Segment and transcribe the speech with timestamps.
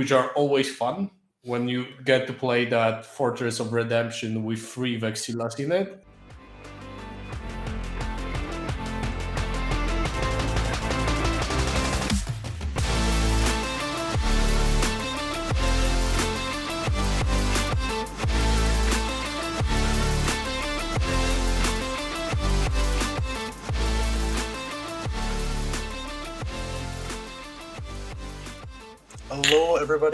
[0.00, 1.10] which are always fun
[1.42, 6.02] when you get to play that Fortress of Redemption with three Vexillas in it.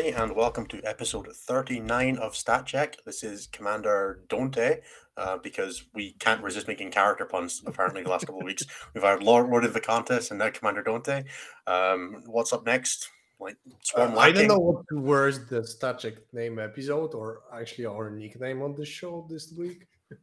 [0.06, 2.98] Everybody, and welcome to episode 39 of Stat Check.
[3.04, 4.78] This is Commander Dante,
[5.16, 8.62] uh, because we can't resist making character puns, apparently, the last couple of weeks.
[8.94, 11.24] We've had Lord, Lord of the Contest and now Commander Dante.
[11.66, 13.08] Um, what's up next?
[13.40, 18.08] Like Swarm Uh, I don't know what worse the Static name episode or actually our
[18.08, 19.88] nickname on the show this week.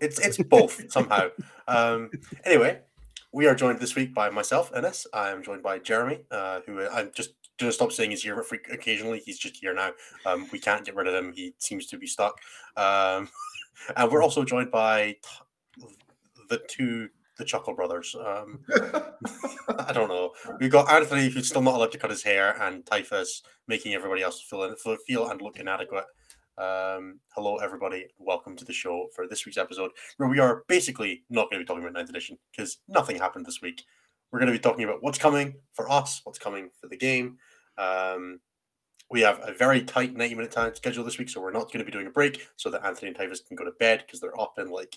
[0.00, 1.28] It's it's both somehow.
[1.66, 2.10] Um,
[2.44, 2.80] anyway,
[3.32, 5.06] we are joined this week by myself, Innes.
[5.12, 9.20] I am joined by Jeremy, uh, who I'm just to stop saying he's here occasionally.
[9.24, 9.92] He's just here now.
[10.26, 11.32] Um, we can't get rid of him.
[11.32, 12.38] He seems to be stuck.
[12.76, 13.28] Um,
[13.96, 15.16] and we're also joined by
[16.48, 18.14] the two the Chuckle Brothers.
[18.16, 18.60] Um,
[19.78, 20.32] I don't know.
[20.60, 24.22] We've got Anthony, who's still not allowed to cut his hair, and Typhus making everybody
[24.22, 24.74] else feel
[25.06, 26.04] feel and look inadequate.
[26.58, 28.06] Um, hello, everybody.
[28.18, 31.64] Welcome to the show for this week's episode, where we are basically not going to
[31.64, 33.84] be talking about ninth edition because nothing happened this week.
[34.32, 37.38] We're going to be talking about what's coming for us, what's coming for the game.
[37.78, 38.40] Um,
[39.10, 41.78] we have a very tight 90 minute time schedule this week, so we're not going
[41.78, 44.20] to be doing a break so that Anthony and Typhus can go to bed because
[44.20, 44.96] they're up in like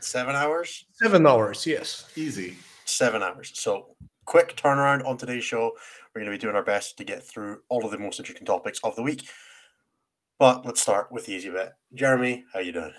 [0.00, 0.84] seven hours.
[0.92, 2.10] Seven hours, yes.
[2.16, 2.56] Easy.
[2.84, 3.50] Seven hours.
[3.54, 5.72] So, quick turnaround on today's show.
[6.14, 8.46] We're going to be doing our best to get through all of the most interesting
[8.46, 9.28] topics of the week.
[10.38, 11.72] But let's start with the easy bit.
[11.94, 12.92] Jeremy, how you doing?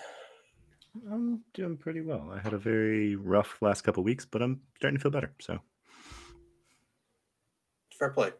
[1.10, 2.30] I'm doing pretty well.
[2.32, 5.32] I had a very rough last couple weeks, but I'm starting to feel better.
[5.40, 5.60] So
[7.98, 8.30] Fair play.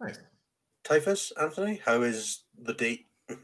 [0.00, 0.18] Nice.
[0.84, 3.06] Typhus, Anthony, how is the date?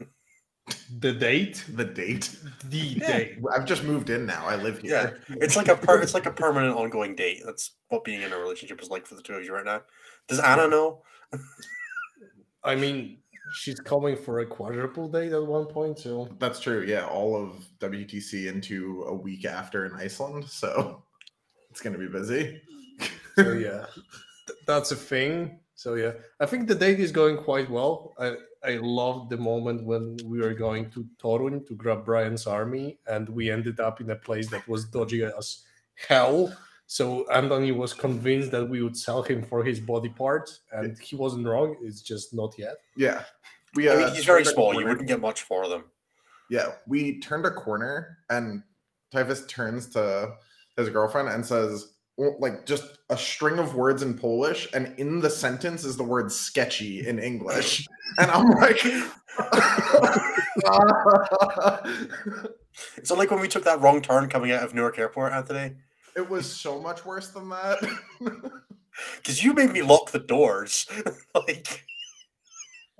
[1.01, 1.65] The date?
[1.75, 2.33] The date.
[2.69, 3.07] The Yeah.
[3.17, 3.39] date.
[3.53, 4.45] I've just moved in now.
[4.45, 4.91] I live here.
[4.93, 5.37] Yeah, here.
[5.43, 7.41] it's like a per- it's like a permanent ongoing date.
[7.45, 9.81] That's what being in a relationship is like for the two of you right now.
[10.29, 11.01] Does Anna know?
[12.63, 13.17] I mean,
[13.55, 16.85] she's coming for a quadruple date at one point, so That's true.
[16.87, 21.03] Yeah, all of WTC into a week after in Iceland, so
[21.71, 22.61] it's gonna be busy.
[23.35, 23.85] so yeah,
[24.47, 25.59] th- that's a thing.
[25.83, 28.13] So yeah, I think the date is going quite well.
[28.17, 32.99] I I loved the moment when we were going to Torun to grab Brian's army,
[33.05, 35.65] and we ended up in a place that was dodgy as
[36.07, 36.55] hell.
[36.87, 41.17] So Anthony was convinced that we would sell him for his body parts, and he
[41.17, 41.75] wasn't wrong.
[41.81, 42.77] It's just not yet.
[42.95, 43.23] Yeah,
[43.75, 43.89] we.
[43.89, 44.79] I Uh, mean, he's very small.
[44.79, 45.83] You wouldn't get much for them.
[46.49, 48.63] Yeah, we turned a corner, and
[49.11, 50.35] Typhus turns to
[50.77, 55.19] his girlfriend and says, well, like, just a string of words in Polish, and in
[55.19, 57.87] the sentence is the word sketchy in English.
[58.19, 58.77] And I'm like,
[62.97, 65.75] It's not like when we took that wrong turn coming out of Newark Airport, Anthony,
[66.15, 67.79] it was so much worse than that.
[69.17, 70.85] because you made me lock the doors.
[71.35, 71.85] like,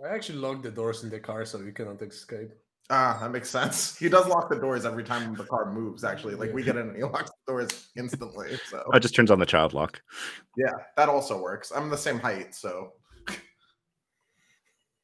[0.03, 2.51] I actually locked the doors in the car so you cannot escape.
[2.89, 3.97] Ah, that makes sense.
[4.03, 6.35] He does lock the doors every time the car moves, actually.
[6.35, 8.57] Like, we get in, he locks the doors instantly.
[8.69, 10.01] So, it just turns on the child lock.
[10.57, 11.71] yeah, that also works.
[11.75, 12.93] I'm the same height, so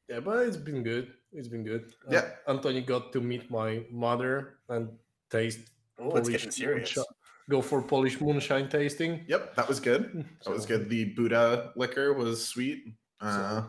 [0.08, 1.12] Yeah, but it's been good.
[1.32, 1.92] It's been good.
[2.06, 2.30] Uh, Yeah.
[2.48, 4.90] Anthony got to meet my mother and
[5.30, 5.60] taste
[5.98, 6.96] oh, it's getting serious.
[6.96, 7.14] moonshine.
[7.48, 9.24] Go for Polish moonshine tasting.
[9.28, 10.24] yep, that was good.
[10.44, 10.88] That was good.
[10.90, 12.84] The Buddha liquor was sweet.
[13.20, 13.62] Uh,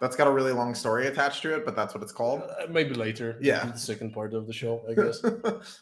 [0.00, 2.42] that's got a really long story attached to it, but that's what it's called.
[2.42, 3.36] Uh, maybe later.
[3.40, 3.64] Yeah.
[3.66, 5.20] the second part of the show, I guess.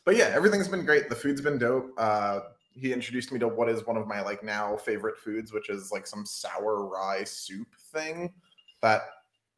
[0.05, 1.09] but yeah, everything's been great.
[1.09, 1.91] The food's been dope.
[1.99, 2.41] Uh,
[2.73, 5.91] he introduced me to what is one of my like now favorite foods, which is
[5.93, 8.33] like some sour rye soup thing
[8.83, 9.03] that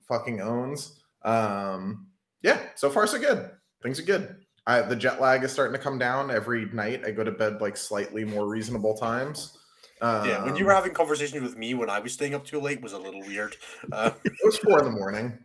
[0.07, 1.01] fucking owns.
[1.23, 2.07] Um,
[2.43, 3.51] yeah, so far so good.
[3.83, 4.37] Things are good.
[4.67, 7.03] I, the jet lag is starting to come down every night.
[7.05, 9.58] I go to bed like slightly more reasonable times.
[10.01, 12.61] Yeah, when you Um, were having conversations with me when I was staying up too
[12.61, 13.57] late was a little weird.
[13.93, 15.39] Uh, it was four in the morning.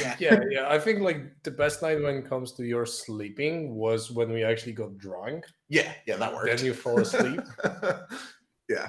[0.00, 0.68] yeah, yeah, yeah.
[0.68, 4.44] I think like the best night when it comes to your sleeping was when we
[4.44, 5.44] actually got drunk.
[5.68, 6.46] Yeah, yeah, that worked.
[6.46, 7.40] Then you fall asleep.
[8.68, 8.88] yeah.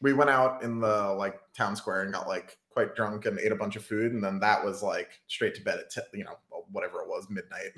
[0.00, 3.52] We went out in the like town square and got like quite drunk and ate
[3.52, 6.24] a bunch of food, and then that was like straight to bed at t- you
[6.24, 6.36] know
[6.72, 7.70] whatever it was midnight.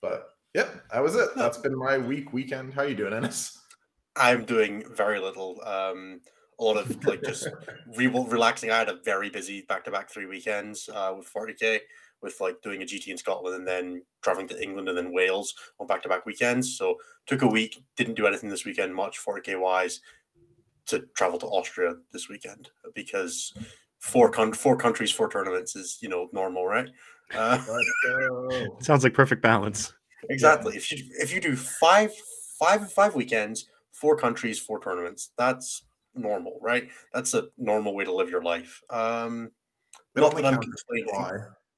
[0.00, 1.30] But yep, that was it.
[1.36, 2.72] That's been my week weekend.
[2.72, 3.58] How you doing, Innes?
[4.16, 5.60] I'm doing very little.
[5.64, 6.20] Um,
[6.58, 7.48] a lot of like just
[7.96, 8.70] re- relaxing.
[8.70, 11.80] I had a very busy back-to-back three weekends uh, with 40k,
[12.22, 15.54] with like doing a GT in Scotland and then traveling to England and then Wales
[15.78, 16.78] on back-to-back weekends.
[16.78, 16.96] So
[17.26, 20.00] took a week, didn't do anything this weekend much 40k wise,
[20.86, 23.52] to travel to Austria this weekend because
[23.98, 26.88] four con- four countries, four tournaments is you know normal, right?
[27.34, 27.58] Uh,
[28.80, 29.92] Sounds like perfect balance.
[30.30, 30.76] exactly.
[30.76, 32.12] If you if you do five
[32.58, 35.84] five five weekends, four countries, four tournaments, that's
[36.14, 36.88] normal, right?
[37.12, 38.80] That's a normal way to live your life.
[38.90, 39.50] Um,
[40.14, 41.08] not that I'm complaining.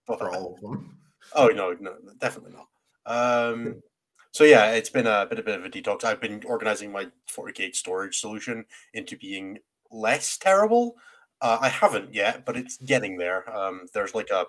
[0.06, 0.94] For all of them.
[1.35, 2.69] Oh no, no, definitely not.
[3.05, 3.82] Um,
[4.31, 6.05] so yeah, it's been a bit a bit of a detox.
[6.05, 9.59] I've been organizing my 40k storage solution into being
[9.91, 10.94] less terrible.
[11.43, 13.55] Uh, I haven't yet, but it's getting there.
[13.55, 14.47] Um, there's like a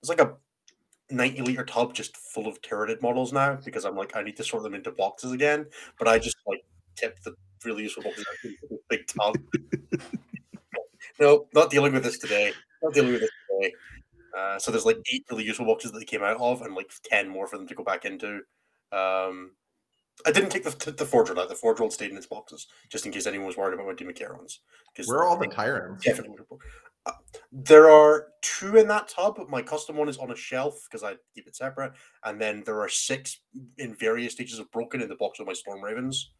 [0.00, 0.36] there's like a
[1.10, 4.44] 90 liter tub just full of Tyranid models now because I'm like I need to
[4.44, 5.66] sort them into boxes again.
[5.98, 6.64] But I just like
[6.96, 9.36] tip the really useful boxes into this big tub.
[11.20, 12.52] no, not dealing with this today.
[12.82, 13.72] Not dealing with this today.
[14.36, 16.90] Uh, so there's like eight really useful boxes that they came out of, and like
[17.04, 18.40] ten more for them to go back into.
[18.92, 19.52] Um,
[20.24, 21.48] I didn't take the the Forge out.
[21.48, 24.58] The Forge stayed in its boxes, just in case anyone was worried about my Demicarons.
[24.92, 26.04] Because Where are all the tyrants?
[26.04, 26.36] definitely
[27.06, 27.12] uh,
[27.52, 29.38] there are two in that tub.
[29.48, 31.92] My custom one is on a shelf because I keep it separate,
[32.24, 33.40] and then there are six
[33.78, 36.30] in various stages of broken in the box of my Storm Ravens,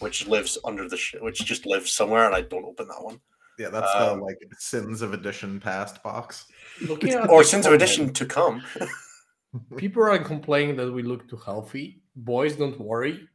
[0.00, 3.20] which lives under the sh- which just lives somewhere, and I don't open that one.
[3.58, 6.46] Yeah, that's Um, the like sins of edition past box.
[6.86, 8.62] Looking at Or Sins of comment, Edition to come.
[9.76, 12.00] People are complaining that we look too healthy.
[12.14, 13.28] Boys, don't worry.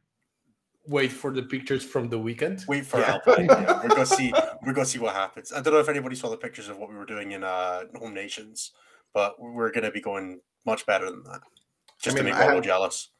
[0.86, 2.64] Wait for the pictures from the weekend.
[2.68, 3.12] Wait for Yeah.
[3.26, 3.46] Alpine.
[3.46, 4.32] Yeah, we're gonna see.
[4.64, 5.52] We're gonna see what happens.
[5.52, 7.82] I don't know if anybody saw the pictures of what we were doing in uh,
[7.96, 8.72] Home Nations,
[9.12, 11.40] but we're gonna be going much better than that.
[12.00, 13.10] Just mean, to make I Wallow have- jealous.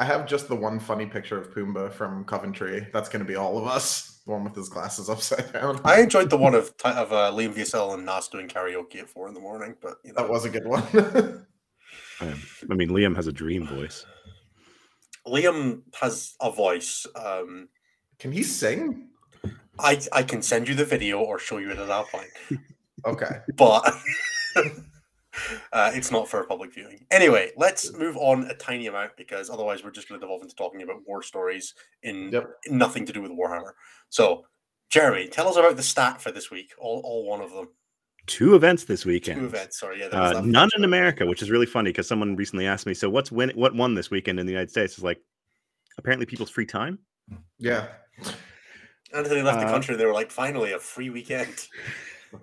[0.00, 2.88] I have just the one funny picture of Pumbaa from Coventry.
[2.92, 4.22] That's going to be all of us.
[4.26, 5.80] The one with his glasses upside down.
[5.84, 9.08] I enjoyed the one of Ty- of uh, Liam VSL and Nas doing karaoke at
[9.08, 11.46] four in the morning, but you know, that was a good one.
[12.20, 12.40] Um,
[12.70, 14.06] I mean, Liam has a dream voice.
[15.26, 17.06] Liam has a voice.
[17.16, 17.68] Um,
[18.18, 19.08] Can he sing?
[19.78, 22.28] I I can send you the video or show you it at Alpine.
[23.06, 23.40] Okay.
[23.56, 23.84] but
[25.74, 27.04] uh, it's not for public viewing.
[27.10, 30.54] Anyway, let's move on a tiny amount because otherwise we're just going to devolve into
[30.54, 32.50] talking about war stories in Yep.
[32.68, 33.72] nothing to do with Warhammer.
[34.08, 34.46] So,
[34.88, 36.70] Jeremy, tell us about the stat for this week.
[36.78, 37.68] All, all one of them.
[38.26, 39.40] Two events this weekend.
[39.40, 39.80] Two events.
[39.80, 40.08] Sorry, yeah.
[40.08, 40.84] there Uh, that none in one.
[40.88, 43.50] America, which is really funny because someone recently asked me, "So what's win?
[43.54, 45.20] What won this weekend in the United States?" Is like
[45.98, 47.00] apparently people's free time.
[47.58, 47.88] Yeah.
[49.14, 49.96] Anthony left the Uh, country.
[49.96, 51.68] They were like, finally, a free weekend.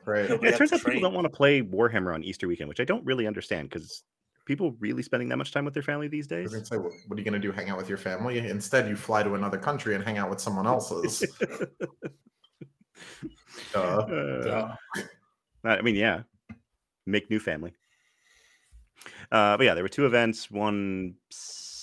[0.06, 0.30] Right.
[0.30, 2.80] Yeah, it turns to out people don't want to play Warhammer on Easter weekend, which
[2.80, 4.04] I don't really understand because
[4.46, 6.50] people really spending that much time with their family these days.
[6.54, 7.52] gonna say, what what are you going to do?
[7.52, 8.38] Hang out with your family?
[8.38, 11.20] Instead, you fly to another country and hang out with someone else's.
[13.74, 13.80] Duh.
[13.80, 14.76] Uh, Yeah.
[15.66, 16.22] I mean, yeah,
[17.06, 17.74] make new family.
[19.30, 20.50] Uh, but yeah, there were two events.
[20.50, 21.16] One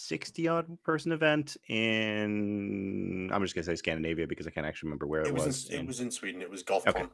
[0.08, 5.06] 60 odd person event in I'm just gonna say Scandinavia because I can't actually remember
[5.06, 5.68] where it, It was, was.
[5.70, 6.40] in, it was in Sweden.
[6.40, 6.88] It was GothCon.
[6.88, 7.04] Okay.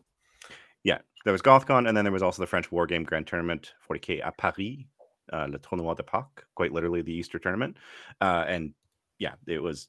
[0.85, 3.73] yeah, there was GothCon, and then there was also the French War Game Grand Tournament
[3.91, 4.87] 40k à Paris,
[5.33, 7.77] uh, Le Tournoi de Pâques, quite literally the Easter tournament.
[8.21, 8.75] Uh, and
[9.19, 9.89] yeah, it was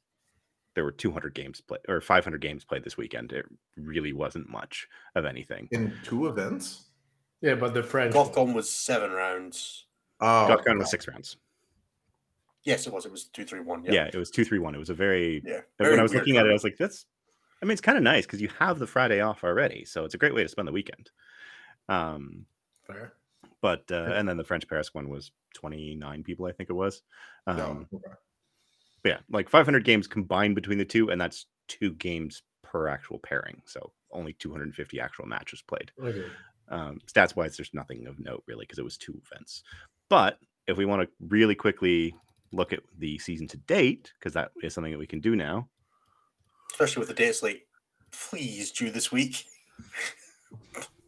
[0.73, 3.31] there were 200 games played or 500 games played this weekend.
[3.31, 3.45] It
[3.77, 5.67] really wasn't much of anything.
[5.71, 6.85] In two events?
[7.41, 8.15] Yeah, but the French.
[8.15, 8.27] one.
[8.27, 9.85] GothCon was seven rounds.
[10.21, 11.37] Oh, GothCon was six rounds.
[12.65, 13.05] Yes, it was.
[13.05, 13.83] It was two, three, one.
[13.85, 14.09] Yeah, Yeah.
[14.13, 14.75] it was two three one.
[14.75, 15.61] It was a very Yeah.
[15.77, 17.05] Very when I was looking at it, I was like, "That's."
[17.61, 20.13] I mean, it's kind of nice because you have the Friday off already, so it's
[20.13, 21.09] a great way to spend the weekend.
[21.87, 22.45] Um,
[22.85, 23.13] Fair.
[23.61, 26.73] but uh, and then the French Paris one was twenty nine people, I think it
[26.73, 27.01] was.
[27.47, 27.85] Um, no.
[27.97, 28.15] okay.
[29.03, 32.87] but yeah, like five hundred games combined between the two, and that's two games per
[32.87, 35.91] actual pairing, so only two hundred and fifty actual matches played.
[36.01, 36.25] Okay.
[36.69, 39.63] Um, stats wise, there's nothing of note really because it was two events.
[40.09, 42.15] But if we want to really quickly
[42.51, 45.67] look at the season to date, because that is something that we can do now.
[46.71, 47.63] especially with the data slate.
[48.11, 49.45] Please do this week.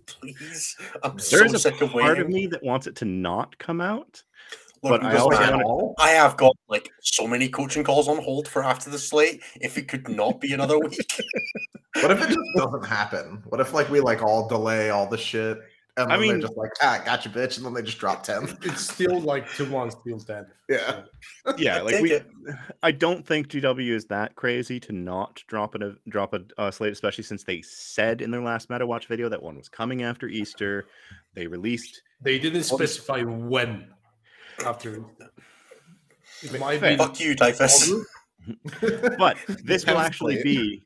[0.05, 2.21] Please, I'm There so a sick of part waiting.
[2.23, 4.23] of me that wants it to not come out.
[4.83, 8.17] Look, but I also man, wanna- I have got like so many coaching calls on
[8.23, 9.41] hold for after the slate.
[9.59, 11.21] If it could not be another week,
[11.95, 13.43] What if it just doesn't happen?
[13.47, 15.57] What if like we like all delay all the shit
[15.97, 18.47] and I mean- they're just like, ah, gotcha, bitch, and then they just drop ten.
[18.63, 20.45] It's still like two months till ten.
[20.69, 21.01] Yeah.
[21.57, 22.11] Yeah, like we.
[22.11, 22.25] it.
[22.83, 26.91] I don't think GW is that crazy to not drop a drop a uh, slate,
[26.91, 30.27] especially since they said in their last Meta Watch video that one was coming after
[30.27, 30.85] Easter.
[31.35, 32.01] They released.
[32.21, 33.87] They didn't Well, this- specify when.
[34.65, 35.05] After.
[36.43, 36.91] It might Fair.
[36.91, 36.97] be.
[36.97, 37.91] fuck you, Typhus.
[39.17, 40.85] But this will actually be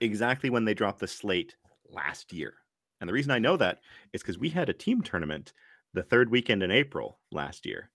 [0.00, 1.54] exactly when they dropped the slate
[1.90, 2.54] last year.
[3.00, 3.80] And the reason I know that
[4.12, 5.52] is because we had a team tournament
[5.92, 7.90] the third weekend in April last year.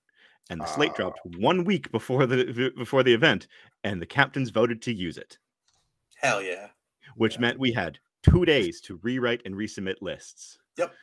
[0.50, 0.96] And the slate Ah.
[0.98, 3.48] dropped one week before the before the event,
[3.84, 5.38] and the captains voted to use it.
[6.17, 6.70] Hell yeah.
[7.15, 7.41] which Yeah.
[7.41, 10.58] meant we had two days to rewrite and resubmit lists.
[10.77, 10.93] Yep.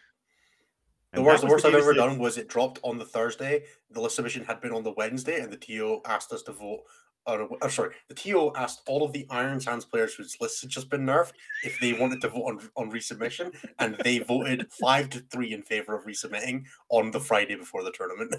[1.13, 3.65] The worst, the worst I've ever done was it dropped on the Thursday.
[3.91, 6.83] The list submission had been on the Wednesday, and the TO asked us to vote.
[7.29, 10.71] Uh, oh, sorry, the TO asked all of the Iron Hands players whose lists had
[10.71, 11.33] just been nerfed
[11.63, 15.63] if they wanted to vote on, on resubmission, and they voted five to three in
[15.63, 18.35] favor of resubmitting on the Friday before the tournament.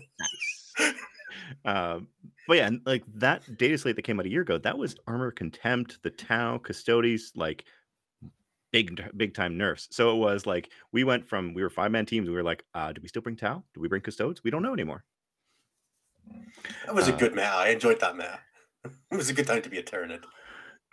[1.65, 2.07] Um,
[2.47, 4.95] but yeah, and like that data slate that came out a year ago, that was
[5.07, 7.65] armor contempt, the Tau, Custodes, like
[8.71, 9.87] big big time nerfs.
[9.91, 12.27] So it was like we went from we were five man teams.
[12.27, 13.63] We were like, uh, do we still bring Tau?
[13.73, 14.43] Do we bring Custodes?
[14.43, 15.03] We don't know anymore.
[16.85, 17.47] That was a Uh, good meta.
[17.47, 18.39] I enjoyed that meta.
[19.11, 20.23] It was a good time to be a Tyranid.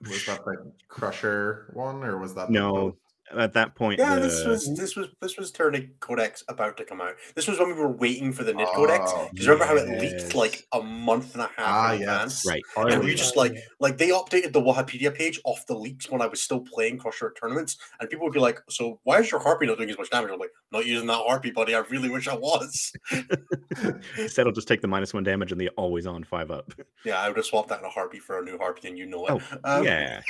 [0.03, 2.99] Was that the Crusher one, or was that No, Pope?
[3.37, 7.01] At that point, Yeah, this was this was this was Turning Codex about to come
[7.01, 7.15] out.
[7.35, 9.03] This was when we were waiting for the Nid Codex.
[9.07, 12.45] Oh, Because remember how it leaked like a month and a half Ah, in advance?
[12.45, 12.47] yes.
[12.47, 12.63] right.
[12.77, 13.17] Oh, And we yeah.
[13.17, 16.61] just like like they updated the Wahapedia page off the leaks when I was still
[16.61, 19.77] playing Crusher at tournaments, and people would be like, "So why is your harpy not
[19.79, 21.75] doing as much damage?" I'm like, "Not using that harpy, buddy.
[21.75, 22.93] I really wish I was."
[24.19, 26.73] Instead, I'll just take the minus one damage and the always on five up.
[27.05, 29.07] yeah, I would have swapped that in a harpy for a new harpy, and you
[29.07, 29.43] know it.
[29.65, 30.21] Oh, Um, yeah.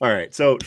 [0.00, 0.34] All right.
[0.34, 0.58] So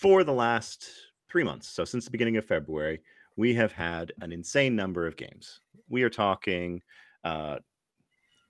[0.00, 0.88] for the last
[1.28, 3.02] three months, so since the beginning of February,
[3.36, 5.60] we have had an insane number of games.
[5.90, 6.80] We are talking
[7.22, 7.58] uh,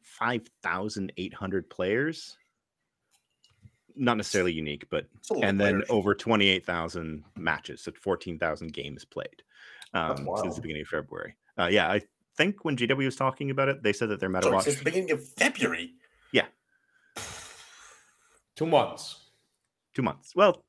[0.02, 2.36] 5,800 players.
[3.96, 5.06] Not necessarily unique, but
[5.42, 9.42] and then over 28,000 matches, so 14,000 games played
[9.92, 11.34] um, since the beginning of February.
[11.58, 12.00] Uh, yeah, I
[12.36, 14.64] think when GW was talking about it, they said that their meta watch.
[14.64, 15.94] since the beginning of February.
[16.32, 16.46] Yeah.
[18.54, 19.30] Two months.
[19.94, 20.36] two months.
[20.36, 20.62] Well,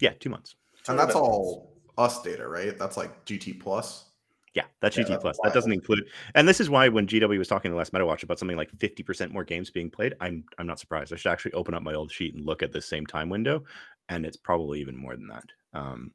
[0.00, 0.56] yeah, two months.
[0.88, 2.78] and that's all us data, right?
[2.78, 4.06] That's like GT plus.
[4.54, 5.38] Yeah, that's Yeah, GT that's plus.
[5.42, 8.22] That doesn't include, and this is why when GW was talking to last Meta Watch
[8.22, 11.12] about something like fifty percent more games being played, I'm I'm not surprised.
[11.12, 13.64] I should actually open up my old sheet and look at the same time window,
[14.08, 15.44] and it's probably even more than that.
[15.72, 16.12] Um,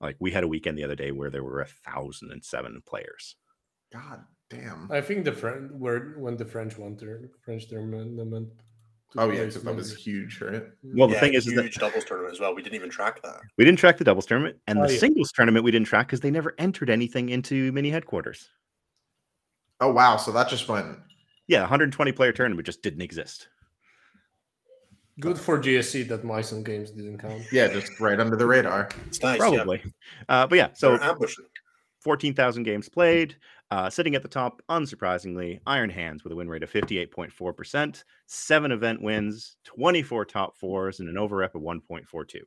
[0.00, 2.82] like we had a weekend the other day where there were a thousand and seven
[2.86, 3.36] players.
[3.92, 4.90] God damn.
[4.90, 8.50] I think the French were when the French won their French tournament.
[9.10, 10.00] Took Oh yeah, because that was maybe.
[10.00, 10.62] huge, right?
[10.82, 12.54] Well, the Yeah, thing is, is huge that doubles tournament as well.
[12.54, 13.40] We didn't even track that.
[13.56, 14.98] we didn't track the doubles tournament, and Oh, the yeah.
[14.98, 18.48] singles tournament we didn't track because they never entered anything into mini headquarters.
[19.80, 20.98] Oh wow, so that just went.
[21.46, 23.48] Yeah, 120 player tournament just didn't exist.
[25.20, 27.42] Good for GSC that Myson games didn't count.
[27.50, 28.88] Yeah, just right under the radar.
[29.06, 29.40] It's nice.
[29.40, 29.48] yeah.
[29.48, 29.82] Probably,
[30.28, 30.68] uh, but yeah.
[30.74, 31.16] So They're
[32.02, 33.36] 14,000 games played.
[33.70, 38.72] Uh, sitting at the top, unsurprisingly, Iron Hands with a win rate of 58.4%, seven
[38.72, 42.36] event wins, 24 top fours, and an over rep of 1.42.
[42.36, 42.44] It's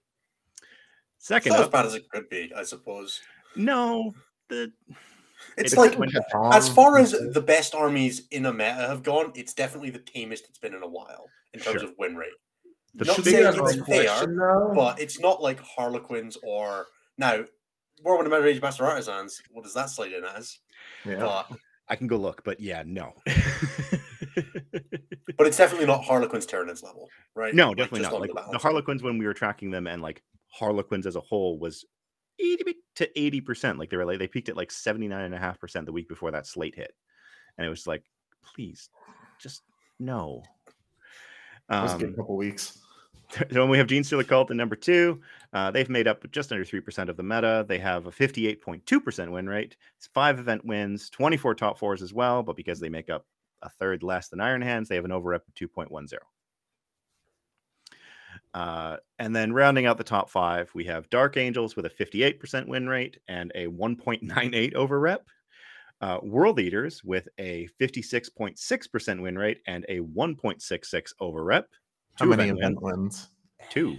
[1.20, 3.22] Second not as bad as it could be, I suppose.
[3.56, 4.14] no,
[4.50, 4.72] the
[5.58, 5.96] It's It like
[6.54, 10.46] as far as the best armies in a meta have gone, it's definitely the tamest
[10.50, 11.90] it's been in a while in terms Sure.
[11.90, 12.30] of win rate.
[12.96, 14.28] the Not saying it's fair,
[14.74, 16.88] but it's not like Harlequins or
[17.20, 17.44] now
[18.04, 19.40] Whirlwind of Rage Master Artisans.
[19.52, 20.58] What does that slide in as?
[21.06, 21.20] Yeah.
[21.20, 21.52] But,
[21.90, 23.14] I can go look, but yeah, no.
[23.26, 23.36] but
[25.46, 27.54] it's definitely not Harlequins Tyranids level, right?
[27.54, 28.22] no, definitely just not.
[28.22, 28.62] Like the balance.
[28.62, 31.84] Harlequins, when we were tracking them, and like Harlequins as a whole was
[32.40, 33.78] 80 to 80 percent.
[33.78, 36.08] Like they were like they peaked at like 79 and a half percent the week
[36.08, 36.94] before that slate hit,
[37.58, 38.04] and it was like,
[38.56, 38.90] please,
[39.38, 39.64] just
[40.00, 40.44] no.
[41.70, 42.80] It was a good Um, couple weeks.
[43.52, 45.22] when we have Gene Stealer Cult at number two,
[45.54, 47.66] uh, they've made up just under 3% of the meta.
[47.68, 49.78] They have a 58.2% win rate.
[49.98, 53.26] It's five event wins, 24 top fours as well, but because they make up
[53.62, 56.18] a third less than Iron Hands, they have an overrep of 2.10.
[58.54, 62.68] Uh, and then rounding out the top five, we have Dark Angels with a 58%
[62.68, 65.20] win rate and a 1.98 overrep.
[66.02, 71.70] Uh, World Eaters with a 56.6% win rate and a 1.66 over rep.
[72.22, 73.30] How many event event wins?
[73.70, 73.98] two.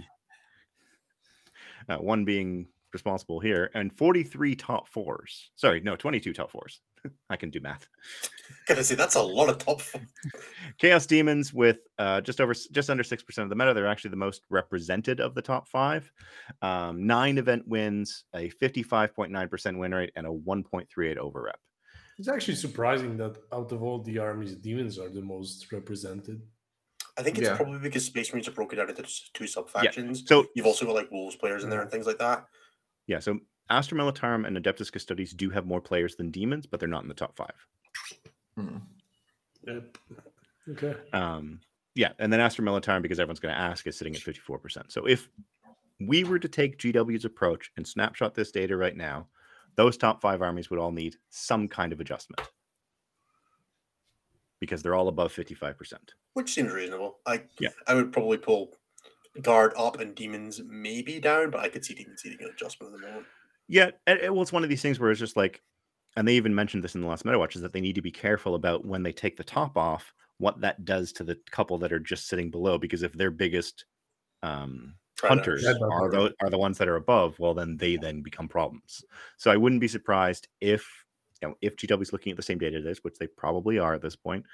[1.89, 5.51] Uh, one being responsible here, and 43 top fours.
[5.55, 6.79] Sorry, no, 22 top fours.
[7.29, 7.87] I can do math.
[8.67, 9.81] Gotta say that's a lot of top.
[9.81, 9.99] four.
[10.77, 13.73] Chaos Demons with uh, just over, just under six percent of the meta.
[13.73, 16.09] They're actually the most represented of the top five.
[16.61, 21.59] Um, nine event wins, a 55.9 percent win rate, and a 1.38 over rep.
[22.17, 26.41] It's actually surprising that out of all the armies, demons are the most represented.
[27.17, 27.55] I think it's Yeah.
[27.55, 29.03] probably because Space Marines are broken down into
[29.33, 30.23] two sub factions.
[30.25, 32.45] So You've also got like Wolves players in there and things like that.
[33.07, 33.39] yeah, so
[33.69, 37.07] Astra Militarum and Adeptus Custodes do have more players than demons, but they're not in
[37.09, 37.53] the top five.
[38.55, 38.77] Hmm.
[39.65, 39.97] Yep.
[40.71, 40.95] Okay.
[41.13, 41.59] Um,
[41.95, 44.91] yeah, and then Astra Militarum, because everyone's going to ask, is sitting at 54%.
[44.91, 45.29] So if
[45.99, 49.27] we were to take GW's approach and snapshot this data right now,
[49.75, 52.41] those top five armies would all need some kind of adjustment
[54.63, 55.93] because they're all above 55%.
[56.35, 57.17] which seems reasonable.
[57.25, 57.69] I Yeah.
[57.85, 58.77] I would probably pull
[59.41, 63.01] guard up and demons maybe down, but I could see demons needing an adjustment at
[63.01, 63.25] the moment.
[63.67, 65.61] Yeah, it, well, it's one of these things where it's just like,
[66.15, 68.01] and they even mentioned this in the last Meta Watch, is that they need to
[68.01, 71.77] be careful about when they take the top off, what that does to the couple
[71.79, 72.77] that are just sitting below.
[72.77, 73.85] Because if their biggest
[74.43, 78.47] um, hunters are the are the ones that are above, well, then they then become
[78.47, 79.03] problems.
[79.37, 81.02] So I wouldn't be surprised if
[81.43, 83.77] you know if GW is looking at the same data as this, which they probably
[83.77, 84.45] are at this point.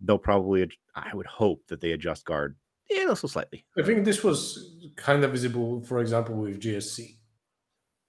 [0.00, 2.56] They'll probably, ad- I would hope that they adjust guard,
[2.90, 3.66] yeah, also slightly.
[3.78, 7.16] I think this was kind of visible, for example, with GSC.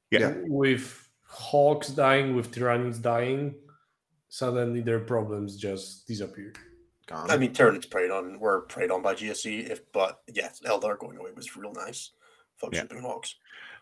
[0.09, 0.33] Yeah.
[0.47, 3.55] With Hawks dying, with Tyranids dying,
[4.29, 6.53] suddenly their problems just disappear.
[7.07, 7.29] Gone.
[7.29, 11.17] I mean, Tyranids preyed on were preyed on by GSC, if but yes, Eldar going
[11.17, 12.11] away was real nice.
[12.55, 12.81] Fuck Yeah.
[12.83, 13.35] shipping hawks.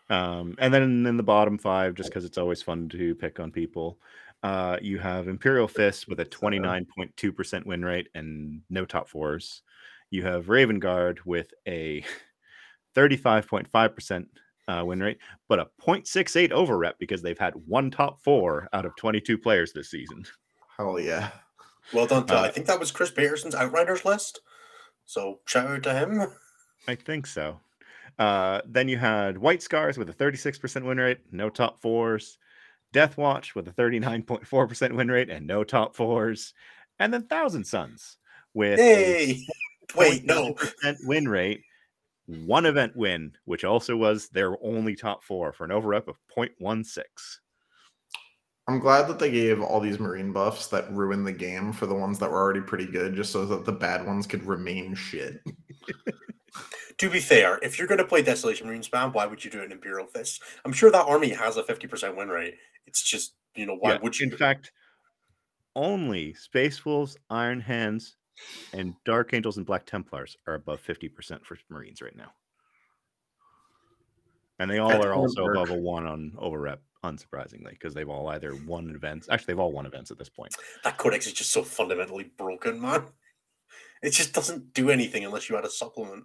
[0.08, 3.52] Um, and then in the bottom five, just because it's always fun to pick on
[3.52, 4.00] people,
[4.42, 9.62] uh, you have Imperial Fist with a 29.2% win rate and no top fours.
[10.10, 12.04] You have Raven Guard with a
[12.96, 14.26] 35.5%
[14.68, 15.18] uh, win rate,
[15.48, 19.72] but a 0.68 over rep because they've had one top four out of 22 players
[19.72, 20.24] this season.
[20.76, 21.30] Hell yeah.
[21.92, 24.40] Well done to Uh, I think that was Chris Peterson's Outriders list.
[25.04, 26.26] So shout out to him.
[26.88, 27.60] I think so.
[28.18, 32.38] Uh, then you had White Scars with a 36% win rate, no top fours.
[32.92, 36.54] Death Watch with a 39.4% win rate and no top fours.
[36.98, 38.16] And then Thousand Suns
[38.54, 39.46] with a Hey,
[39.96, 40.54] wait, no.
[40.54, 41.62] 0.9% win rate,
[42.26, 46.16] one event win, which also was their only top four for an over rep of
[46.36, 47.04] 0.16.
[48.68, 51.94] I'm glad that they gave all these marine buffs that ruined the game for the
[51.94, 55.40] ones that were already pretty good, just so that the bad ones could remain shit.
[56.98, 59.62] To be fair, if you're going to play Desolation Marine spam, why would you do
[59.62, 60.42] it in Imperial Fist?
[60.66, 62.56] I'm sure that army has a 50% win rate.
[62.86, 64.30] It's just, you know, why Yeah, would you?
[64.30, 64.72] In fact,
[65.76, 68.16] only Space Wolves, Iron Hands,
[68.72, 72.32] and Dark Angels and Black Templars are above 50% for Marines right now.
[74.58, 75.56] And they all That's are also perk.
[75.56, 79.28] above a one on over rep, unsurprisingly, because they've all either won events.
[79.30, 80.54] Actually, they've all won events at this point.
[80.84, 83.06] that codex is just so fundamentally broken, man.
[84.02, 86.24] It just doesn't do anything unless you add a supplement.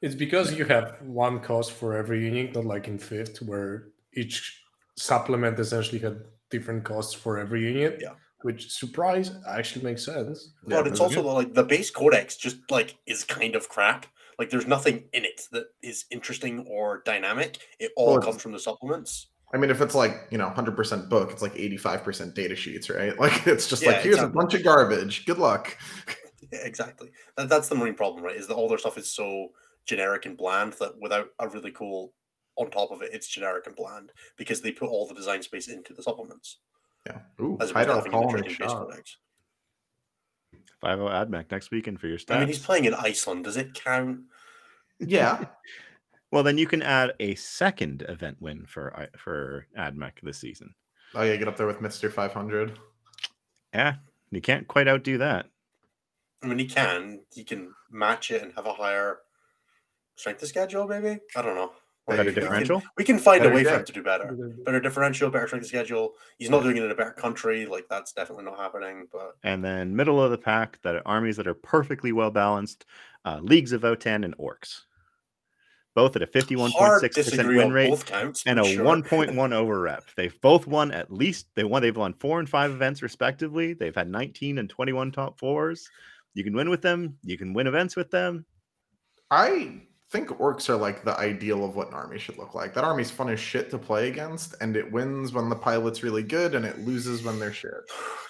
[0.00, 4.61] It's because you have one cost for every unit, not like in fifth, where each
[4.96, 7.98] supplement essentially had different costs for every unit.
[8.00, 8.12] Yeah.
[8.42, 10.54] Which surprise actually makes sense.
[10.66, 14.06] Yeah, but it's that's also like the base codex just like is kind of crap.
[14.38, 17.58] Like there's nothing in it that is interesting or dynamic.
[17.78, 19.28] It all Well, comes from the supplements.
[19.54, 23.16] I mean, if it's like, you know, 100% book, it's like 85% data sheets, right?
[23.20, 24.32] Like, it's just Yeah, like, here's exactly.
[24.32, 25.24] a bunch of garbage.
[25.26, 25.76] Good luck.
[26.52, 27.10] Yeah, exactly.
[27.36, 28.36] That, that's the marine problem, right?
[28.36, 29.48] Is that all their stuff is so
[29.86, 32.12] generic and bland that without a really cool
[32.56, 35.68] on top of it, it's generic and bland because they put all the design space
[35.68, 36.58] into the supplements
[37.06, 37.20] Yeah.
[37.40, 38.88] Ooh, as opposed to Hydra having an calling a interesting base shot.
[38.88, 39.16] codex.
[40.80, 42.34] 5 AdMac next weekend for your stats.
[42.34, 43.44] I mean, he's playing in Iceland.
[43.44, 44.20] Does it count?
[44.98, 45.44] Yeah.
[46.32, 50.74] well, then you can add a second event win for I- for AdMac this season.
[51.14, 52.10] Oh, yeah, get up there with Mr.
[52.10, 52.78] 500.
[53.74, 53.96] Yeah,
[54.30, 55.46] you can't quite outdo that.
[56.42, 57.20] I mean, he can.
[57.32, 59.18] He can match it and have a higher
[60.16, 61.20] strength of schedule, maybe?
[61.36, 61.72] I don't know.
[62.08, 62.40] There Better you go.
[62.42, 62.82] differential.
[62.96, 64.36] We can find Better a way for him to do better.
[64.64, 66.14] Better differential, better strength of schedule.
[66.36, 67.64] He's not doing it in a better country.
[67.64, 69.06] Like, that's definitely not happening.
[69.12, 72.86] But and then middle of the pack that are armies that are perfectly well balanced
[73.24, 74.82] uh, leagues of Votann and orcs
[75.94, 78.44] both at a 51.6% win rate counts.
[78.46, 78.84] and a sure.
[78.84, 82.70] 1.1 over rep they've both won at least they won they've won four and five
[82.70, 85.90] events respectively they've had 19 and 21 top fours
[86.34, 88.44] you can win with them you can win events with them
[89.30, 89.82] I
[90.12, 92.74] think orcs are like the ideal of what an army should look like.
[92.74, 96.22] That army's fun as shit to play against, and it wins when the pilot's really
[96.22, 97.72] good, and it loses when they're shit.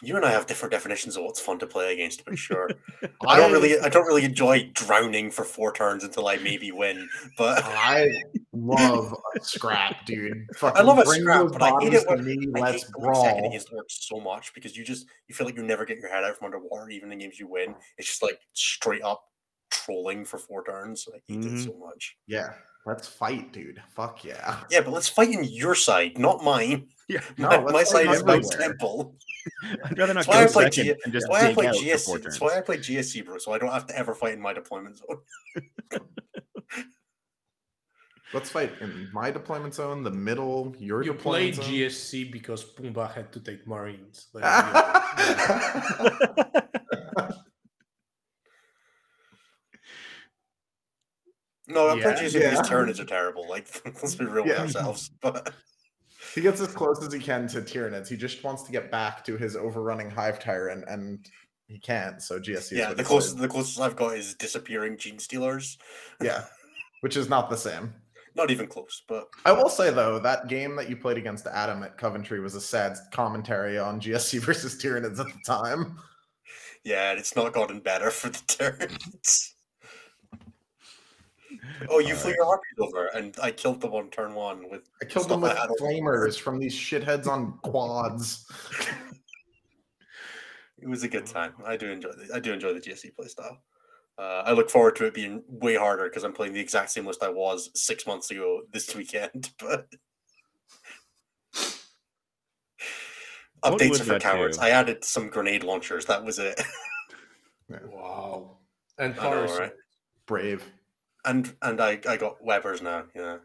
[0.05, 2.68] You and I have different definitions of what's fun to play against, be sure.
[3.29, 7.09] I don't really, I don't really enjoy drowning for four turns until I maybe win.
[7.38, 8.11] But I
[8.53, 10.45] love scrap, dude.
[10.57, 12.37] Fucking I love a scrap, but I hate it when me.
[12.57, 13.47] I Let's hate second brawl.
[13.47, 16.25] against orcs so much because you just you feel like you never get your head
[16.25, 17.73] out from underwater, even in games you win.
[17.97, 19.23] It's just like straight up
[19.82, 21.08] trolling for four turns.
[21.12, 21.54] I hate Mhm.
[21.61, 22.16] it so much.
[22.26, 22.54] Yeah,
[22.87, 23.82] let's fight, dude.
[23.94, 24.62] Fuck yeah.
[24.70, 26.88] Yeah, but let's fight in your side, not mine.
[27.08, 29.16] yeah No, my, my side is my temple.
[29.85, 31.54] i'd rather not That's why I go play second G- and just That's why I
[31.54, 32.22] play out for four GSC.
[32.22, 33.38] turns That's why I play GSC, bro.
[33.38, 35.18] So I don't have to ever fight in my deployment zone.
[38.32, 42.24] Let's fight in my deployment zone, the middle, your You played deployment zone.
[42.24, 44.28] GSC because Pumba had to take Marines.
[44.32, 46.12] Let's be honest.
[51.68, 52.12] No, I'm Yeah.
[52.14, 52.62] GSC because Yeah.
[52.62, 53.48] turns are terrible.
[53.48, 55.11] Like, let's be real with ourselves.
[55.20, 55.53] But
[56.35, 58.09] he gets as close as he can to Tyranids.
[58.09, 61.29] He just wants to get back to his overrunning hive tyrant, and
[61.68, 62.22] he can't.
[62.22, 62.72] So GSC.
[62.79, 63.42] Yeah, the closest plays.
[63.42, 65.79] the closest I've got is disappearing gene stealers.
[66.22, 66.44] Yeah,
[67.01, 67.94] which is not the same.
[68.35, 71.83] Not even close, but I will say though that game that you played against Adam
[71.83, 75.98] at Coventry was a sad commentary on GSC versus Tyranids at the time.
[76.83, 79.51] yeah, it's not gotten better for the turns.
[81.88, 84.88] Oh, you flew your harpies over, and I killed them on turn one with.
[85.01, 88.46] I killed them with I flamers from these shitheads on quads.
[90.83, 91.53] It was a good time.
[91.64, 92.11] I do enjoy.
[92.11, 93.59] The, I do enjoy the GSC playstyle.
[94.18, 97.07] Uh, I look forward to it being way harder because I'm playing the exact same
[97.07, 99.51] list I was six months ago this weekend.
[99.61, 99.87] But
[103.64, 104.59] updates are for cowards.
[104.59, 104.64] do?
[104.64, 106.05] I added some grenade launchers.
[106.07, 106.61] That was it.
[107.90, 108.59] Wow.
[108.98, 109.72] And I know, right?
[110.27, 110.62] Brave.
[111.24, 113.04] And and I I got Webbers now.
[113.14, 113.38] Yeah,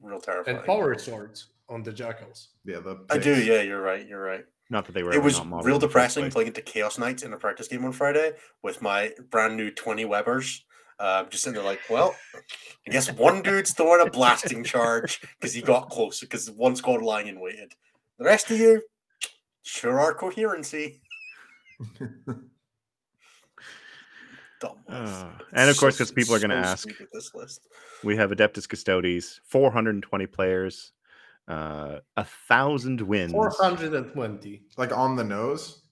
[0.00, 0.58] real terrifying.
[0.58, 2.50] And power swords on the jackals.
[2.64, 3.34] Yeah, the I do.
[3.42, 4.06] Yeah, you're right.
[4.06, 4.44] You're right.
[4.70, 5.12] Not that they were.
[5.12, 7.68] it was not real in the first depressing playing into Chaos Knights in a practice
[7.68, 10.60] game on Friday with my brand new 20 Webbers.
[10.98, 12.14] Uh, just sitting there like, well,
[12.86, 17.02] I guess one dude's throwing a blasting charge because he got close because one squad
[17.02, 17.72] lying in waited.
[18.18, 18.80] The rest of you
[19.62, 21.02] sure are coherency.
[24.64, 25.24] Dumb list.
[25.24, 27.68] Uh, and of So- course, because people are going to so ask, this list.
[28.02, 30.92] we have Adeptus Custodes, 420 players,
[31.48, 34.62] uh, a thousand wins, 420.
[34.78, 35.82] Like on the nose.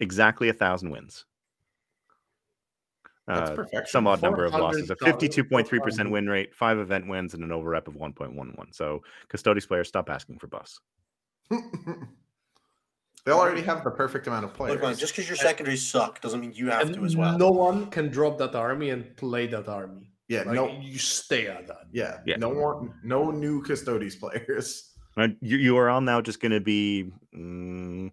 [0.00, 1.24] exactly a thousand wins.
[3.26, 3.86] That's Uh, perfection.
[3.92, 7.86] some odd number of losses, a 52.3% win rate, five event wins, and an overrep
[7.86, 8.72] of 1.11.
[8.72, 10.80] So, Custodes players, stop asking for buffs.
[13.24, 14.74] they already have the perfect amount of players.
[14.74, 17.36] Look, man, just because your secondaries suck doesn't mean you have And to as well.
[17.38, 20.10] no one can drop that army and play that army.
[20.28, 21.86] yeah, Like, no, you stay at that.
[21.92, 22.36] yeah, Yeah.
[22.36, 24.86] no more, no new Custodes players.
[25.16, 27.10] And you, you are all now just going to be.
[27.36, 28.12] Mm,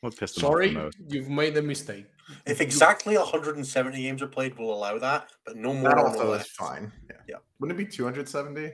[0.00, 0.96] what pissed them off the Sorry, most?
[1.08, 2.06] you've made a mistake.
[2.46, 6.46] If exactly 170 games are played, we'll allow that, but no more That also is
[6.48, 6.92] fine.
[7.08, 7.16] Yeah.
[7.28, 7.36] Yeah.
[7.60, 8.72] Wouldn't it be 270?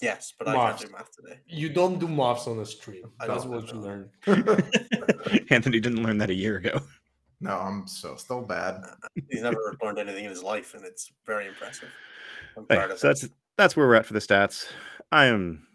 [0.00, 0.82] Yes, but I Maths.
[0.82, 1.40] can't do math today.
[1.46, 3.10] You don't do maths on a stream.
[3.20, 4.10] I That's don't, what you learn.
[5.50, 6.80] Anthony didn't learn that a year ago.
[7.40, 8.82] no, I'm so still bad.
[9.30, 11.88] He's never learned anything in his life, and it's very impressive.
[12.56, 14.66] I'm Hey, of so that's that's where we're at for the stats.
[15.10, 15.66] I am.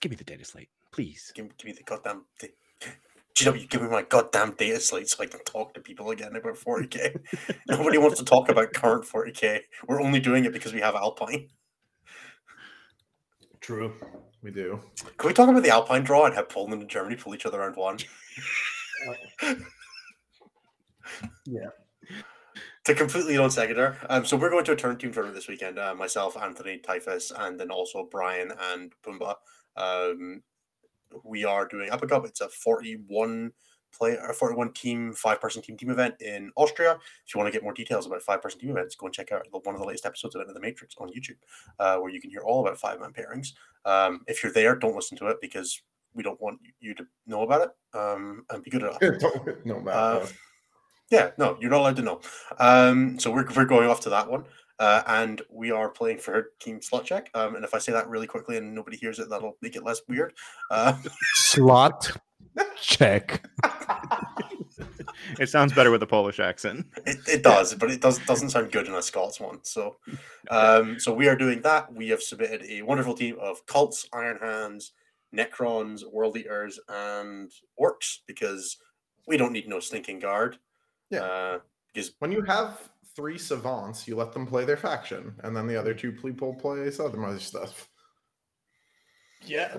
[0.00, 1.32] Give me the data slate, please.
[1.34, 2.50] Give, give me the goddamn thing.
[3.36, 6.54] GW, give me my goddamn data slate so I can talk to people again about
[6.56, 7.18] 40k.
[7.68, 9.60] Nobody wants to talk about current 40k.
[9.86, 11.48] We're only doing it because we have Alpine.
[13.66, 13.92] True.
[14.44, 14.78] We do.
[15.18, 17.60] Can we talk about the Alpine draw and have Poland and Germany pull each other
[17.60, 17.98] around one?
[21.44, 21.70] yeah.
[22.84, 23.96] To completely on Segator.
[24.08, 25.80] Um, so we're going to a turn team tournament this weekend.
[25.80, 29.34] Uh, myself, Anthony, Typhus, and then also Brian and Pumba.
[29.76, 30.44] Um,
[31.24, 32.24] we are doing Upper Cup.
[32.24, 33.50] It's a 41-
[33.96, 36.98] play a 41 team, five person team team event in Austria.
[37.26, 39.32] If you want to get more details about five person team events, go and check
[39.32, 41.36] out one of the latest episodes of Into the Matrix on YouTube,
[41.78, 43.52] uh, where you can hear all about five man pairings.
[43.84, 45.82] Um, if you're there, don't listen to it because
[46.14, 48.98] we don't want you to know about it um, and be good enough.
[49.64, 49.78] no.
[49.86, 50.26] Uh,
[51.10, 52.20] yeah, no, you're not allowed to know.
[52.58, 54.44] Um, so we're, we're going off to that one.
[54.78, 57.30] Uh, and we are playing for team slot check.
[57.34, 59.84] Um, and if I say that really quickly and nobody hears it, that'll make it
[59.84, 60.34] less weird.
[60.70, 60.94] Uh,
[61.34, 62.10] slot
[62.80, 63.46] check.
[65.38, 66.86] It sounds better with a Polish accent.
[67.04, 69.58] it, it does, but it does, doesn't sound good in a Scots one.
[69.62, 69.96] So,
[70.50, 71.92] um, so we are doing that.
[71.92, 74.92] We have submitted a wonderful team of cults, Iron Hands,
[75.34, 78.76] Necrons, World Eaters, and Orcs because
[79.26, 80.58] we don't need no stinking guard.
[81.10, 81.22] Yeah.
[81.22, 81.58] Uh,
[81.92, 85.76] because when you have three savants, you let them play their faction, and then the
[85.76, 87.88] other two people play some other stuff.
[89.44, 89.78] Yeah.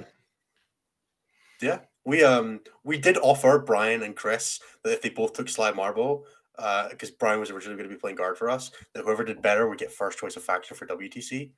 [1.61, 5.73] Yeah, we um we did offer Brian and Chris that if they both took Sly
[5.73, 6.23] Marbo,
[6.57, 9.41] uh, because Brian was originally going to be playing guard for us, that whoever did
[9.41, 11.51] better would get first choice of faction for WTC.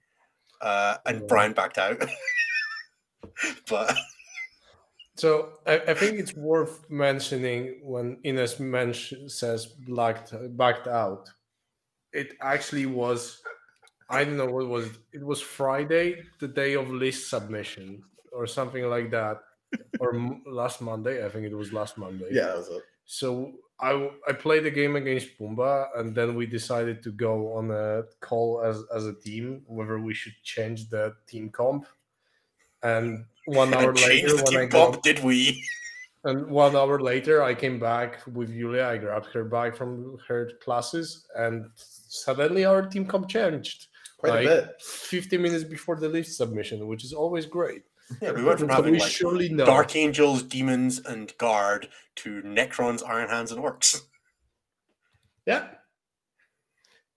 [0.60, 1.26] Uh, and Yeah.
[1.28, 2.04] Brian backed out.
[3.70, 3.96] but
[5.16, 11.30] So I, I think it's worth mentioning when Innes mention, says blacked backed out.
[12.12, 13.40] It actually was
[14.10, 18.84] I don't know what was it was Friday, the day of list submission or something
[18.90, 19.42] like that,
[20.00, 21.26] or m- last Monday.
[21.26, 22.28] I think it was last Monday.
[22.32, 22.84] Yeah, that was it.
[23.06, 27.72] So I I played a game against Pumba, and then we decided to go on
[27.72, 31.86] a call as as a team whether we should change the team comp.
[32.84, 35.64] And one hour later, when I team got did we?
[36.26, 38.84] and one hour later, I came back with Julia.
[38.86, 43.88] I grabbed her bag from her classes, and suddenly our team comp changed.
[44.18, 44.82] Quite Like, a bit.
[44.82, 47.84] 50 minutes before the list submission, which is always great.
[48.22, 49.66] Yeah, we went from having we like surely know.
[49.66, 54.02] Dark Angels, Demons, and Guard to Necrons, Iron Hands, and Orcs.
[55.46, 55.68] Yeah.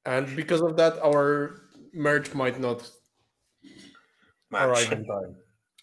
[0.04, 1.62] And because of that, our
[1.94, 2.90] merch might not
[4.50, 4.68] match.
[4.68, 5.36] arrive in time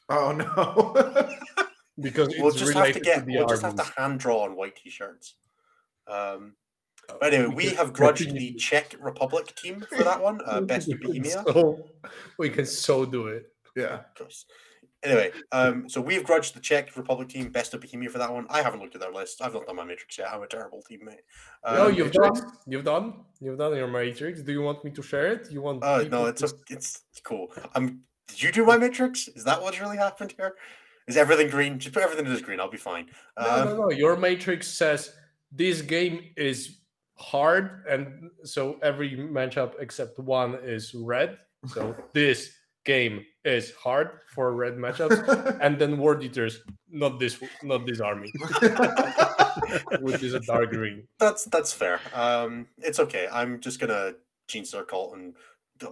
[0.09, 1.29] Oh no.
[2.01, 3.25] because we'll just have to get.
[3.25, 5.35] the we'll just have to hand draw on white t-shirts.
[6.07, 6.55] Um,
[7.09, 10.41] Uh, but anyway, we can have grudged the Czech Republic team for that one.
[10.45, 11.43] Uh, best of we can Bohemia.
[11.53, 11.89] so,
[12.37, 13.51] we can so do it.
[13.75, 14.01] yeah.
[15.03, 18.45] Anyway, um, so we've grudged the Czech Republic team best of Bohemia for that one.
[18.49, 19.41] I haven't looked at their list.
[19.41, 20.27] I've not done my matrix yet.
[20.33, 21.23] I'm a terrible teammate.
[21.65, 22.33] no, Um, you've done.
[22.67, 23.13] You've done.
[23.39, 24.41] You've done your matrix.
[24.41, 25.49] Do you want me to share it?
[25.51, 25.83] You want?
[25.83, 27.47] Uh, no, to it's a, it's cool.
[27.75, 29.27] Um, did you do my matrix?
[29.29, 30.55] Is that what's really happened here?
[31.07, 31.79] Is everything green?
[31.79, 32.59] Just put everything in as green.
[32.59, 33.07] I'll be fine.
[33.39, 33.89] No, Um, no, no.
[33.91, 35.13] Your matrix says
[35.51, 36.81] this game is
[37.17, 41.37] hard, and so every matchup except one is red.
[41.67, 42.51] So this
[42.89, 45.19] game is hard for red matchups,
[45.63, 46.55] and then world eaters,
[46.89, 48.31] not this, not this army,
[50.05, 51.07] which is a dark green.
[51.19, 51.99] That's that's fair.
[52.13, 53.27] Um, it's okay.
[53.31, 54.13] I'm just gonna
[54.47, 55.35] gene circle and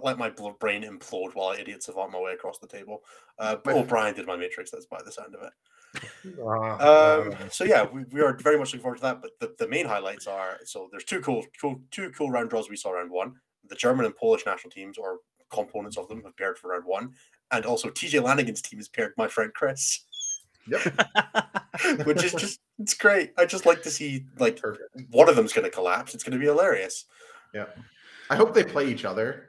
[0.02, 0.30] let my
[0.60, 2.96] brain implode while idiots idiot savant my way across the table.
[3.38, 4.70] Uh, My oh, f- Brian did my matrix.
[4.70, 5.54] That's by the sound of it.
[6.44, 9.22] Ah, Um, so yeah, we, we are very much looking forward to that.
[9.22, 12.68] But the, the main highlights are so there's two cool, cool, two cool round draws
[12.68, 13.30] we saw round one.
[13.68, 15.18] The German and Polish national teams or
[15.50, 17.12] components of them have paired for round one,
[17.50, 20.04] and also TJ Lanigan's team has paired my friend Chris,
[20.66, 20.82] Yep.
[22.04, 23.32] which is just it's great.
[23.38, 24.90] I just like to see like Perfect.
[25.10, 26.14] one of them's going to collapse.
[26.14, 27.06] It's going to be hilarious.
[27.54, 27.66] Yeah.
[28.30, 29.44] I hope they play each other.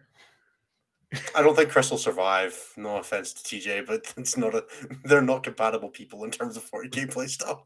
[1.35, 2.55] I don't think Chris will survive.
[2.77, 4.63] No offense to TJ, but it's not a.
[5.03, 7.65] They're not compatible people in terms of 40k play style.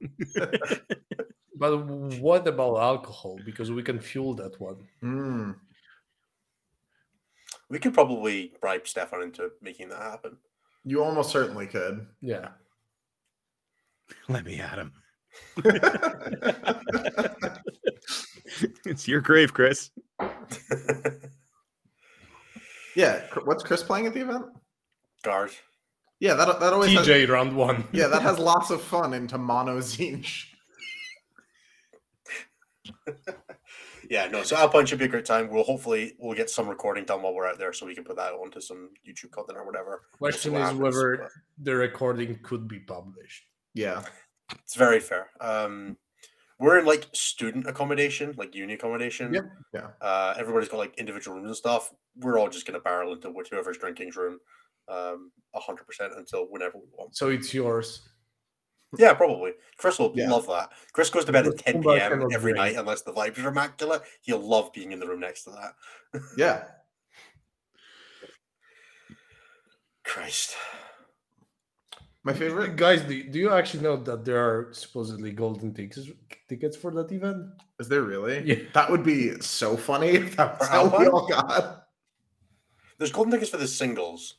[1.56, 1.78] but
[2.20, 3.38] what about alcohol?
[3.46, 4.88] Because we can fuel that one.
[5.02, 5.52] Hmm.
[7.70, 10.38] We could probably bribe Stefan into making that happen.
[10.84, 12.06] You almost certainly could.
[12.22, 12.50] Yeah.
[14.28, 14.92] Let me at him.
[18.86, 19.92] it's your grave, Chris.
[22.96, 23.22] yeah.
[23.46, 24.46] What's Chris playing at the event?
[25.24, 25.52] Guard.
[26.20, 27.84] Yeah, that that always has, TJ round one.
[27.92, 30.46] yeah that has lots of fun into mono Tzeentch.
[34.10, 34.44] Yeah, no.
[34.44, 35.50] So Alpine should be a great time.
[35.50, 38.16] We'll hopefully we'll get some recording done while we're out there, so we can put
[38.18, 40.04] that onto some YouTube content or whatever.
[40.18, 43.44] Question what is happens, whether but the recording could be published.
[43.74, 44.04] Yeah.
[44.52, 45.30] it's very fair.
[45.42, 45.98] Um,
[46.60, 49.34] we're in like student accommodation, like uni accommodation.
[49.34, 49.46] Yep.
[49.74, 49.88] Yeah.
[50.02, 51.92] Uh, everybody's got like individual rooms and stuff.
[52.18, 54.40] We're all just gonna barrel into whoever's drinking's room,
[54.88, 57.16] um, hundred percent until whenever we want.
[57.16, 58.02] So it's yours.
[58.98, 59.52] Yeah, probably.
[59.78, 60.30] Chris will Yeah.
[60.30, 60.70] love that.
[60.92, 62.28] Chris goes to bed at 10 p.m.
[62.34, 62.58] every drink.
[62.58, 64.02] night unless the vibes are immaculate.
[64.22, 66.22] He'll love being in the room next to that.
[66.38, 66.64] Yeah.
[70.04, 70.56] Christ.
[72.26, 76.10] My favorite Guys, do, do you actually know that there are supposedly golden tickets
[76.48, 77.48] tickets for that event?
[77.80, 78.42] is there really?
[78.46, 78.56] Yeah.
[78.74, 81.08] That would be so funny if that was For how we Alpine?
[81.10, 81.88] all got.
[82.98, 84.36] There's golden tickets for the singles.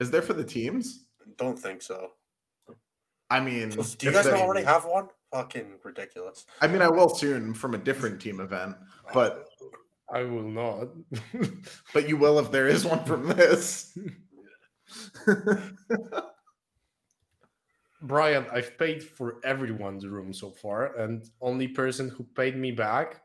[0.00, 1.04] Is there for the teams?
[1.36, 2.12] Don't think so.
[3.32, 5.08] I mean, Do you guys not they- already have one?
[5.32, 6.44] Fucking ridiculous.
[6.60, 8.76] I mean, I will soon from a different team event,
[9.14, 9.46] but
[10.12, 10.88] I will not.
[11.94, 13.96] but you will if there is one from this.
[18.02, 23.22] Brian, I've paid for everyone's room so far, and only person who paid me back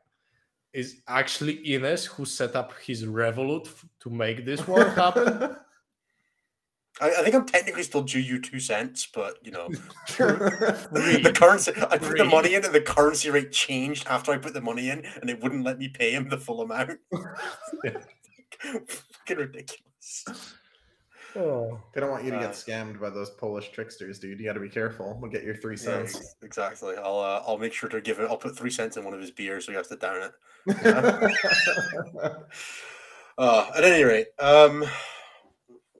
[0.72, 5.56] is actually Innes, who set up his Revolut f- to make this work happen.
[7.00, 9.68] I, I think I'm technically still due you two cents, but you know,
[10.18, 11.74] the currency.
[11.90, 14.90] I put the money in, and the currency rate changed after I put the money
[14.90, 17.00] in, and it wouldn't let me pay him the full amount.
[18.62, 20.26] Fucking ridiculous.
[21.36, 21.80] Oh.
[21.94, 24.40] They don't want you to Uh, get scammed by those Polish tricksters, dude.
[24.40, 25.20] You got to be careful.
[25.22, 26.16] We'll get your three cents.
[26.16, 26.96] ex- exactly.
[26.98, 28.28] I'll uh, I'll make sure to give it.
[28.28, 30.32] I'll put three cents in one of his beers, so he has to down it.
[33.38, 34.84] Uh, at any rate, um,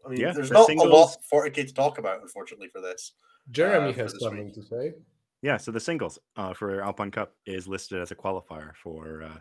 [0.08, 2.82] I mean, Yeah, there's the not a lot for 40k to talk about, unfortunately, for
[2.82, 3.13] this.
[3.52, 4.56] Jeremy Uh, for has this something week.
[4.56, 4.93] to say.
[5.41, 9.38] Yeah, so the singles uh, for Alpine Cup is listed as a qualifier for uh,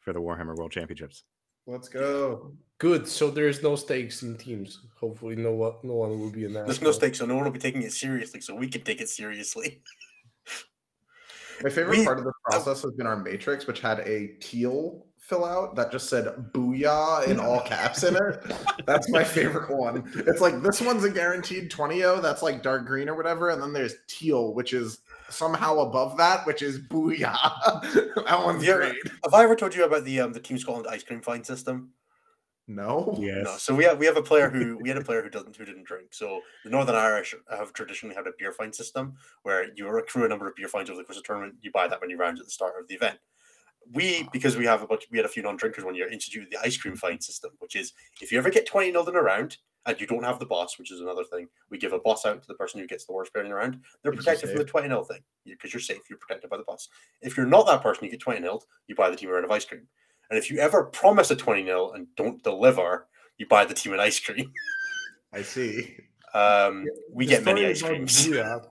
[0.00, 1.24] for the Warhammer World Championships.
[1.66, 2.52] Let's go.
[2.78, 3.06] Good.
[3.06, 4.80] So there's no stakes in teams.
[4.98, 7.52] Hopefully, no one, no one will be an There's no stakes, so no one will
[7.52, 9.82] be taking it seriously, so we can take it seriously.
[11.62, 15.06] My favorite We- part of the process has been our matrix, which had a teal
[15.30, 18.52] fill out that just said "booyah" in all caps in it.
[18.84, 20.10] That's my favorite one.
[20.26, 23.72] It's like this one's a guaranteed 20 that's like dark green or whatever, and then
[23.72, 24.98] there's teal, which is
[25.30, 27.32] somehow above that, which is booyah.
[28.26, 28.96] that one's Yeah, great.
[29.22, 31.92] Have I ever told you about the um, the Team Scotland ice cream fine system?
[32.66, 33.16] No.
[33.18, 33.44] Yes.
[33.44, 33.56] No.
[33.56, 35.64] So we have we have a player who we had a player who doesn't who
[35.64, 36.08] didn't drink.
[36.12, 40.28] So the Northern Irish have traditionally had a beer fine system where you accrue a
[40.28, 41.54] number of beer fines over the course of the tournament.
[41.62, 43.18] You buy that many rounds at the start of the event.
[43.92, 46.60] We because we have a bunch we had a few non-drinkers one year instituted the
[46.64, 49.56] ice cream fine system, which is if you ever get 20 nilled in a round,
[49.86, 52.42] and you don't have the boss, which is another thing, we give a boss out
[52.42, 53.80] to the person who gets the worst pairing around.
[54.02, 56.02] They're Keeps protected from the 20 nil thing because you're safe.
[56.08, 56.88] You're protected by the boss.
[57.22, 59.44] If you're not that person, you get 20 nil, you buy the team a round
[59.44, 59.86] of ice cream.
[60.28, 63.92] And if you ever promise a 20 nil and don't deliver, you buy the team
[63.94, 64.52] an ice cream.
[65.32, 65.96] I see.
[66.34, 68.26] Um, we The get many ice about creams.
[68.26, 68.66] Booyah,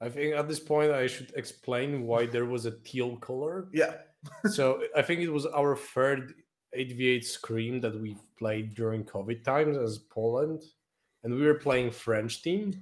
[0.00, 3.68] I think at this point I should explain why there was a teal color.
[3.72, 3.98] Yeah.
[4.50, 6.34] so I think it was our third
[6.76, 10.62] 8v8 scrim that we played during COVID times as Poland,
[11.24, 12.74] and we were playing French team.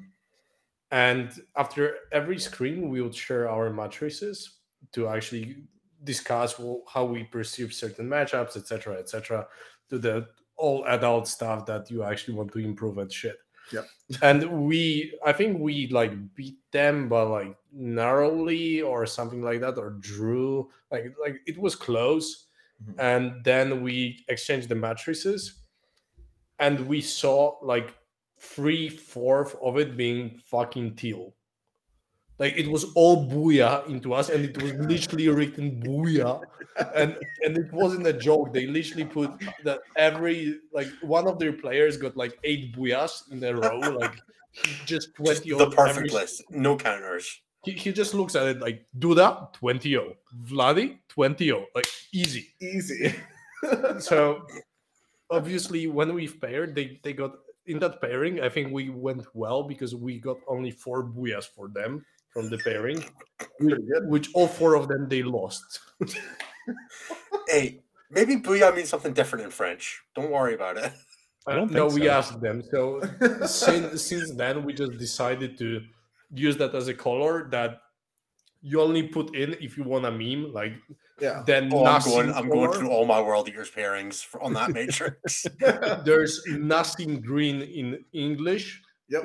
[0.91, 4.59] And after every scrim, we would share our matrices
[4.93, 5.57] to actually
[6.05, 9.47] discuss how we perceive certain matchups, etc., etc.,
[9.91, 13.37] to the all adult stuff that you actually want to improve at shit.
[13.73, 13.87] Yep.
[14.23, 19.77] and we, I think we like beat them, but like narrowly or something like that,
[19.79, 20.71] or drew.
[20.91, 22.47] Like like it was close,
[22.83, 22.95] Mhm.
[22.99, 25.63] and then we exchanged the matrices,
[26.59, 27.95] and we saw like
[28.41, 31.35] three fourth of it being fucking teal.
[32.39, 36.41] Like it was all booyah into us, and it was literally written booyah,
[36.95, 38.53] and and it wasn't a joke.
[38.53, 39.33] They literally put
[39.65, 44.15] that every like one of their players got like eight booyahs in a row, like
[44.53, 45.51] he just Just twenty.
[45.59, 46.45] the perfect every- list.
[46.51, 47.27] No counters.
[47.65, 50.15] He, he just looks at it like Duda twenty o,
[50.47, 52.49] Vladi twenty o, like easy.
[52.61, 53.15] Easy.
[53.99, 54.47] So
[55.31, 57.33] obviously, when we've paired, they they got
[57.67, 58.41] in that pairing.
[58.41, 62.59] I think we went well because we got only four booyahs for them from the
[62.59, 63.05] pairing,
[64.09, 65.81] which all four of them they lost.
[67.49, 70.03] Hey, maybe booyah means something different in French.
[70.15, 70.93] Don't worry about it.
[71.47, 71.89] I don't know.
[71.89, 72.13] think we so.
[72.13, 72.63] asked them.
[72.71, 73.01] So
[73.47, 75.81] since since then, we just decided to
[76.35, 77.81] use that as a color that
[78.61, 80.53] you only put in if you want a meme.
[80.53, 80.75] Like
[81.21, 81.43] Yeah.
[81.47, 82.31] then Oh, I'm nothing going.
[82.35, 85.47] I'm going through all my World Eaters pairings for, on that matrix.
[86.05, 88.83] There's nothing green in English.
[89.09, 89.25] Yep.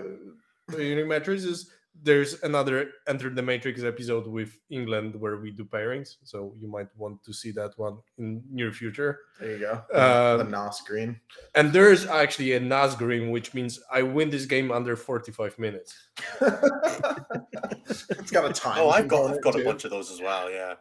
[0.74, 1.70] uh, Unique matrices.
[2.02, 6.88] There's another Enter the Matrix episode with England where we do pairings, so you might
[6.98, 9.20] want to see that one in near future.
[9.40, 9.74] There you go.
[9.94, 11.20] Um, the NOS green.
[11.56, 15.96] And there's actually a NAS green, which means I win this game under 45 minutes.
[16.42, 18.80] it's got a time.
[18.80, 19.32] oh, I've got.
[19.32, 20.50] I've got a bunch of those as well.
[20.50, 20.76] Yeah.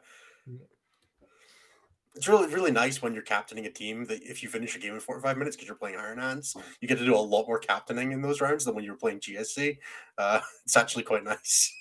[2.14, 4.94] It's really, really nice when you're captaining a team that if you finish a game
[4.94, 7.59] in 45 minutes because you're playing Iron Hands, you get to do a lot more
[7.59, 9.79] captaining in those rounds than when you were playing GSC.
[10.18, 11.72] Uh, it's actually quite nice.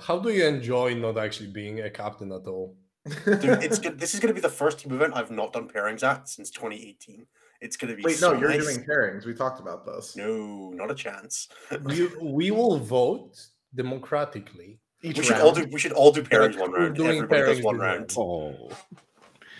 [0.00, 2.76] How do you enjoy not actually being a captain at all?
[3.24, 3.98] Dude, it's good.
[3.98, 6.50] This is going to be the first team event I've not done pairings at since
[6.50, 7.26] 2018.
[7.60, 8.62] It's going to be Wait, so no, you're nice.
[8.62, 9.26] doing pairings.
[9.26, 10.16] We talked about this.
[10.16, 11.48] No, not a chance.
[11.84, 13.38] We, we will vote
[13.74, 14.78] democratically.
[15.02, 15.66] Each We should all do.
[15.70, 16.96] We should all do pairings Like, one round.
[16.96, 18.14] doing Everybody does pairings one this round.
[18.16, 18.70] Oh,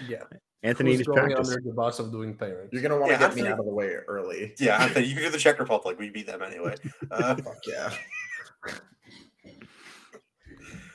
[0.06, 0.22] Yeah.
[0.62, 1.48] Anthony Who's needs going practice.
[1.50, 2.68] under the bus of doing pairings?
[2.72, 4.54] You're gonna want to Yeah, get me out of the way early.
[4.58, 5.98] Yeah, Anthony, you can do the Czech Republic.
[5.98, 6.74] We beat them anyway.
[7.10, 7.90] Uh, Fuck yeah.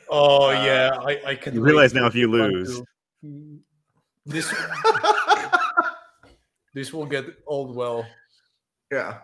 [0.09, 1.53] Oh Uh, yeah, I, I can.
[1.55, 2.81] You realize now if you lose-
[3.21, 3.59] to-
[4.25, 4.53] this
[6.73, 8.05] this will get old well.
[8.91, 9.19] yeah.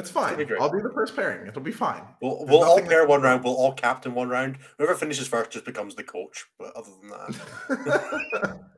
[0.00, 0.36] It's fine.
[0.36, 0.46] be.
[0.58, 1.46] I'll do the first pairing.
[1.46, 2.02] It'll be fine.
[2.22, 3.44] we'll we'll all nothing pair that- one round.
[3.44, 4.58] We'll all captain one round.
[4.78, 6.46] Whoever finishes first just becomes the coach.
[6.58, 8.60] But other than that,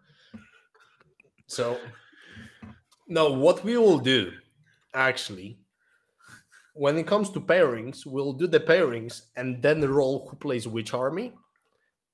[1.46, 1.78] So,
[3.08, 4.32] now what we will do,
[4.94, 5.58] actually,
[6.74, 10.66] when it comes to pairings, we'll do the pairings and then the roll who plays
[10.66, 11.34] which army,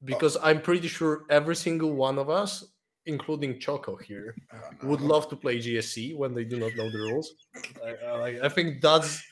[0.05, 0.41] because oh.
[0.43, 2.65] I'm pretty sure every single one of us,
[3.09, 6.99] including Choco here, Oh, would love to play GSC when they do not know the
[6.99, 7.35] rules.
[7.85, 9.23] I, uh, I, I think that's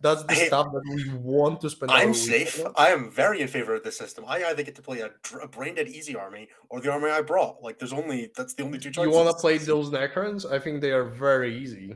[0.00, 1.90] that's the I- stuff that we want to spend.
[1.92, 2.58] I'm safe.
[2.76, 4.24] I am very in favor of this system.
[4.26, 7.10] I either get to play a, dr- a brain dead easy army or the army
[7.10, 7.62] I brought.
[7.62, 9.10] Like, there's only that's the only two choices.
[9.12, 10.50] You want to play those Necrons?
[10.50, 11.94] I think they are very easy.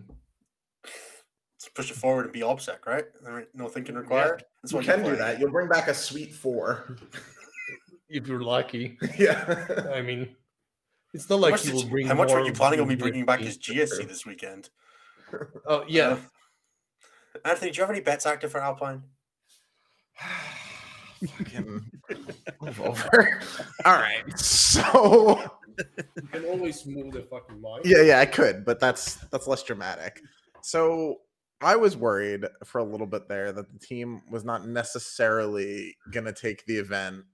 [0.85, 3.07] Let's push it forward and be obsec, right?
[3.55, 4.45] No thinking required.
[4.63, 5.41] That's what You what can do that.
[5.41, 6.99] You'll bring back a sweet four.
[8.11, 8.99] If you're lucky.
[9.19, 9.65] yeah.
[9.95, 10.37] I mean,
[11.15, 12.07] it's not like much, he will bring.
[12.07, 14.69] how much were more you planning on me bringing back as GSC this weekend?
[15.67, 16.19] Oh yeah,
[17.35, 19.03] Uh, Anthony, do you have any bets active for Alpine?
[21.27, 21.91] Fucking
[22.61, 23.41] move over.
[23.85, 24.23] All right.
[24.39, 25.41] So
[25.79, 27.85] you can always move the fucking mic.
[27.85, 30.21] yeah, yeah, I could, but that's that's less dramatic.
[30.63, 31.17] So
[31.61, 36.33] I was worried for a little bit there that the team was not necessarily gonna
[36.33, 37.25] take the event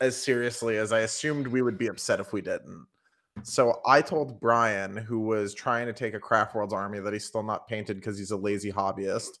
[0.00, 2.86] as seriously as I assumed we would be upset if we didn't.
[3.42, 7.24] So I told Brian, who was trying to take a Craft Worlds army that he's
[7.24, 9.38] still not painted because he's a lazy hobbyist,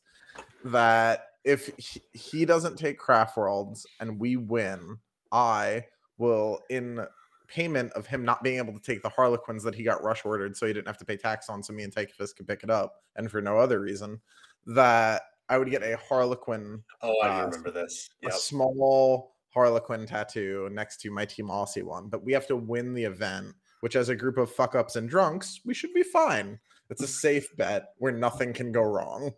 [0.64, 1.70] that if
[2.12, 4.98] he, doesn't take Craft Worlds and we win,
[5.32, 5.84] I
[6.18, 7.04] will in
[7.48, 10.56] payment of him not being able to take the Harlequins that he got rush ordered,
[10.56, 12.70] so he didn't have to pay tax on, so me and Tychus could pick it
[12.70, 14.20] up, and for no other reason,
[14.66, 18.10] that I would get a Harlequin, Oh, I Uh, remember this.
[18.24, 22.08] a small Harlequin tattoo next to my Team Aussie one.
[22.08, 25.08] But we have to win the event, which as a group of fuck ups and
[25.08, 26.58] drunks, we should be fine.
[26.88, 29.32] It's a safe bet where nothing can go wrong.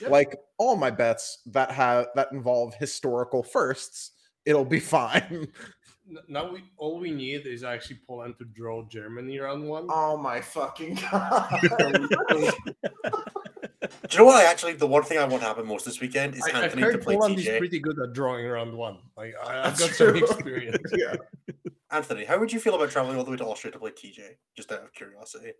[0.00, 0.10] Yep.
[0.10, 4.12] Like all my bets that have that involve historical firsts,
[4.44, 5.48] it'll be fine.
[6.28, 9.86] Now we all we need is actually Poland to draw Germany round one.
[9.90, 11.60] Oh my fucking god.
[14.08, 14.44] Do you know what?
[14.44, 16.64] I actually, the one thing I want to happen most this weekend is I, I've
[16.64, 18.98] Anthony to heard play Poland is pretty good at drawing round one.
[19.16, 20.92] Like I, I've That's got some experience.
[20.96, 21.16] yeah.
[21.90, 24.20] Anthony, how would you feel about traveling all the way to Austria to play TJ?
[24.56, 25.52] Just out of curiosity.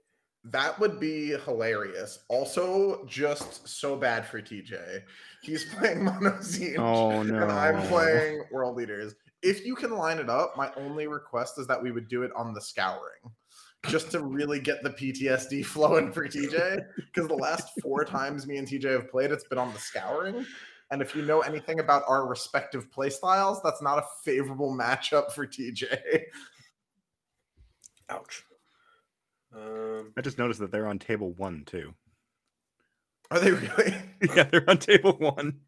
[0.45, 2.21] That would be hilarious.
[2.29, 5.03] Also, just so bad for TJ.
[5.43, 7.43] He's playing Mono Siege, Oh no!
[7.43, 9.15] and I'm playing World Eaters.
[9.43, 12.31] If you can line it up, my only request is that we would do it
[12.37, 13.33] on the scouring,
[13.89, 16.85] just to really get the PTSD flowing for TJ.
[16.97, 20.45] Because the last four times me and TJ have played, it's been on the scouring.
[20.91, 25.33] And if you know anything about our respective play styles, that's not a favorable matchup
[25.33, 25.97] for TJ.
[28.09, 28.45] Ouch.
[29.55, 31.95] Um, I just noticed that they're on table one too.
[33.31, 33.95] Are they really?
[34.37, 35.59] yeah, they're on table one.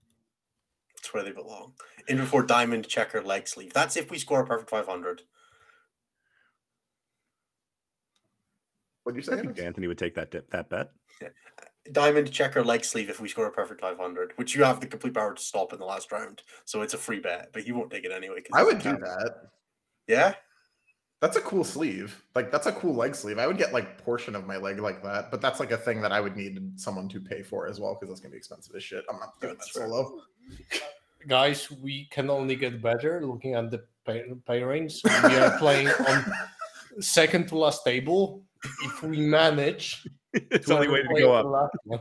[0.97, 1.73] that's where they belong.
[2.07, 3.73] In before diamond checker leg sleeve.
[3.73, 5.23] That's if we score a perfect 500.
[9.09, 9.41] What do you I say?
[9.41, 9.61] think Alex?
[9.63, 10.91] Anthony would take that dip, that bet.
[11.93, 15.15] Diamond checker leg sleeve if we score a perfect 500, which you have the complete
[15.15, 16.43] power to stop in the last round.
[16.67, 18.43] So it's a free bet, but you won't take it anyway.
[18.53, 19.35] I would do that.
[20.07, 20.35] Yeah.
[21.23, 22.23] That's a cool sleeve.
[22.35, 23.39] Like that's a cool leg sleeve.
[23.39, 26.03] I would get like portion of my leg like that, but that's like a thing
[26.03, 28.77] that I would need someone to pay for as well because that's gonna be expensive
[28.77, 29.05] as shit.
[29.11, 29.89] I'm not doing that That's fair.
[29.89, 30.21] solo.
[31.29, 35.01] Guys, we can only get better looking at the pay- pairings.
[35.27, 36.27] We are playing on
[37.01, 38.43] second to last table.
[38.85, 41.71] If we manage, it's the only way to go up.
[41.85, 42.01] one,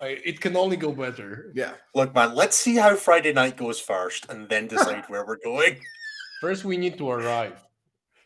[0.00, 1.52] it can only go better.
[1.54, 1.72] Yeah.
[1.94, 5.80] Look, man, let's see how Friday night goes first and then decide where we're going.
[6.40, 7.60] First, we need to arrive.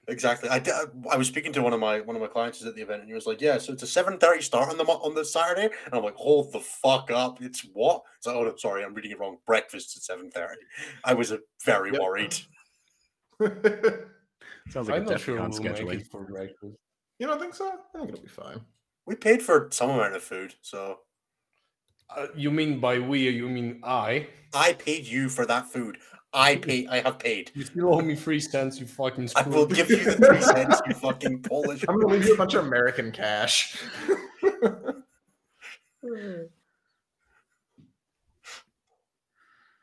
[0.09, 0.51] Exactly.
[0.51, 0.61] I,
[1.11, 3.09] I was speaking to one of my one of my clients at the event, and
[3.09, 5.67] he was like, "Yeah, so it's a seven thirty start on the on the Saturday,"
[5.87, 7.41] and I'm like, "Hold the fuck up!
[7.41, 9.39] It's what?" It's like, "Oh, no, sorry, I'm reading it wrong.
[9.47, 10.61] Breakfast at seven thirty.
[11.05, 12.01] I was uh, very Yep.
[12.03, 12.35] worried.
[14.71, 16.01] Sounds like I'm a not sure Defcon we'll make scheduling.
[16.01, 16.77] it for breakfast.
[17.23, 17.69] You don't think so?
[17.95, 18.61] I think it'll be fine.
[19.07, 20.99] We paid for some amount of food, so
[22.15, 23.29] Uh, you mean by we?
[23.31, 24.27] You mean I?
[24.53, 25.99] I paid you for that food.
[26.35, 26.87] I pay.
[26.89, 27.53] I have paid.
[27.55, 29.31] You still owe me three cents, you fucking.
[29.37, 31.85] I will give you the three cents, you fucking Polish.
[31.89, 33.79] I'm gonna leave you a bunch of American cash.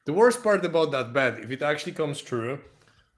[0.05, 2.59] The worst part about that bet, if it actually comes true,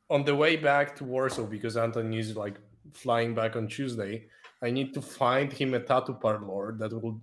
[0.10, 2.60] on the way back to Warsaw, because Anthony is like
[2.94, 4.28] flying back on Tuesday,
[4.62, 7.22] I need to find him a tattoo parlor that will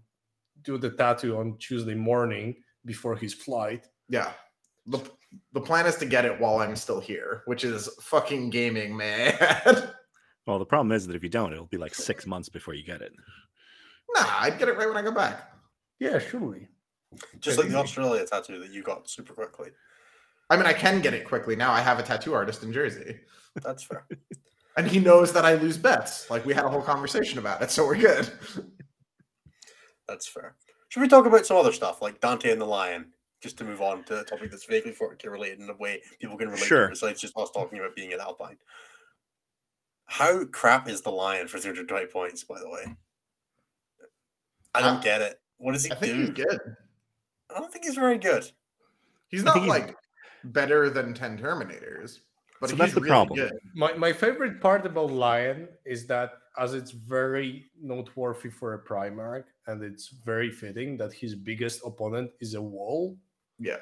[0.63, 3.87] do the tattoo on Tuesday morning before his flight.
[4.09, 4.33] yeah.
[4.87, 5.01] The,
[5.53, 9.37] the plan is to get it while I'm still here, which is fucking gaming, man.
[10.47, 12.83] Well, the problem is that if you don't, it'll be like six months before you
[12.83, 13.13] get it.
[14.15, 15.53] nah, I'd get it right when I go back.
[16.01, 16.69] Yeah, surely.
[17.39, 19.69] Just like the Australia tattoo that you got super quickly.
[20.49, 21.71] I mean, I can get it quickly now.
[21.71, 23.21] I have a tattoo artist in Jersey.
[23.63, 24.07] That's fair.
[24.79, 26.31] And he knows that I lose bets.
[26.31, 28.31] Like we had a whole conversation about it, so we're good.
[30.07, 30.55] That's fair.
[30.89, 33.13] Should we talk about some other stuff like Dante and the Lion?
[33.41, 36.37] Just to move on to a topic that's vaguely for- related in a way people
[36.39, 36.87] can relate Sure.
[36.87, 38.57] to besides just us talking about being at Alpine.
[40.07, 42.97] How crap is the Lion for 320 points, by the way?
[44.75, 45.41] I don't Uh, get it.
[45.59, 46.19] What does he I think do?
[46.21, 46.77] he's good.
[47.55, 48.51] I don't think he's very good.
[49.29, 49.97] He's not think he's- like
[50.45, 52.21] better than 10 Terminators,
[52.61, 53.37] but So that's the really problem.
[53.39, 53.53] good.
[53.75, 59.45] My my favorite part about Lion is that as it's very noteworthy for a Primarch,
[59.67, 63.17] and it's very fitting that his biggest opponent is a wall.
[63.59, 63.77] Yeah.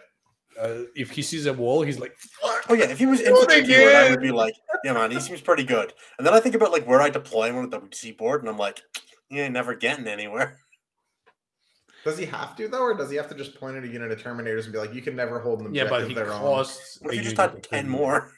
[0.60, 3.26] Uh, if he sees a wall, he's like, "Fuck." Oh yeah, if he was Do
[3.26, 4.54] it infantry I would be like,
[4.84, 5.92] yeah, man, he seems pretty good.
[6.16, 8.48] And then I think about like where I deploy him on the WC board, and
[8.48, 8.80] I'm like,
[9.28, 10.56] you ain't never getting anywhere.
[12.04, 14.12] Does he have to though, or does he have to just point at a unit
[14.12, 16.32] of Terminators and be like, "You can never hold an Yeah, objective but he their
[16.32, 16.40] own"?
[16.40, 16.98] costs.
[17.00, 18.30] What if you just unit had ten more?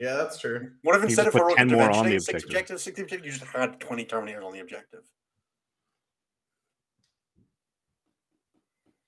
[0.00, 0.70] Yeah, that's true.
[0.82, 2.48] What if instead of put heroic 10 more on the six objective.
[2.50, 5.02] objectives, six objectives, you just had twenty Terminators on the objective?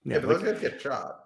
[0.05, 1.19] Yeah, Yeah, but like- those guys get shot.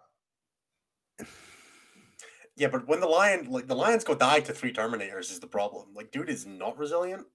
[2.58, 5.46] Yeah, but when the lion, like the lions go die to three Terminators, is the
[5.48, 5.88] problem.
[5.94, 7.26] Like, dude is not resilient.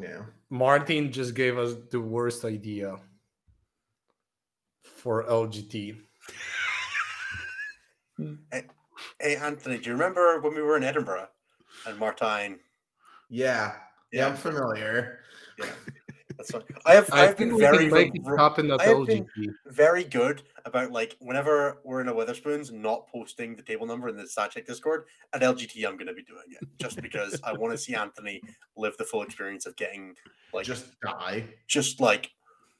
[0.00, 0.22] Yeah.
[0.50, 2.96] Martin just gave us the worst idea
[4.82, 6.00] for LGT.
[9.20, 11.28] Hey, Anthony, do you remember when we were in Edinburgh
[11.86, 12.58] and Martine?
[13.28, 13.74] Yeah.
[14.12, 15.20] Yeah, I'm familiar.
[15.58, 15.66] Yeah,
[16.36, 16.62] that's fine.
[16.84, 19.06] I have I I've been very can make re- it re- happen at I have
[19.06, 19.26] been-
[19.66, 24.16] very good about like whenever we're in a Wetherspoons not posting the table number in
[24.16, 25.84] the stat check Discord at LGT.
[25.86, 28.40] I'm going to be doing it just because I want to see Anthony
[28.76, 30.14] live the full experience of getting
[30.52, 31.44] like just Just die.
[31.66, 32.30] just like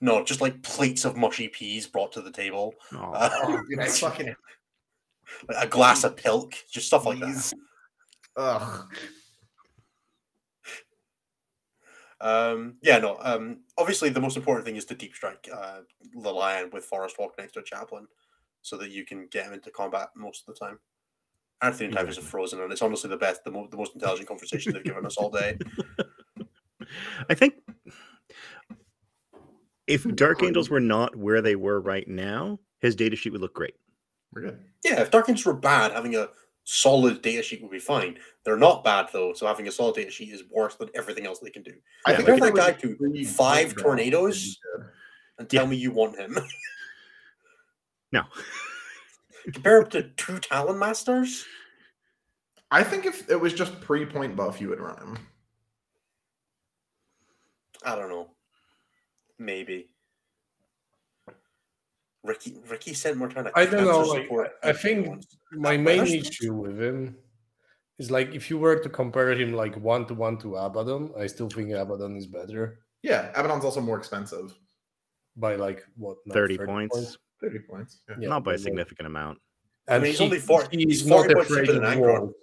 [0.01, 3.13] no, just like plates of mushy peas brought to the table, Aw.
[3.13, 4.35] uh, Oh, dude, I fucking
[5.49, 7.53] like a glass of pilk, just stuff like that.
[8.37, 8.43] Please.
[8.43, 8.87] Ugh.
[12.21, 13.19] Um, yeah, no.
[13.21, 15.81] Um, obviously, the most important thing is to deep strike uh,
[16.15, 18.07] the lion with Forest Walk next to a chaplain,
[18.63, 20.79] so that you can get him into combat most of the time.
[21.63, 24.29] Anthony and Typhus are frozen, and it's honestly the best, the, mo- the most intelligent
[24.29, 25.57] conversation they've given us all day.
[27.31, 27.55] I think
[29.87, 33.55] if Dark Angels were not where they were right now, his data sheet would look
[33.55, 33.75] great.
[34.33, 34.59] We're good.
[34.85, 36.29] Yeah, if Dark Angels were bad, having a
[36.69, 38.19] solid data sheet would be fine.
[38.45, 41.39] They're not bad though, so having a solid data sheet is worse than everything else
[41.39, 41.73] they can do.
[42.05, 44.35] I Yeah, think compare if that guy to five tornadoes.
[44.35, 44.91] guys, it'd be good.
[45.39, 45.71] And tell Yeah.
[45.71, 46.37] me you want him.
[48.13, 48.23] No.
[49.53, 51.45] Compare him to two Talon Masters.
[52.71, 55.19] I think if it was just pre-point buff, you would run him.
[57.85, 58.31] I don't know.
[59.39, 59.91] Maybe.
[62.27, 63.49] Ricky Ricky sent more time.
[63.55, 64.01] I don't know.
[64.01, 64.29] Like,
[64.65, 66.29] I I think my Uh, main Wetherspoons?
[66.31, 67.17] issue with him
[67.99, 71.27] is like if you were to compare him like one to one to Abaddon, I
[71.29, 74.49] still think Abaddon is better Yeah, Abaddon's also more expensive.
[75.37, 77.19] by like what now, 30 points.
[77.41, 78.01] 30 points.
[78.09, 78.17] Yeah.
[78.21, 79.39] Yeah, not by a but, like- significant amount.
[79.89, 82.35] And mean, he's only 40 he's, he's not 40 points afraid of walls,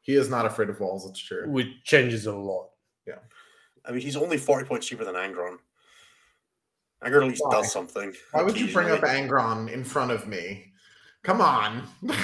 [0.00, 1.48] He is not afraid of walls, it's true.
[1.48, 2.70] which changes a lot.
[3.06, 3.20] Yeah,
[3.84, 5.58] I mean, he's only 40 points cheaper than Angron.
[7.04, 7.56] Angron at least Why?
[7.56, 8.12] does something.
[8.32, 9.00] Why would you bring up.
[9.00, 10.72] Angron in front of me?
[11.22, 11.86] Come on.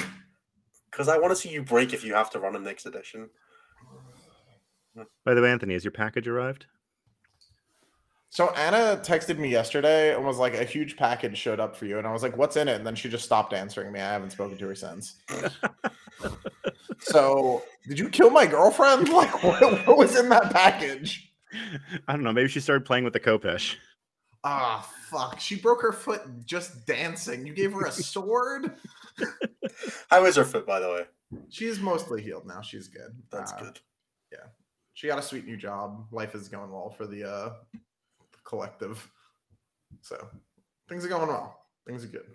[0.91, 3.29] Because I want to see you break if you have to run him next edition.
[5.25, 6.67] By the way, Anthony, has your package arrived?
[8.29, 11.97] So Anna texted me yesterday and was like, a huge package showed up for you.
[11.97, 12.75] And I was like, what's in it?
[12.75, 13.99] And then she just stopped answering me.
[13.99, 15.17] I haven't spoken to her since.
[16.99, 19.09] so did you kill my girlfriend?
[19.13, 21.33] Like, what, what was in that package?
[22.07, 22.33] I don't know.
[22.33, 23.75] Maybe she started playing with the Khopesh.
[24.47, 25.39] Ah, fuck.
[25.39, 27.47] She broke her foot just dancing.
[27.47, 28.75] You gave her a sword?
[30.09, 31.05] How is her foot, by the way?
[31.49, 32.61] She's mostly healed now.
[32.61, 33.11] She's good.
[33.31, 33.79] That's Uh, good.
[34.31, 34.45] Yeah.
[34.93, 36.05] She got a sweet new job.
[36.11, 37.53] Life is going well for the uh
[38.43, 39.11] collective.
[40.01, 40.27] So
[40.87, 41.59] things are going well.
[41.87, 42.27] Things are good.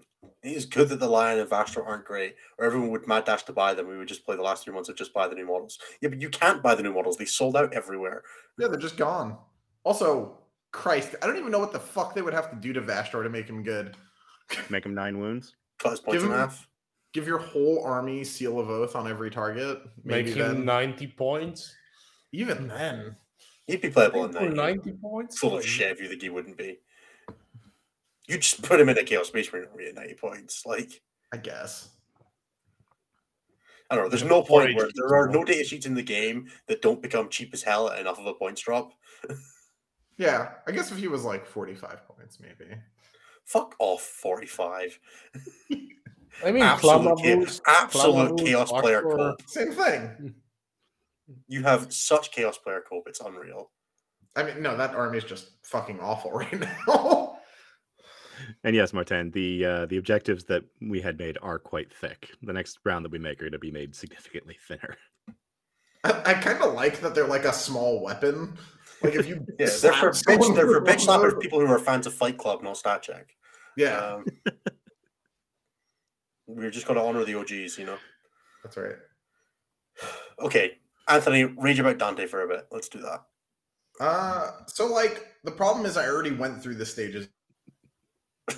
[0.43, 3.45] It is good that the Lion and Vashtorr aren't great, or everyone would mad dash
[3.45, 3.89] to buy them.
[3.89, 5.79] We would just play the last three months of just buy the new models.
[6.01, 7.17] Yeah, but you can't buy the new models.
[7.17, 8.23] They sold out everywhere.
[8.59, 9.39] Yeah, they're just gone.
[9.85, 10.40] Also,
[10.73, 13.23] Christ, I don't even know what the fuck they would have to do to Vashtorr
[13.23, 13.97] to make him good.
[14.69, 15.55] Make him nine wounds.
[15.79, 16.67] Cut his points Give him- half.
[17.13, 19.81] Give your whole army seal of oath on every target.
[20.05, 20.65] Make Maybe him then.
[20.65, 21.75] 90 points.
[22.33, 22.69] Even hmm.
[22.69, 23.17] then.
[23.67, 24.57] He'd be playable in For 90.
[24.57, 25.39] 90 points?
[25.39, 26.79] Full of Like, shit if you think he wouldn't be.
[28.29, 30.65] You just put him in a Chaos Space Marine army at 90 points.
[30.65, 31.03] Like,
[31.33, 31.89] I guess.
[33.91, 34.09] I don't know.
[34.09, 37.29] There's no point where there are no data sheets in the game that don't become
[37.29, 38.93] cheap as hell at enough of a points drop.
[40.21, 42.71] Yeah, I guess if he was like 45 points, maybe.
[43.47, 44.99] Fuck off, 45.
[46.45, 49.43] I mean, Absolute, cha- Clamavus, absolute Clamavus, chaos player Vashtorr, cope.
[49.49, 50.35] Same thing.
[51.49, 53.05] You have such chaos player cope.
[53.09, 53.71] It's unreal.
[54.37, 57.39] I mean, no, that army is just fucking awful right now.
[58.63, 62.29] And yes, Martin, the uh, the objectives that we had made are quite thick.
[62.43, 64.99] The next round that we make are going to be made significantly thinner.
[66.05, 68.59] I, I kind of like that they're like a small weapon.
[69.03, 71.67] Like if you Yeah, they're for slap bitch, they're for with bitch slappers, people who
[71.67, 73.35] are fans of Fight Club, not Stat Check.
[73.77, 74.25] Yeah, Um,
[76.47, 77.97] we're just going to honor the OGs, you know.
[78.63, 78.97] that's right.
[80.41, 80.79] Okay,
[81.09, 82.67] Anthony, rage about Dante for a bit.
[82.71, 83.23] Let's do that.
[84.01, 87.29] Uh, so like the problem is I already went through the stages.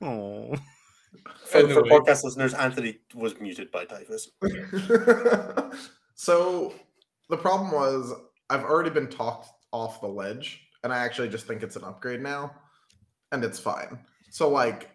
[0.00, 0.54] Oh,
[1.62, 4.30] For, for podcast listeners, Anthony was muted by Typhus.
[6.14, 6.74] so
[7.28, 8.12] the problem was
[8.50, 12.20] I've already been talked off the ledge, and I actually just think it's an upgrade
[12.20, 12.54] now,
[13.32, 13.98] and it's fine.
[14.30, 14.90] So like,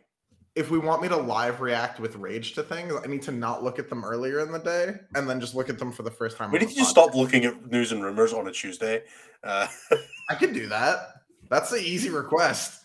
[0.56, 3.64] if we want me to live react with rage to things, I need to not
[3.64, 6.12] look at them earlier in the day, and then just look at them for the
[6.12, 6.52] first time.
[6.52, 9.04] We on need to just stop looking at news and rumors on a Tuesday.
[9.44, 9.68] Uh,
[10.30, 11.22] I could do that.
[11.50, 12.81] That's the easy request.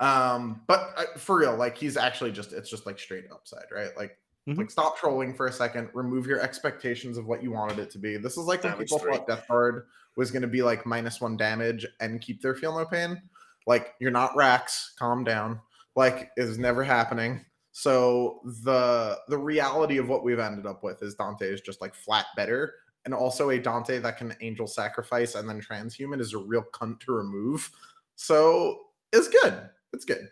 [0.00, 3.96] Um, but uh, for real, like he's actually just it's just like straight upside, right?
[3.96, 4.16] Like
[4.48, 4.56] Mhm.
[4.56, 7.98] like stop trolling for a second, remove your expectations of what you wanted it to
[7.98, 8.16] be.
[8.16, 9.12] This is like when people three.
[9.12, 9.86] thought Death Guard
[10.16, 13.20] was gonna be like minus one damage and keep their feel no pain.
[13.66, 15.60] Like you're not Rax, calm down.
[15.94, 17.44] Like is never happening.
[17.72, 21.94] So the the reality of what we've ended up with is Dante is just like
[21.94, 22.74] flat better,
[23.04, 27.00] and also a Dante that can angel sacrifice and then transhuman is a real cunt
[27.00, 27.70] to remove.
[28.16, 28.78] So
[29.12, 29.68] it's good.
[29.92, 30.30] It's good.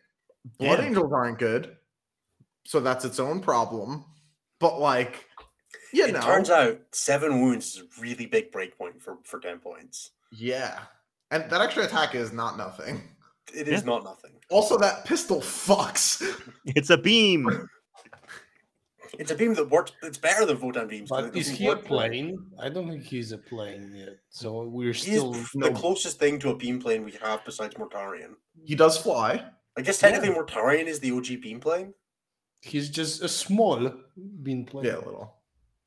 [0.58, 0.84] Blood Yeah.
[0.86, 1.76] angels aren't good,
[2.66, 4.04] so that's its own problem.
[4.60, 5.26] But like,
[5.92, 9.58] you it know, turns out seven wounds is a really big breakpoint for for ten
[9.58, 10.10] points.
[10.32, 10.80] yeah,
[11.30, 13.02] and that extra attack is not nothing.
[13.54, 13.86] It is Yeah.
[13.86, 14.32] not nothing.
[14.50, 16.22] Also, that pistol fucks.
[16.66, 17.48] It's a beam.
[19.18, 19.92] It's a beam that works.
[20.02, 21.10] It's better than photon beams.
[21.10, 22.38] But it is doesn't he a plane?
[22.60, 24.18] I don't think he's a plane yet.
[24.30, 27.74] So we're He's still the no- closest thing to a beam plane we have besides
[27.74, 28.34] Mortarion.
[28.64, 29.44] He does fly.
[29.76, 31.94] I guess technically Mortarion is the OG beam plane.
[32.62, 33.92] he's just a small
[34.42, 34.86] beam plane.
[34.86, 35.34] Yeah, a little.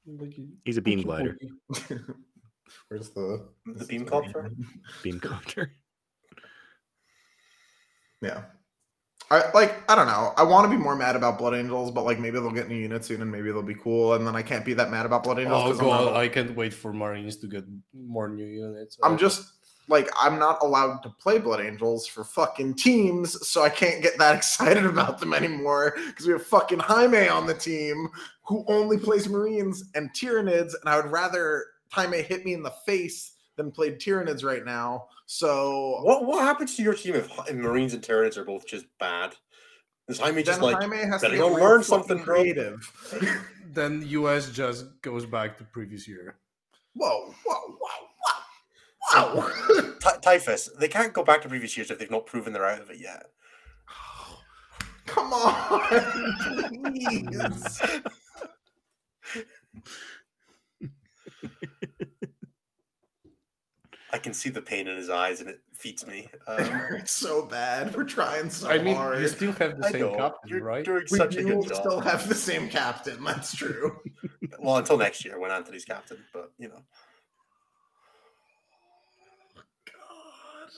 [0.06, 1.38] Like he- He's a beam glider.
[2.90, 4.52] Where's the The beam copter.
[5.04, 5.74] Beam copter.
[8.22, 8.44] Yeah.
[9.32, 10.34] I like I don't know.
[10.36, 12.76] I want to be more mad about Blood Angels, but like maybe they'll get new
[12.76, 14.14] units soon and maybe they'll be cool.
[14.16, 15.80] And then I can't be that mad about Blood Angels.
[15.82, 17.64] Oh I'm, not- I can't wait for Marines to get
[17.94, 18.98] more new units.
[19.02, 19.54] I'm just
[19.88, 24.18] like I'm not allowed to play Blood Angels for fucking teams, so I can't get
[24.18, 28.10] that excited about them anymore because we have fucking Jaime on the team
[28.44, 32.74] who only plays Marines and Tyranids, and I would rather Jaime hit me in the
[32.86, 35.08] face than play Tyranids right now.
[35.26, 38.86] So What what happens to your team if, if Marines and Tyranids are both just
[39.00, 39.36] bad?
[40.08, 42.92] Is Jaime just then like Jaime has better to go learn something, creative.
[43.74, 46.38] then US just goes back to previous year.
[46.94, 48.08] Whoa, whoa, whoa,
[49.14, 49.50] whoa, wow.
[50.02, 50.70] Ty- Typhus?
[50.78, 53.00] They can't go back to previous years if they've not proven they're out of it
[53.00, 53.28] yet.
[55.06, 55.90] Come on,
[56.94, 57.82] please.
[64.14, 66.28] I can see the pain in his eyes, and it feeds me.
[66.34, 67.96] It Um, hurts so bad.
[67.96, 69.20] We're trying so I mean, hard.
[69.22, 70.84] you still have the I same know captain, you're right?
[70.84, 71.76] doing we such a good job.
[71.78, 73.24] still have the same captain.
[73.24, 73.98] That's true.
[74.60, 76.82] Well, until next year when Anthony's captain, but you know,
[79.86, 80.70] God.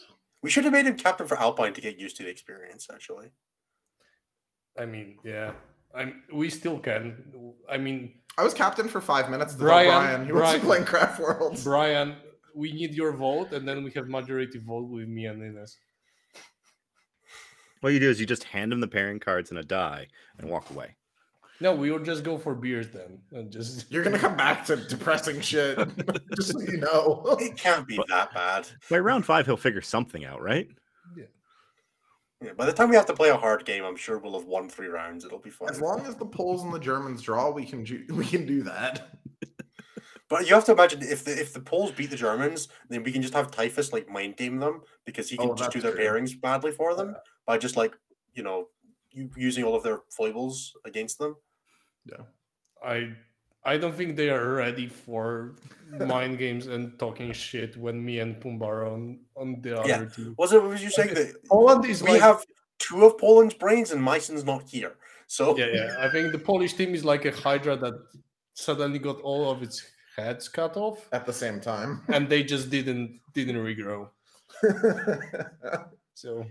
[0.41, 2.87] we should have made him captain for Alpine to get used to the experience.
[2.93, 3.29] Actually,
[4.79, 5.51] I mean, yeah.
[5.95, 7.53] I'm we still can.
[7.69, 9.53] I mean, I was captain for five minutes.
[9.53, 11.63] To Brian- Brian, Brian, he wants to Brian- play in Craft Worlds.
[11.63, 12.15] Brian,
[12.53, 15.77] we need your vote, and then we have majority vote with me and Innes.
[17.81, 20.07] What you do is you just hand him the pairing cards and a die
[20.39, 20.95] and walk away.
[21.59, 24.75] No, we will just go for beers then, and just You're gonna come back to
[24.75, 25.77] depressing shit.
[26.35, 27.37] Just so you know.
[27.39, 28.67] it can't be that bad.
[28.89, 30.67] By round five, he'll figure something out, right?
[32.43, 34.47] Yeah, by the time we have to play a hard game, I'm sure we'll have
[34.47, 35.23] won three rounds.
[35.23, 35.69] It'll be fun.
[35.69, 38.63] As long as the Poles and the Germans draw, we can ju- we can do
[38.63, 39.17] that.
[40.29, 43.11] But you have to imagine if the if the Poles beat the Germans, then we
[43.11, 45.91] can just have Typhus like mind game them because he can Oh, just do their
[45.91, 46.05] true.
[46.05, 47.15] pairings badly for them
[47.45, 47.95] by just like
[48.33, 48.67] you know
[49.35, 51.35] using all of their foibles against them.
[52.05, 52.23] Yeah,
[52.83, 53.13] I
[53.63, 55.55] I don't think they are ready for
[55.99, 60.05] mind games and talking shit when me and Pumba are on on the other Yeah.
[60.09, 60.35] team.
[60.37, 60.63] Was it?
[60.63, 62.43] Was you saying that Poland is we like, have
[62.79, 64.95] two of Poland's brains and Myson's not here?
[65.27, 65.95] So yeah, yeah.
[65.99, 67.93] I think the Polish team is like a Hydra that
[68.55, 69.83] suddenly got all of its
[70.15, 72.01] heads cut off, At the same time.
[72.13, 74.09] and they just didn't didn't regrow.
[76.15, 76.45] So,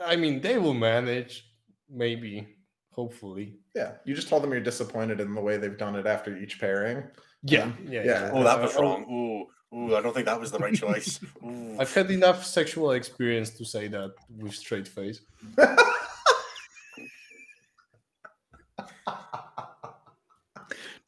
[0.00, 1.50] I mean, they will manage,
[1.90, 2.46] maybe,
[2.92, 3.56] hopefully.
[3.74, 6.60] yeah, you just told them you're disappointed in the way they've done it after each
[6.60, 7.02] pairing.
[7.42, 8.04] Yeah, yeah.
[8.04, 8.30] Yeah.
[8.32, 9.04] oh, that was Uh, wrong.
[9.10, 11.18] Ooh, ooh, I don't think that was the right choice.
[11.44, 11.76] Ooh.
[11.80, 15.20] I've had enough sexual experience to say that with straight face.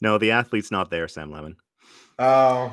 [0.00, 1.56] No, the athlete's not there, Sam Lemon.
[2.18, 2.72] Oh,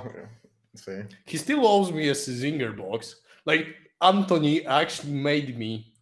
[0.74, 1.02] let's see.
[1.26, 3.16] He still owes me a Zinger box.
[3.46, 3.68] Like
[4.02, 5.94] Anthony actually made me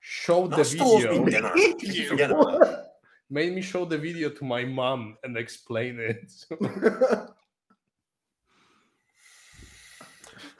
[0.00, 1.52] show the That still owes me video.
[1.52, 1.52] dinner.
[1.80, 2.86] You forget about that.
[3.30, 6.30] Made me show the video to my mom and explain it.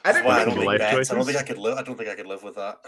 [0.06, 0.80] I didn't Well, I don't think life.
[0.82, 1.78] I don't think I could live.
[1.78, 2.78] I don't think I could live with that.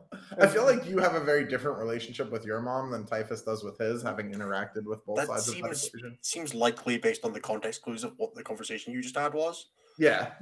[0.40, 3.64] I feel like you have a very different relationship with your mom than Typhus does
[3.64, 6.18] with his, having interacted with both That sides of that seems- equation.
[6.20, 9.70] Seems likely based on the context clues of what the conversation you just had was.
[9.98, 10.32] Yeah,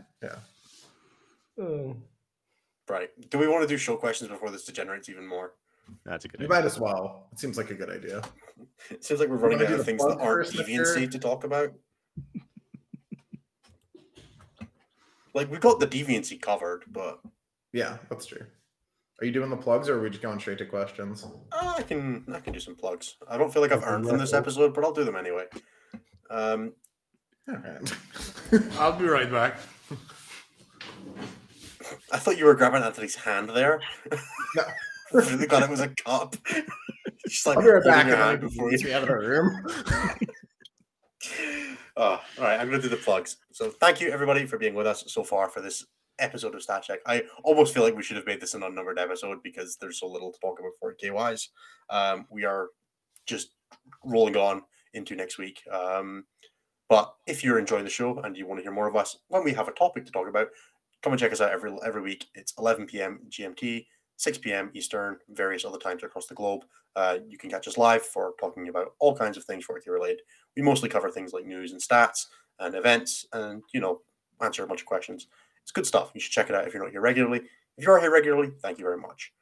[1.58, 1.96] Oh.
[2.88, 3.10] Right.
[3.30, 5.54] Do we want to do show questions before this degenerates even more?
[6.04, 6.48] That's a good idea.
[6.48, 6.62] you idea.
[6.62, 7.28] might as well.
[7.32, 8.22] It seems like a good idea.
[8.90, 11.44] It seems like we're running wanna out of the things that aren't deviancy to talk
[11.44, 11.72] about.
[15.34, 17.20] Like we got the deviancy covered, but
[17.72, 18.46] Yeah, that's true.
[19.20, 21.26] Are you doing the plugs or are we just going straight to questions?
[21.52, 23.16] uh, I can I can do some plugs.
[23.28, 25.44] I don't feel like I've earned them this episode, but I'll do them anyway.
[26.30, 26.74] Um,
[27.48, 27.96] All right.
[28.78, 29.58] I'll be right back.
[32.12, 33.80] I thought you were grabbing Anthony's hand there.
[35.12, 36.36] really thought it was a cup.
[37.28, 38.06] Just like I'll be right back.
[38.06, 39.66] your and hand then before we have it in our room.
[41.96, 43.38] Oh, all right, I'm going to do the plugs.
[43.52, 45.86] So, thank you everybody for being with us so far for this
[46.18, 47.00] episode of Stat Check.
[47.06, 50.06] I almost feel like we should have made this an unnumbered episode because there's so
[50.06, 51.50] little to talk about 40k wise.
[51.90, 52.68] Um, we are
[53.26, 53.50] just
[54.04, 54.62] rolling on
[54.94, 55.60] into next week.
[55.70, 56.24] Um,
[56.88, 59.44] but if you're enjoying the show and you want to hear more of us when
[59.44, 60.48] we have a topic to talk about,
[61.02, 62.26] come and check us out every every week.
[62.34, 63.20] It's 11 p.m.
[63.28, 63.86] GMT,
[64.16, 64.70] 6 p.m.
[64.74, 66.64] Eastern, various other times across the globe.
[66.94, 70.22] Uh, you can catch us live for talking about all kinds of things 40k related.
[70.56, 72.26] We mostly cover things like news and stats
[72.58, 74.00] and events, and you know
[74.40, 75.26] answer a bunch of questions.
[75.66, 76.12] It's good stuff.
[76.14, 77.40] You should check it out if you're not here regularly.
[77.76, 79.32] If you are here regularly, thank you very much.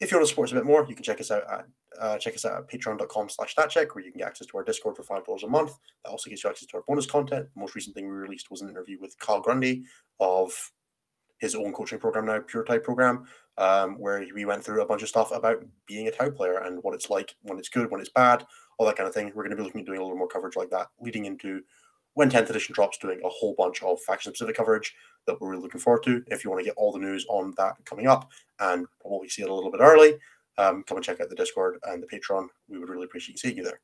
[0.00, 1.66] If you want to support us a bit more, you can check us out at
[2.00, 4.64] uh, check us out at patreon.com slash statcheck where you can get access to our
[4.64, 5.74] Discord for five dollars a month.
[6.04, 7.46] That also gives you access to our bonus content.
[7.54, 9.84] The most recent thing we released was an interview with Carl Grundy
[10.18, 10.52] of
[11.38, 15.02] his own coaching program now, Pure Type program, um, where we went through a bunch
[15.02, 18.00] of stuff about being a Tau player and what it's like when it's good, when
[18.00, 18.44] it's bad,
[18.78, 19.30] all that kind of thing.
[19.34, 21.62] We're going to be looking at doing a little more coverage like that, leading into
[22.20, 24.94] when 10th edition drops, doing a whole bunch of faction specific coverage
[25.26, 26.22] that we're really looking forward to.
[26.26, 29.40] If you want to get all the news on that coming up and probably see
[29.40, 30.18] it a little bit early,
[30.58, 32.48] um, come and check out the Discord and the Patreon.
[32.68, 33.80] We would really appreciate seeing you there.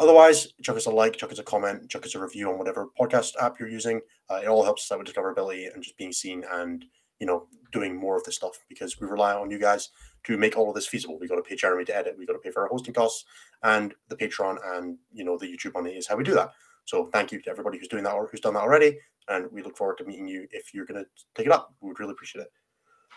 [0.00, 2.88] Otherwise, chuck us a like, chuck us a comment, chuck us a review on whatever
[3.00, 4.02] podcast app you're using.
[4.28, 6.84] Uh, it all helps us out with discoverability and just being seen and
[7.20, 9.88] you know doing more of this stuff because we rely on you guys
[10.24, 11.18] to make all of this feasible.
[11.18, 12.16] We got to pay Jeremy to edit.
[12.18, 13.24] We got to pay for our hosting costs
[13.62, 16.52] and the Patreon and you know the YouTube money is how we do that.
[16.88, 19.62] So thank you to everybody who's doing that or who's done that already, and we
[19.62, 21.74] look forward to meeting you if you're going to take it up.
[21.82, 22.48] We would really appreciate it.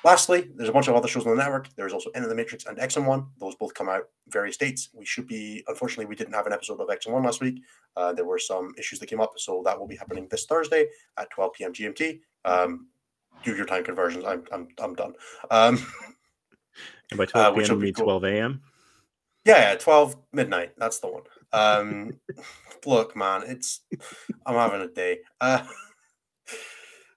[0.04, 1.70] Lastly, there's a bunch of other shows on the network.
[1.78, 3.28] There's also Enter the Matrix and X and One.
[3.40, 4.90] Those both come out various dates.
[4.94, 7.62] We should be, unfortunately, we didn't have an episode of X and One last week.
[7.96, 10.88] Uh, there were some issues that came up, so that will be happening this Thursday
[11.18, 11.72] at 12 p.m.
[11.72, 12.20] GMT.
[12.44, 12.88] Um,
[13.44, 14.26] do your time conversions.
[14.26, 15.14] I'm I'm I'm done.
[15.50, 15.86] Um,
[17.12, 17.78] And by 12 which p.m.
[17.78, 18.62] will you be mean 12 a.m.
[19.46, 20.72] yeah, yeah, 12 midnight.
[20.78, 21.24] That's the one.
[21.54, 22.14] Um,
[22.86, 23.82] look, man, it's
[24.46, 25.20] I'm having a day.
[25.40, 25.66] Uh,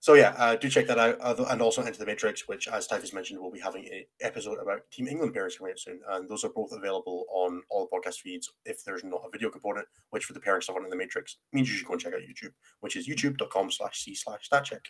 [0.01, 2.87] so yeah, uh, do check that out, uh, and also Enter the Matrix, which, as
[2.87, 6.29] Typhus mentioned, we'll be having an episode about Team England pairs coming out soon, and
[6.29, 8.53] those are both available on all podcast feeds.
[8.67, 11.39] If there's not a video component, which for the pairing stuff on Enter the Matrix
[11.55, 14.85] means you should go and check out YouTube, which is youtube.com/slash/c/slash/statcheck.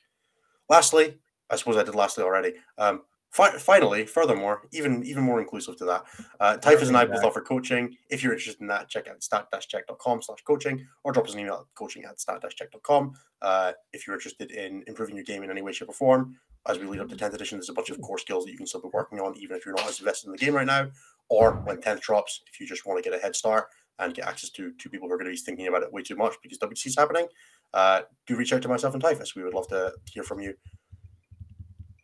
[0.69, 1.19] Lastly,
[1.49, 2.55] I suppose I did lastly already.
[2.79, 3.03] Um,
[3.35, 6.05] fi- finally, furthermore, even even more inclusive to that,
[6.41, 7.97] uh, Typhus and I both offer coaching.
[8.09, 11.55] If you're interested in that, check out stat-check.com slash coaching or drop us an email
[11.55, 13.13] at coaching at stat-check.com.
[13.43, 16.79] Uh, if you're interested in improving your game in any way, shape, or form, as
[16.79, 18.67] we lead up to 10th edition, there's a bunch of core skills that you can
[18.67, 20.89] still be working on, even if you're not as invested in the game right now.
[21.29, 23.67] Or when 10th drops, if you just want to get a head start
[23.99, 26.03] and get access to, two people who are going to be thinking about it way
[26.03, 27.27] too much because WC is happening,
[27.73, 29.35] uh, do reach out to myself and Typhus.
[29.35, 30.55] We would love to hear from you.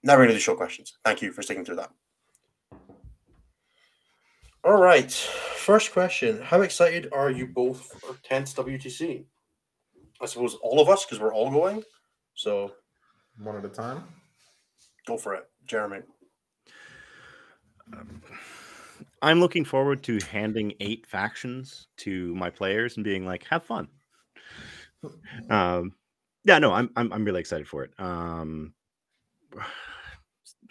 [0.02, 0.98] Now we're going to do show questions.
[1.04, 1.90] Thank you for sticking through that.
[4.64, 5.10] All right.
[5.10, 6.40] First question.
[6.42, 9.24] How excited are you both for 10th WTC?
[10.20, 11.82] I suppose all of us, because we're all going.
[12.34, 12.72] So
[13.42, 14.04] One at a time.
[15.06, 15.44] go for it.
[15.66, 16.00] Jeremy.
[19.22, 23.88] I'm looking forward to handing eight factions to my players and being like, have fun.
[25.48, 25.92] Um,
[26.44, 27.90] yeah, no, I'm, I'm I'm really excited for it.
[27.98, 28.74] Um,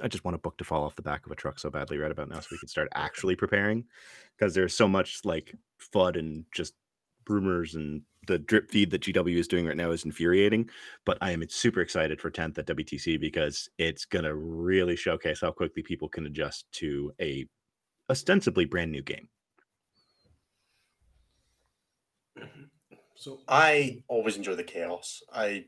[0.01, 1.97] I just want a book to fall off the back of a truck so badly
[1.97, 3.85] right about now, so we can start actually preparing,
[4.37, 5.55] because there's so much like
[5.93, 6.73] FUD and just
[7.27, 10.69] rumors and the drip feed that GW is doing right now is infuriating.
[11.05, 15.51] But I am super excited for 10th at WTC because it's gonna really showcase how
[15.51, 17.47] quickly people can adjust to a
[18.09, 19.29] ostensibly brand new game.
[23.15, 25.21] So I always enjoy the chaos.
[25.33, 25.65] I,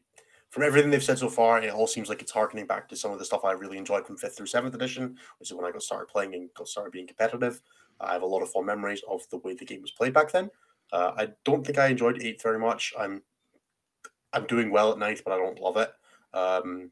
[0.51, 3.11] from everything they've said so far, it all seems like it's harkening back to some
[3.11, 5.71] of the stuff I really enjoyed from fifth through seventh edition, which is when I
[5.71, 7.61] got started playing and got started being competitive.
[8.01, 10.31] I have a lot of fond memories of the way the game was played back
[10.31, 10.49] then.
[10.91, 12.93] Uh, I don't think I enjoyed eighth very much.
[12.99, 13.21] I'm,
[14.33, 15.91] I'm doing well at ninth, but I don't love it.
[16.33, 16.91] Um,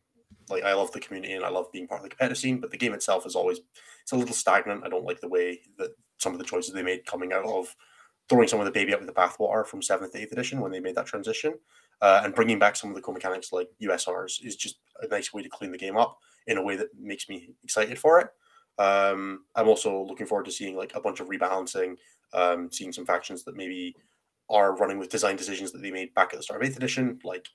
[0.49, 2.71] like I love the community and I love being part of the competitive scene, but
[2.71, 3.59] the game itself is always
[4.01, 4.83] it's a little stagnant.
[4.85, 7.75] I don't like the way that some of the choices they made coming out of
[8.29, 10.71] throwing some of the baby out with the bathwater from seventh to eighth edition when
[10.71, 11.55] they made that transition,
[12.01, 15.33] uh, and bringing back some of the core mechanics like USRs is just a nice
[15.33, 16.17] way to clean the game up
[16.47, 18.27] in a way that makes me excited for it.
[18.81, 21.95] Um, I'm also looking forward to seeing like a bunch of rebalancing,
[22.33, 23.95] um, seeing some factions that maybe
[24.49, 27.19] are running with design decisions that they made back at the start of eighth edition,
[27.23, 27.47] like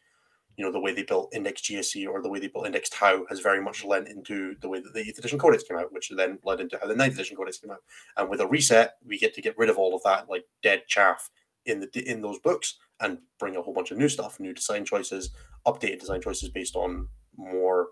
[0.57, 3.25] you know the way they built Index GSC or the way they built Index Tau
[3.29, 6.11] has very much lent into the way that the eighth edition codex came out, which
[6.17, 7.83] then led into how the ninth edition codex came out.
[8.17, 10.83] And with a reset, we get to get rid of all of that like dead
[10.87, 11.31] chaff
[11.67, 14.85] in the in those books and bring a whole bunch of new stuff, new design
[14.85, 15.31] choices,
[15.67, 17.89] updated design choices based on more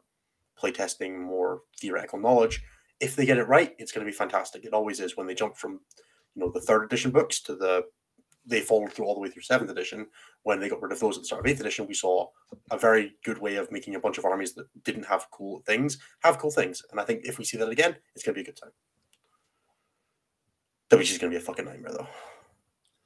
[0.61, 2.63] playtesting, more theoretical knowledge
[3.03, 4.65] if they get it right, it's going to be fantastic.
[4.65, 5.81] It always is when they jump from,
[6.35, 7.83] you know, the third edition books to the
[8.45, 10.07] they followed through all the way through seventh edition.
[10.43, 12.29] When they got rid of those at the start of eighth edition, we saw
[12.71, 15.99] a very good way of making a bunch of armies that didn't have cool things
[16.21, 16.83] have cool things.
[16.91, 18.73] And I think if we see that again, it's going to be a good time.
[20.91, 22.07] WC is going to be a fucking nightmare, though.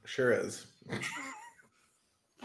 [0.04, 0.66] Sure is.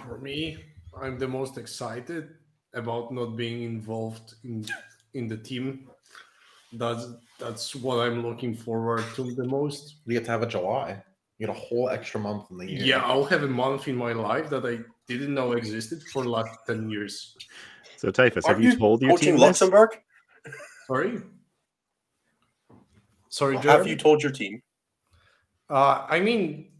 [0.05, 0.57] For me,
[0.99, 2.29] I'm the most excited
[2.73, 4.65] about not being involved in
[5.13, 5.89] in the team.
[6.73, 7.07] That's
[7.39, 9.95] that's what I'm looking forward to the most.
[10.05, 11.03] You get to have a July.
[11.41, 12.83] You get a whole extra month in the year.
[12.83, 14.77] Yeah, I'll have a month in my life that I
[15.07, 17.35] didn't know existed for the last ten years.
[17.97, 19.41] So Typhus, have Aren't you told your coaching team this?
[19.41, 19.89] Luxembourg?
[20.85, 21.19] Sorry.
[23.29, 24.61] Sorry, Have you told your team?
[25.67, 26.73] Uh, I mean,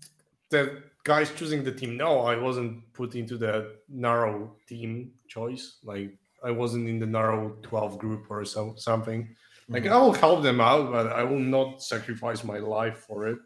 [0.51, 1.97] the guys choosing the team.
[1.97, 5.80] No, I wasn't put into the narrow team choice.
[5.84, 6.12] Like
[6.43, 9.36] I wasn't in the narrow twelve group or so something.
[9.70, 9.91] Like Mhm.
[9.91, 13.39] I will help them out, but I will not sacrifice my life for it.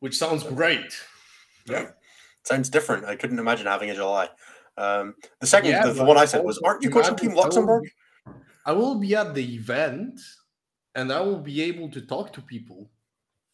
[0.00, 0.92] Which sounds great.
[1.66, 1.90] Yeah.
[2.44, 3.04] Sounds different.
[3.04, 4.28] I couldn't imagine having a July.
[4.76, 7.36] Um, the second, Yeah, the, the one I said was, "Aren't you coaching imagine Team
[7.36, 7.84] Luxembourg?"
[8.64, 10.20] I will be at the event,
[10.94, 12.90] and I will be able to talk to people,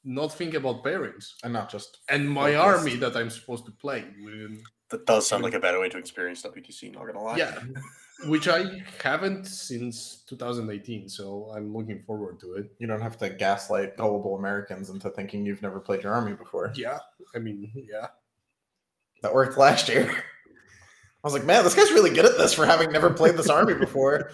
[0.04, 2.78] not think about pairings, And not just and my Focused.
[2.80, 4.04] army that I'm supposed to play.
[4.22, 6.92] With, That does sound like a better way to experience WTC.
[6.92, 7.36] Not gonna lie.
[7.38, 7.58] yeah,
[8.26, 8.64] which I
[9.02, 12.70] haven't since 2018, so I'm looking forward to it.
[12.78, 16.72] you don't have to gaslight gullible Americans into thinking you've never played your army before.
[16.74, 16.98] Yeah,
[17.34, 18.08] I mean, yeah.
[19.22, 20.10] That worked last year.
[20.12, 23.48] I was like, man, this guy's really good at this for having never played this
[23.48, 24.30] army before.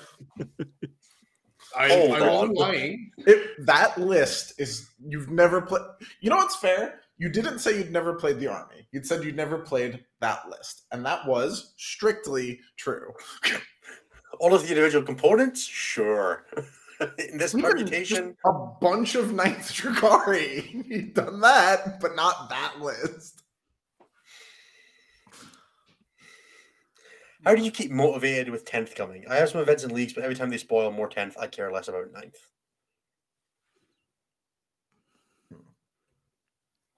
[1.76, 3.12] I, Hold I wasn't lying.
[3.18, 5.82] It, that list is you've never played.
[6.20, 7.00] You know what's fair?
[7.20, 8.88] You didn't say you'd never played the army.
[8.92, 13.12] You'd said you'd never played that list, and that was strictly true.
[14.40, 16.46] All of the individual components, sure.
[17.30, 20.86] In this We permutation, a bunch of Ninth Drukhari.
[20.88, 23.42] You've done that, but not that list.
[27.44, 29.26] how do you keep motivated with tenth coming?
[29.28, 31.70] I have some events and leagues, but every time they spoil more tenth, I care
[31.70, 32.36] less about ninth.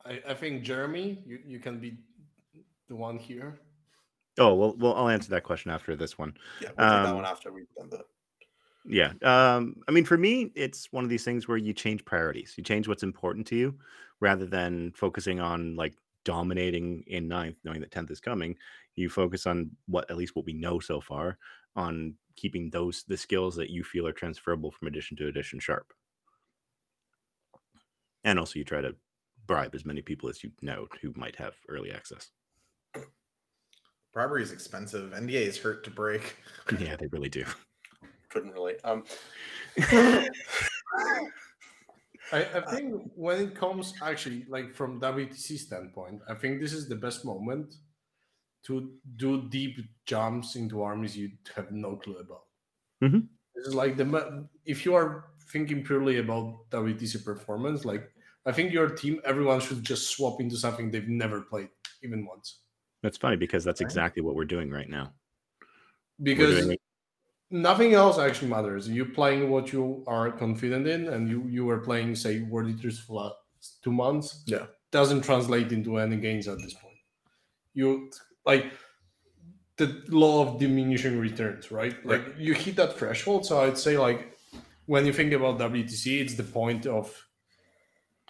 [0.04, 1.96] I, I think Jeremy, you, you can be
[2.88, 3.60] the one here.
[4.38, 6.34] Oh well, well, I'll answer that question after this one.
[6.60, 8.04] Yeah, we'll do that Um, one after we've done the.
[8.84, 9.12] Yeah.
[9.22, 12.54] Um, I mean, for me, it's one of these things where you change priorities.
[12.56, 13.78] You change what's important to you
[14.20, 15.94] rather than focusing on like
[16.24, 18.56] dominating in ninth, knowing that 10th is coming.
[18.96, 21.38] You focus on what, at least what we know so far,
[21.76, 25.92] on keeping those, the skills that you feel are transferable from edition to edition sharp.
[28.24, 28.94] And also, you try to
[29.46, 32.30] bribe as many people as you know who might have early access.
[34.12, 35.12] Bribery is expensive.
[35.12, 36.36] NDAs hurt to break.
[36.78, 37.44] yeah, they really do.
[38.28, 38.78] Couldn't relate.
[38.84, 39.04] Um,
[42.32, 46.88] I, I think when it comes actually like from WTC standpoint, I think this is
[46.88, 47.74] the best moment
[48.64, 52.44] to do deep jumps into armies you have no clue about.
[53.02, 53.28] Mhm.
[53.54, 58.10] This is like the if you are thinking purely about WTC performance, like
[58.46, 61.68] I think your team, everyone should just swap into something they've never played
[62.02, 62.58] even once.
[63.02, 63.86] That's funny because that's Right.
[63.86, 65.12] exactly what we're doing right now.
[66.22, 66.78] Because doing
[67.50, 68.88] nothing else actually matters.
[68.88, 72.98] You playing what you are confident in, and you you were playing say World Eaters
[73.00, 74.42] for last two months.
[74.46, 74.66] Yeah.
[74.90, 76.98] doesn't translate into any gains at this point.
[77.72, 78.10] You
[78.44, 78.66] like
[79.78, 81.96] the law of diminishing returns, right?
[82.04, 83.46] Like you hit that threshold.
[83.46, 84.36] So I'd say like
[84.86, 87.06] when you think about WTC, it's the point of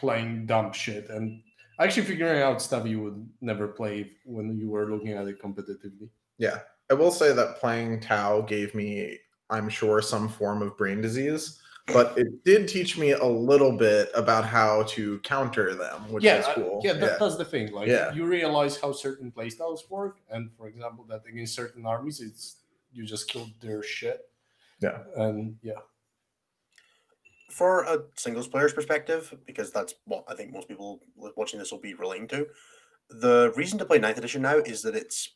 [0.03, 1.41] playing dumb shit and
[1.79, 6.09] actually figuring out stuff you would never play when you were looking at it competitively.
[6.39, 6.59] Yeah.
[6.91, 9.17] I will say that playing Tau gave me,
[9.49, 14.11] I'm sure, some form of brain disease, but it did teach me a little bit
[14.13, 16.81] about how to counter them, which yeah, is uh, cool.
[16.83, 17.71] yeah, that, that's the thing.
[17.71, 18.13] Like Yeah.
[18.13, 22.57] you realize how certain playstyles work, and for example, that against certain armies, it's
[22.93, 24.23] you just killed their shit.
[24.81, 24.99] Yeah.
[25.17, 25.79] and yeah,
[27.53, 31.01] for a singles player's perspective, because that's what I think most people
[31.37, 32.47] watching this will be relating to.
[33.11, 35.35] The reason to play ninth edition now is that it's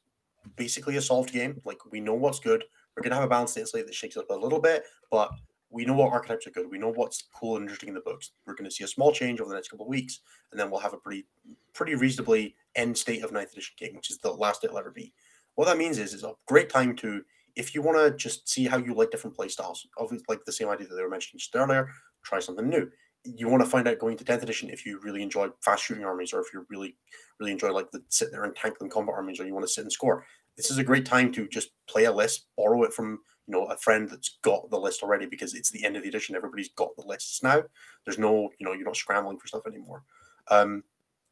[0.57, 1.61] basically a solved game.
[1.65, 2.65] Like we know what's good.
[2.97, 5.31] We're gonna have a balanced slate that shakes up a little bit, but
[5.69, 6.71] we know what archetypes are good.
[6.71, 8.31] We know what's cool and interesting in the books.
[8.47, 10.81] We're gonna see a small change over the next couple of weeks, and then we'll
[10.81, 11.27] have a pretty
[11.75, 15.13] pretty reasonably end state of ninth edition game, which is the last it'll ever be.
[15.57, 17.23] What that means is it's a great time to
[17.57, 20.53] if you want to just see how you like different play styles, obviously like the
[20.53, 21.91] same idea that they were mentioning just earlier,
[22.23, 22.91] try something new.
[23.25, 26.05] You want to find out going to 10th edition if you really enjoy fast shooting
[26.05, 26.97] armies or if you really,
[27.41, 29.73] really enjoy like the sit there and tank them combat armies or you want to
[29.73, 30.25] sit and score.
[30.57, 33.65] This is a great time to just play a list, borrow it from you know
[33.67, 36.37] a friend that's got the list already because it's the end of the edition.
[36.37, 37.63] Everybody's got the lists now.
[38.05, 40.03] There's no you know you're not scrambling for stuff anymore.
[40.51, 40.85] Um,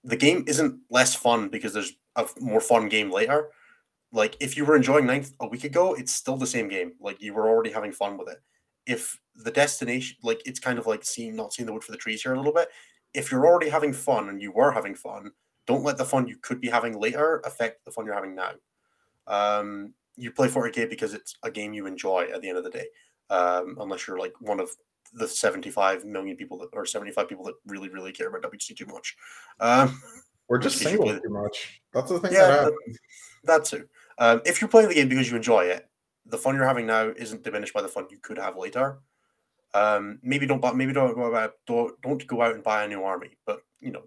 [0.02, 3.48] the game isn't less fun because there's a more fun game later.
[4.14, 6.92] Like if you were enjoying Ninth a week ago, it's still the same game.
[7.00, 8.38] Like you were already having fun with it.
[8.86, 11.98] If the destination, like it's kind of like seeing not seeing the wood for the
[11.98, 12.68] trees here a little bit.
[13.12, 15.32] If you're already having fun and you were having fun,
[15.66, 18.52] don't let the fun you could be having later affect the fun you're having now.
[19.26, 22.70] Um, you play 40k because it's a game you enjoy at the end of the
[22.70, 22.86] day.
[23.30, 24.70] Um, unless you're like one of
[25.12, 28.86] the 75 million people that or 75 people that really really care about WTC too
[28.86, 29.16] much.
[29.60, 30.00] Um,
[30.48, 31.80] Or just single too much.
[31.92, 32.98] That's the thing Yeah, that that-
[33.44, 33.88] that too.
[34.18, 35.88] Um, if you're playing the game because you enjoy it,
[36.26, 38.98] the fun you're having now isn't diminished by the fun you could have later.
[39.74, 42.88] Um, maybe don't buy, maybe don't go out, don't, don't go out and buy a
[42.88, 44.04] new army, but you know,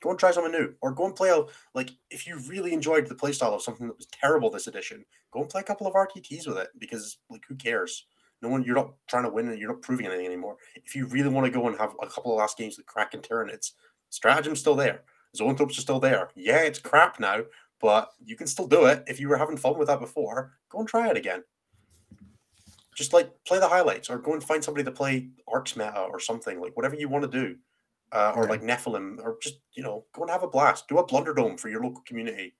[0.00, 1.42] go and try something new, or go and play a
[1.74, 5.40] like if you really enjoyed the playstyle of something that was terrible this edition, go
[5.40, 8.06] and play a couple of RTTs with it because like who cares?
[8.40, 10.56] No one, you're not trying to win and you're not proving anything anymore.
[10.76, 13.20] If you really want to go and have a couple of last games with Kraken
[13.20, 13.72] Tyranids,
[14.12, 15.02] Stratagem's still there.
[15.36, 16.30] Zoanthropes are still there.
[16.36, 17.40] Yeah, it's crap now,
[17.80, 19.04] but you can still do it.
[19.06, 21.42] If you were having fun with that before, go and try it again.
[22.94, 26.18] Just like play the highlights or go and find somebody to play Arcs meta or
[26.18, 27.56] something, like whatever you want to do.
[28.10, 28.50] Uh, or Yeah.
[28.50, 30.88] like Nephilim, or just, you know, go and have a blast.
[30.88, 32.54] Do a Blunderdome for your local community.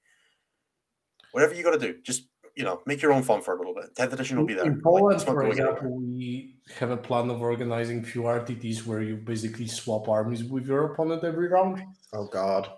[1.32, 3.74] Whatever you got to do, just, you know, make your own fun for a little
[3.74, 3.94] bit.
[3.94, 4.66] 10th edition will be there.
[4.66, 6.00] In Poland, it's not for example, anywhere.
[6.00, 10.92] we have a plan of organizing few RTTs where you basically swap armies with your
[10.92, 12.70] opponent every round, Oh god.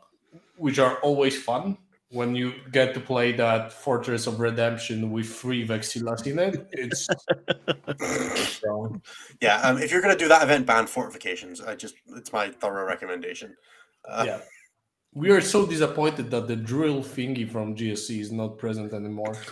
[0.57, 1.76] which are always fun.
[2.11, 7.09] When you get to play that Fortress of Redemption with three Vexilas in it, it's
[8.57, 9.01] Strong.
[9.41, 11.61] Yeah, um, if you're going to do that event, ban fortifications.
[11.61, 13.57] I just, it's my thorough recommendation.
[14.05, 14.41] Uh, yeah.
[15.13, 19.35] We are so disappointed that the drill thingy from GSC is not present anymore.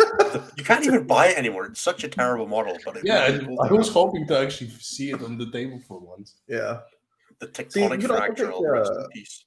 [0.58, 1.64] You can't even buy it anymore.
[1.64, 2.76] It's such a terrible model.
[2.84, 5.80] But it yeah, really cool I was hoping to actually see it on the table
[5.88, 6.34] for once.
[6.46, 6.80] Yeah.
[7.38, 8.44] the See, you tectonic could also fracture.
[8.44, 9.44] take, all the rest in uh, peace.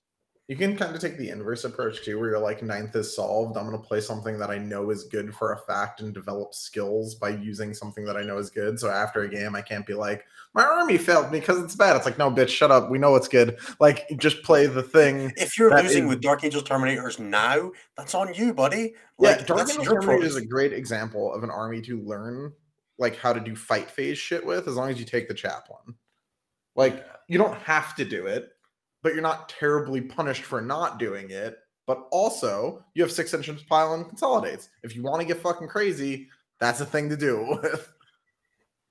[0.47, 3.55] You can kind of take the inverse approach too, where you're like, ninth is solved.
[3.55, 6.53] I'm going to play something that I know is good for a fact and develop
[6.53, 8.77] skills by using something that I know is good.
[8.77, 11.95] So after a game, I can't be like, my army failed me because it's bad.
[11.95, 12.89] It's like, no, bitch, shut up.
[12.89, 13.59] We know it's good.
[13.79, 15.31] Like, just play the thing.
[15.37, 18.93] If you're losing is- with Dark Angels Terminators now, that's on you, buddy.
[19.19, 22.01] Yeah, Like, Dark that's Angel your Terminator is a great example of an army to
[22.01, 22.51] learn
[22.97, 25.95] like how to do fight phase shit with, as long as you take the chaplain.
[26.75, 28.49] Like, you don't have to do it,
[29.03, 31.57] but you're not terribly punished for not doing it.
[31.87, 34.69] But also, you have six engines pile and consolidates.
[34.83, 36.29] If you want to get fucking crazy,
[36.59, 37.91] that's a thing to do with.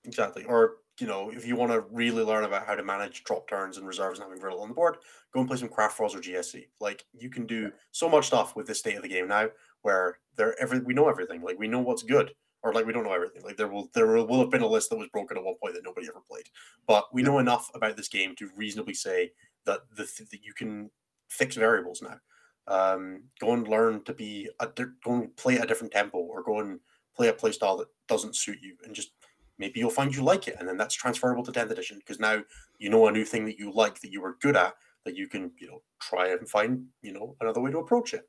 [0.05, 0.45] Exactly.
[0.45, 3.79] Or, you know, if you want to really learn about how to manage drop turns
[3.79, 4.97] and reserves and having little on the board,
[5.33, 6.67] go and play some Craftworlds or GSC.
[6.81, 9.49] Like, you can do so much stuff with this state of the game now
[9.83, 11.43] where there every we know everything.
[11.43, 12.33] Like, we know what's good.
[12.63, 13.43] Or like we don't know everything.
[13.43, 15.55] Like there will there will, will have been a list that was broken at one
[15.63, 16.45] point that nobody ever played.
[16.87, 19.33] But we know enough about this game to reasonably say
[19.67, 20.91] that the th- that you can
[21.29, 22.19] fix variables now.
[22.67, 26.43] Um, go and learn to be a go and play at a different tempo, or
[26.43, 26.81] go and
[27.17, 29.13] play a play style that doesn't suit you, and just
[29.59, 32.43] maybe you'll find you like it, and then that's transferable to 10th edition because now
[32.79, 35.29] you know a new thing that you like that you were good at that you
[35.29, 38.29] can you know try and find you know another way to approach it.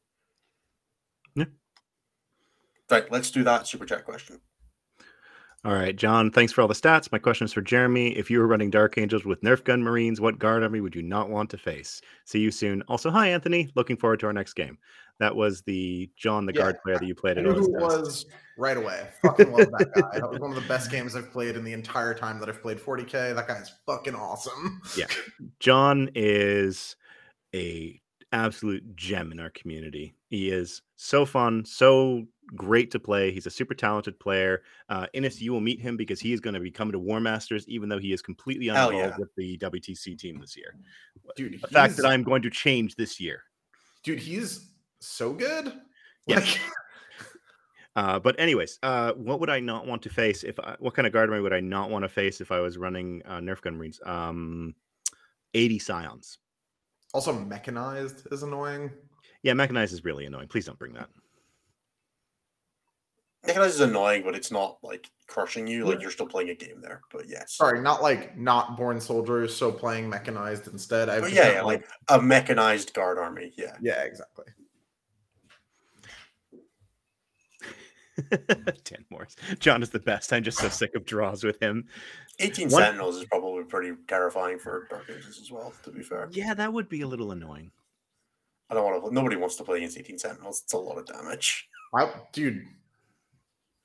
[1.36, 1.46] Yeah.
[2.90, 4.42] Right, let's do that super chat question.
[5.64, 7.12] All right, John, thanks for all the stats.
[7.12, 8.18] My question is for Jeremy.
[8.18, 11.03] If you were running Dark Angels with Nerf gun Marines, what guard army would you
[11.03, 12.01] not want to face?
[12.26, 12.82] See you soon.
[12.88, 13.70] Also, hi, Anthony.
[13.76, 14.80] Looking forward to our next game.
[15.20, 17.80] That was the John, the Yeah, guard player that you played I at who it
[17.80, 18.26] was
[18.57, 19.07] right away.
[19.22, 20.20] Fucking love that guy.
[20.20, 22.64] That was one of the best games I've played in the entire time that I've
[22.64, 23.36] played 40k.
[23.36, 24.82] That guy's fucking awesome.
[24.97, 25.05] Yeah.
[25.59, 26.95] John is
[27.53, 28.01] a
[28.32, 30.16] absolute gem in our community.
[30.30, 32.26] He is so fun, so
[32.56, 33.32] great to play.
[33.32, 34.64] He's a super talented player.
[34.89, 37.20] Uh, Innes, you will meet him because he is going to be coming to War
[37.20, 39.20] Masters, even though he is completely Hell uninvolved yeah.
[39.20, 40.76] with the WTC team this year.
[41.36, 43.43] Dude, The fact that I'm going to change this year.
[44.04, 45.74] dude, he's so good.
[46.28, 46.38] Yeah.
[46.38, 46.60] Like,
[47.95, 51.06] Uh, but anyways, uh, what would I not want to face if I, what kind
[51.06, 53.62] of guard army would I not want to face if I was running uh, Nerf
[53.62, 53.99] gun Marines?
[54.06, 54.76] Um,
[55.54, 56.38] 80 Scions.
[57.14, 58.91] also mechanized is annoying.
[59.43, 60.47] Yeah, mechanized is really annoying.
[60.47, 61.10] Please don't bring that.
[63.46, 65.86] Mechanized is annoying, but it's not like crushing you.
[65.86, 67.02] Like you're still playing a game there.
[67.12, 71.10] But yes, Sorry, not like not born soldiers, so playing mechanized instead.
[71.10, 73.52] I oh, But yeah, yeah, like a mechanized guard army.
[73.58, 74.46] Yeah, yeah, exactly.
[78.84, 79.28] 10 more.
[79.60, 80.32] John is the best.
[80.34, 81.86] I'm just so sick of draws with him.
[82.39, 85.74] 18 One- Sentinels is probably pretty terrifying for Dark Angels as well.
[85.84, 87.72] To be fair, Yeah, that would be a little annoying.
[88.70, 89.14] I don't want to.
[89.14, 90.62] Nobody wants to play against 18 Sentinels.
[90.64, 91.68] It's a lot of damage.
[91.94, 92.66] I, dude,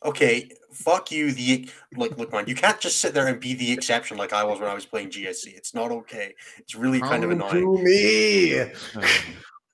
[0.04, 1.32] Okay, fuck you.
[1.32, 4.44] The look, look, man, you can't just sit there and be the exception like I
[4.44, 5.56] was when I was playing GSC.
[5.56, 6.34] It's not okay.
[6.58, 7.76] It's really kind of annoying.
[7.76, 8.60] to me.
[8.60, 8.68] Uh,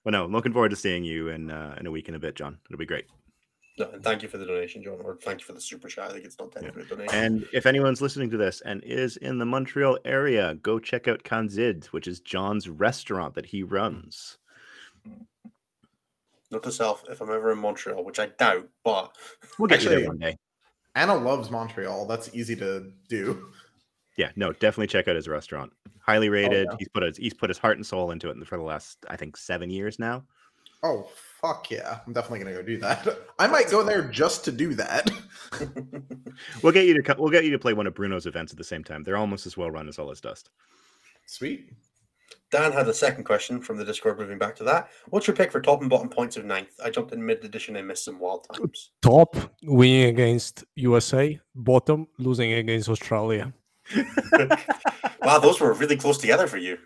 [0.04, 2.20] well, no, I'm looking forward to seeing you in uh, in a week and a
[2.20, 2.58] bit, John.
[2.70, 3.06] It'll be great.
[3.78, 6.10] No, and thank you for the donation, John, or thank you for the super chat.
[6.10, 7.14] I think it's not technically a donation.
[7.14, 11.24] And if anyone's listening to this and is in the Montreal area, go check out
[11.24, 14.36] Kanzid, which is John's restaurant that he runs.
[16.52, 19.16] Note to self: if I'm ever in Montreal, which I doubt, but
[19.58, 20.36] We'll get you there one day.
[20.94, 22.06] Anna loves Montreal.
[22.06, 23.50] That's easy to do.
[24.18, 25.72] Yeah, no, definitely check out his restaurant.
[26.00, 26.66] Highly oh, rated.
[26.70, 26.76] yeah.
[26.78, 29.16] He's put his he's put his heart and soul into it for the last I
[29.16, 30.24] think seven years now.
[30.82, 31.08] Oh
[31.40, 32.00] fuck yeah!
[32.06, 33.06] I'm definitely gonna go do that.
[33.38, 35.10] I might go there just to do that.
[36.62, 38.58] We'll get you to co- we'll get you to play one of Bruno's events at
[38.58, 39.02] the same time.
[39.02, 40.48] They're almost as well run as All Is Dust.
[41.26, 41.70] Sweet.
[42.52, 44.18] Dan had a second question from the Discord.
[44.18, 46.78] Moving back to that, what's your pick for top and bottom points of ninth?
[46.84, 48.90] I jumped in mid edition and missed some wild times.
[49.00, 53.52] Top winning against USA, bottom losing against Australia.
[55.22, 56.76] wow, those were really close together for you.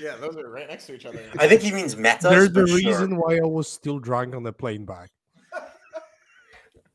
[0.00, 1.20] Yeah, those are right next to each other.
[1.38, 2.28] I think he means meta.
[2.28, 5.08] They're the reason why I was still drunk on the plane back.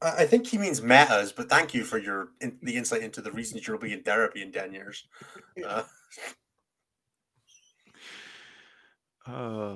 [0.01, 3.21] I I think he means metas, but thank you for your in, the insight into
[3.21, 5.07] the reasons you'll be in therapy in ten years.
[5.67, 5.83] Uh,
[9.27, 9.75] Uh,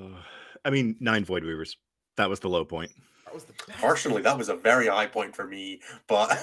[0.64, 1.78] I mean, nine Void Weavers.
[2.18, 2.92] That was the low point.
[3.26, 3.80] That was the best.
[3.80, 6.30] personally, that was a very high point for me, but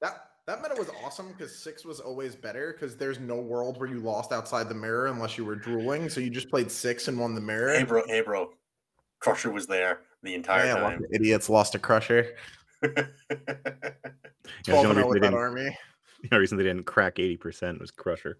[0.00, 3.88] That that meta was awesome because six was always better because there's no world where
[3.88, 6.08] you lost outside the mirror unless you were drooling.
[6.08, 7.72] So you just played six and won the mirror.
[7.74, 8.50] hey bro, hey bro,
[9.20, 11.00] Crusher was there the entire yeah, time.
[11.00, 12.34] lots idiots lost a crusher.
[14.66, 15.78] Yeah, the only and 0 reason with they that didn't- army.
[16.22, 18.38] The only reason they didn't crack 80% was Crusher.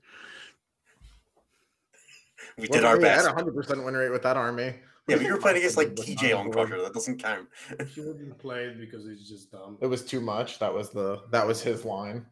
[2.59, 3.27] We Well, did our we best.
[3.27, 4.75] had a 100% win rate with that army.
[5.09, 6.81] Yeah, but you were playing against like But TJ on I'm Crusher.
[6.81, 7.49] That doesn't count.
[7.95, 9.79] He wouldn't play because it's just dumb.
[9.81, 10.59] It was too much.
[10.61, 12.25] That was the that was his line.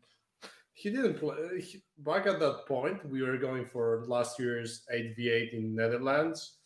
[0.72, 1.60] He didn't play.
[1.60, 6.58] He, back at that point, we were going for last year's 8v8 in Netherlands,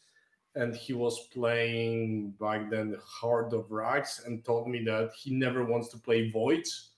[0.54, 5.64] and he was playing back then Heart of Rags and told me that he never
[5.64, 6.90] wants to play Voids,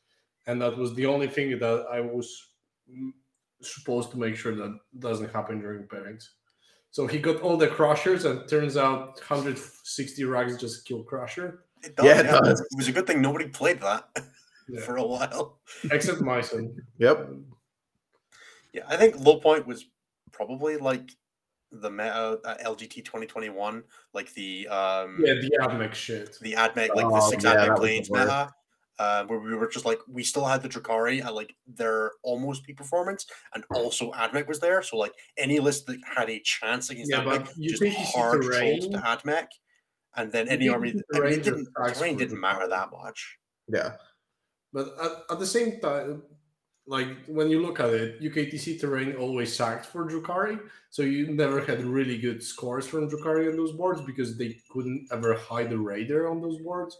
[0.47, 2.49] and that was the only thing that I was
[2.91, 3.13] mm,
[3.63, 6.25] supposed to make sure that doesn't happen during pairings.
[6.97, 11.64] So he got all the crushers, and turns out 160 rags just kill crusher.
[11.84, 12.59] It does, Yeah, it does.
[12.62, 14.09] It was a good thing nobody played that
[14.66, 14.80] Yeah.
[14.80, 15.59] for a while.
[15.90, 16.74] Except Myson.
[16.97, 17.32] Yep.
[18.72, 19.84] Yeah, I think low point was
[20.32, 21.11] probably like
[21.70, 23.82] the meta at LGT 2021,
[24.14, 26.38] like the um Yeah, the Admech shit.
[26.40, 28.24] the admech like the Oh, six yeah, that admech was the planes worst.
[28.26, 28.55] meta.
[28.99, 32.64] Uh, where we were just like we still had the Drukhari at like their almost
[32.64, 34.82] peak performance, and also Admech was there.
[34.82, 37.82] So like any list that had a chance against Yeah, Admech, just
[38.14, 38.90] hard terrain?
[38.92, 39.49] to Admech,
[40.16, 40.90] and then any army.
[40.90, 43.38] I mean, terrain it didn't terrain didn't matter that much.
[43.68, 43.97] Yeah.
[44.72, 46.22] But at, at the same time,
[46.86, 51.61] like when you look at it, UKTC terrain always sacked for Drukhari, so you never
[51.61, 55.78] had really good scores from Drukhari on those boards because they couldn't ever hide the
[55.78, 56.97] raider on those boards.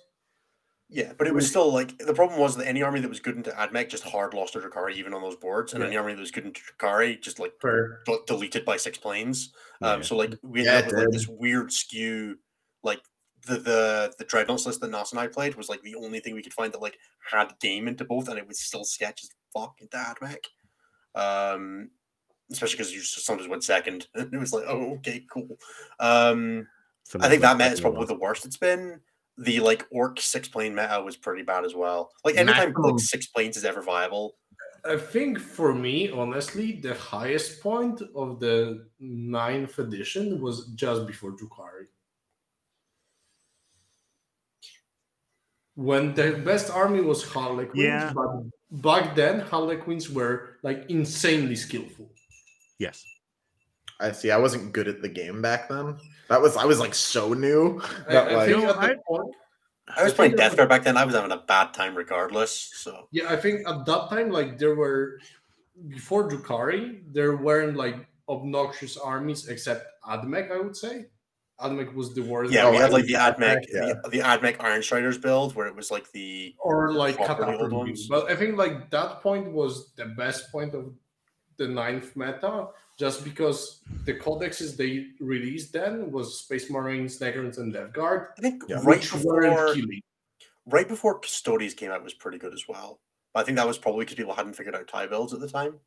[0.89, 3.37] Yeah, but it was still like the problem was that any army that was good
[3.37, 5.89] into Admech just hard lost to Drukhari even on those boards, and Yeah.
[5.89, 8.03] any army that was good into Drukhari just like Fair.
[8.07, 9.53] got deleted by six planes.
[9.83, 10.03] Um, Yeah.
[10.03, 12.39] so like we Yeah, ended up with like this weird skew.
[12.85, 13.01] Like
[13.47, 16.35] the the the dreadnoughts list that Nas and I played was like the only thing
[16.35, 19.31] we could find that like had game into both, and it was still sketch as
[19.53, 20.45] fuck into Admech.
[21.17, 21.91] Um,
[22.53, 25.59] especially because you just sometimes went second, and it was like, oh, okay, cool.
[25.99, 29.01] Um, I Sometimes think that like meta is probably the worst it's been.
[29.39, 32.11] The like orc six plane meta was pretty bad as well.
[32.25, 34.37] Like anytime Maximum- like six planes is ever viable,
[34.85, 41.33] I think for me, honestly, the highest point of the ninth edition was just before
[41.33, 41.87] Drukhari.
[45.75, 48.13] When the best army was Harlequins, Yeah.
[48.15, 52.11] but back then Harlequins were like insanely skillful.
[52.79, 53.05] Yes.
[54.01, 54.31] I see.
[54.31, 55.99] I wasn't good at the game back then.
[56.29, 57.81] That was I was like so new.
[58.09, 59.35] I, That, I like- think No, I- point,
[59.97, 60.97] I was playing think Death Guard back then.
[60.97, 62.53] I was having a bad time regardless.
[62.75, 65.21] So yeah, I think at that time, like there were
[65.89, 67.97] before Drukhari, there weren't like
[68.29, 71.07] obnoxious armies except Admech, I would say.
[71.61, 72.53] Admech was the worst.
[72.53, 73.95] yeah, Oh, we had like the oh, Admech, Yeah.
[74.03, 77.61] the, the Admech Iron Striders build where it was like the or like properly old
[77.61, 78.09] Catapult ones.
[78.09, 80.93] But I think like that point was the best point of
[81.57, 82.67] the ninth meta,
[82.99, 88.41] just because the codexes they released then was Space Marines, Necrons, and Death Guard, I
[88.41, 88.81] think Yeah.
[88.83, 90.03] right before weren't
[90.67, 93.01] right before Custodes came out was pretty good as well.
[93.35, 95.49] But I think that was probably because people hadn't figured out tie builds at the
[95.49, 95.79] time.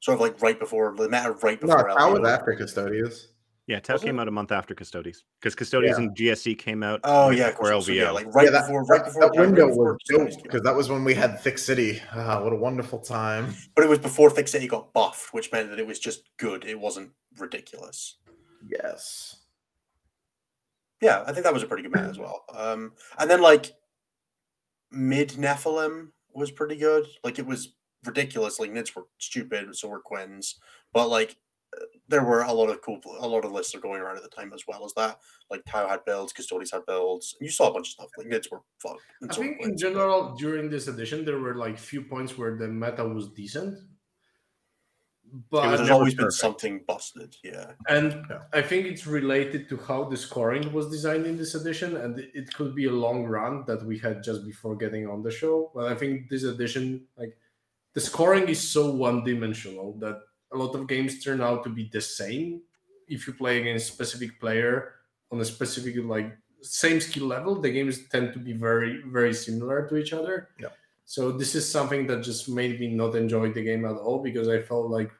[0.00, 2.28] Sort of like right before the meta right No, before how was LVO.
[2.28, 3.28] after Custodians?
[3.66, 4.22] Yeah, Tau came it?
[4.22, 5.96] out a month after Custodes because Custodes Yeah.
[5.96, 7.00] and GSC came out.
[7.02, 7.86] Oh yeah, of before course.
[7.86, 9.92] So, yeah, like right yeah, that, before, that, right before that yeah, right window before
[9.94, 12.00] was Custodes dope because that was when we had Thick City.
[12.12, 13.52] Ah, what a wonderful time.
[13.74, 16.64] But it was before Thick City got buffed, which meant that it was just good.
[16.64, 18.18] It wasn't ridiculous.
[18.68, 19.36] Yes.
[21.02, 22.44] Yeah, I think that was a pretty good meta as well.
[22.54, 23.72] Um, and then like
[24.92, 27.06] mid Nephilim was pretty good.
[27.24, 27.74] Like it was
[28.04, 28.60] ridiculous.
[28.60, 30.56] Like Nids were stupid, so were Quins.
[30.92, 31.36] But like
[32.08, 34.28] there were a lot of cool, a lot of lists are going around at the
[34.28, 35.18] time as well as that.
[35.50, 37.34] Like Tau had builds, Custodes had builds.
[37.38, 38.10] And you saw a bunch of stuff.
[38.16, 38.96] Like Nids were fun.
[39.28, 42.56] I so were think in general during this edition there were like few points where
[42.56, 43.78] the meta was decent,
[45.50, 46.40] but there's never always been perfect.
[46.40, 47.36] something busted.
[47.42, 47.72] Yeah.
[47.88, 48.42] and Yeah.
[48.52, 52.54] I think it's related to how the scoring was designed in this edition, and it
[52.54, 55.72] could be a long run that we had just before getting on the show.
[55.74, 57.36] But I think this edition, like
[57.94, 60.20] the scoring is so one-dimensional that
[60.56, 62.62] a lot of games turn out to be the same
[63.08, 64.94] if you play against specific player
[65.30, 67.60] on a specific like same skill level.
[67.60, 70.48] The games tend to be very very similar to each other.
[70.58, 70.68] Yeah.
[71.04, 74.48] So this is something that just made me not enjoy the game at all because
[74.48, 75.10] I felt like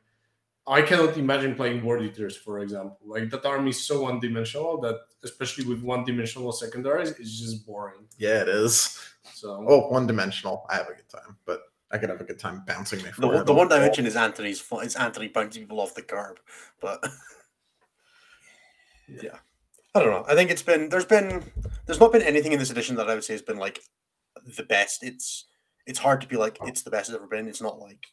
[0.67, 2.99] I cannot imagine playing World Eaters, for example.
[3.05, 8.09] Like that army is so one-dimensional that, especially with one-dimensional secondaries, it's just boring.
[8.19, 8.99] Yeah, it is.
[9.33, 10.67] So Oh, one dimensional.
[10.69, 11.61] I have a good time, but
[11.91, 14.07] I could have a good time bouncing my The, forehead one- the off one dimension
[14.07, 14.85] is Anthony's fun.
[14.85, 16.39] It's Anthony bouncing people off the curb.
[16.81, 17.05] But
[19.09, 19.39] yeah.
[19.95, 20.25] I don't know.
[20.29, 21.43] I think it's been there's been
[21.87, 23.81] there's not been anything in this edition that I would say has been like
[24.57, 25.03] the best.
[25.03, 25.47] It's
[25.87, 26.67] it's hard to be like oh.
[26.67, 27.49] it's the best it's ever been.
[27.49, 28.07] It's not like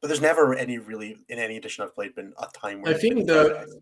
[0.00, 2.98] but there's never any really in any edition I've played been a time where I
[2.98, 3.72] think the- perfect.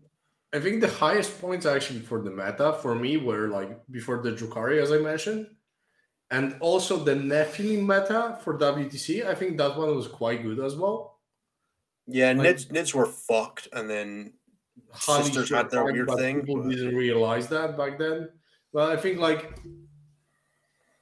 [0.53, 4.31] I think the highest points actually for the meta for me were like before the
[4.31, 5.47] Drukhari, as I mentioned,
[6.33, 9.25] and also the Nephilim meta for WTC.
[9.25, 11.19] I think that one was quite good as well.
[12.07, 14.33] yeah, like- Nids Nids were fucked and then
[14.99, 18.29] Sisters had their weird thing, People didn't realize that back then.
[18.71, 19.41] Well, I think like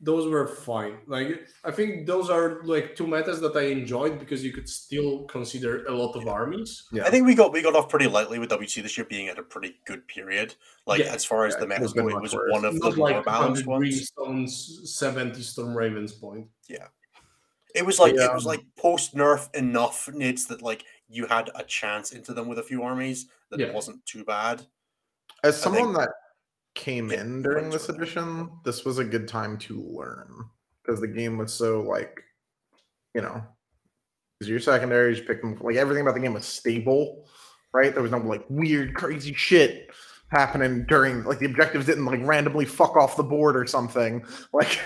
[0.03, 0.98] those were fine.
[1.06, 5.26] Like I think those are like two metas that I enjoyed because you could still
[5.26, 6.88] consider a lot of armies.
[6.91, 7.06] Yeah.
[7.06, 9.38] I think we got we got off pretty lightly with WC this year being at
[9.38, 10.56] a pretty good period.
[10.88, 11.14] Like Yeah.
[11.14, 12.52] as far as Yeah, the it meta could've go, it was worse.
[12.52, 13.80] one of the Not more like balanced ones.
[14.15, 16.48] Greenstones, 70 Storm Ravens point.
[16.68, 16.88] Yeah,
[17.76, 21.52] It was like it was um, like post nerf enough nids that like you had
[21.56, 24.65] a chance into them with a few armies that it wasn't too bad.
[25.44, 26.10] As I think- someone that
[26.76, 30.45] came in during this edition, this was a good time to learn
[30.84, 32.22] because the game was so like,
[33.14, 33.41] you know,
[34.39, 37.27] because your secondaries, you pick them like everything about the game was stable,
[37.73, 37.93] right?
[37.93, 39.89] There was no like weird, crazy shit
[40.30, 44.23] happening during like the objectives didn't like randomly fuck off the board or something.
[44.53, 44.80] Like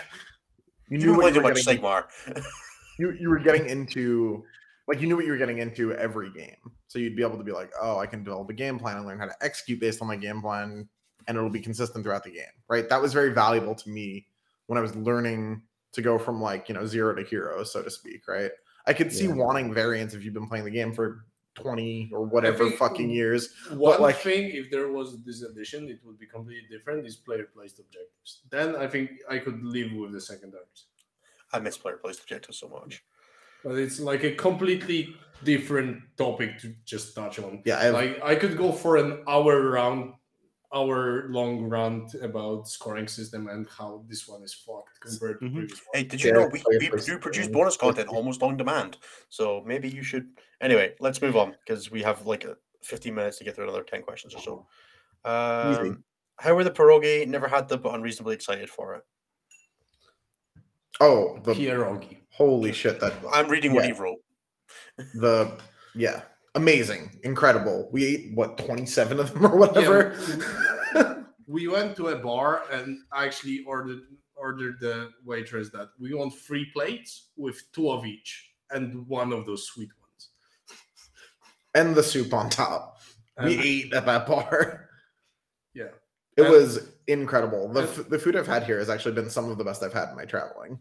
[0.90, 2.04] you You knew didn't what you were getting, Sigmar.
[3.00, 4.44] you you were getting into
[4.88, 6.56] like you knew what you were getting into every game.
[6.88, 9.06] So you'd be able to be like, oh, I can develop a game plan and
[9.06, 10.88] learn how to execute based on my game plan,
[11.28, 12.44] and it'll be consistent throughout the game.
[12.70, 12.88] Right.
[12.90, 14.28] That was very valuable to me
[14.68, 15.62] when I was learning
[15.94, 18.28] to go from like, you know, zero to hero, so to speak.
[18.28, 18.52] Right.
[18.88, 19.34] I could see Yeah.
[19.34, 21.26] wanting variants if you've been playing the game for
[21.56, 23.54] 20 or whatever fucking years.
[23.72, 27.06] One like- thing, if there was this edition, it would be completely different.
[27.08, 28.42] Is player placed objectives.
[28.50, 30.88] Then I think I could live with the secondaries.
[31.54, 33.04] I miss player placed objectives so much.
[33.64, 37.62] But it's like a completely different topic to just touch on.
[37.66, 37.78] Yeah.
[37.80, 40.14] I have, Like I could go for an hour round,
[40.74, 45.54] hour long rant about scoring system and how this one is fucked compared to Mhm.
[45.56, 48.98] previous Hey, did you Yeah, know we, we do produce bonus content almost on demand?
[49.30, 50.28] So maybe you should.
[50.62, 53.84] Anyway, let's move on because we have like uh, 15 minutes to get through another
[53.84, 54.68] 10 questions or so.
[55.24, 56.04] Um,
[56.38, 57.28] how were the pierogi?
[57.28, 59.04] Never had them, but unreasonably excited for it.
[61.02, 62.18] oh, the Pierogi.
[62.32, 63.00] holy shit.
[63.00, 63.94] That I'm reading what Yeah.
[63.94, 64.20] he wrote.
[65.16, 65.58] the
[65.94, 66.22] yeah
[66.56, 67.90] amazing incredible.
[67.92, 70.16] We ate what 27 of them or whatever?
[71.48, 74.00] We went to a bar and actually ordered
[74.36, 79.46] ordered the waitress that we want three plates with two of each and one of
[79.46, 80.30] those sweet ones.
[81.76, 83.00] and the soup on top.
[83.44, 84.90] We And- ate at that bar.
[85.76, 85.90] Yeah.
[86.36, 87.68] it And- was incredible.
[87.72, 89.94] The, and- the food i've had here has actually been some of the best i've
[89.94, 90.80] had in my traveling.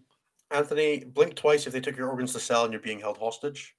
[0.51, 3.75] Anthony, blink twice if they took your organs to sell and you're being held hostage.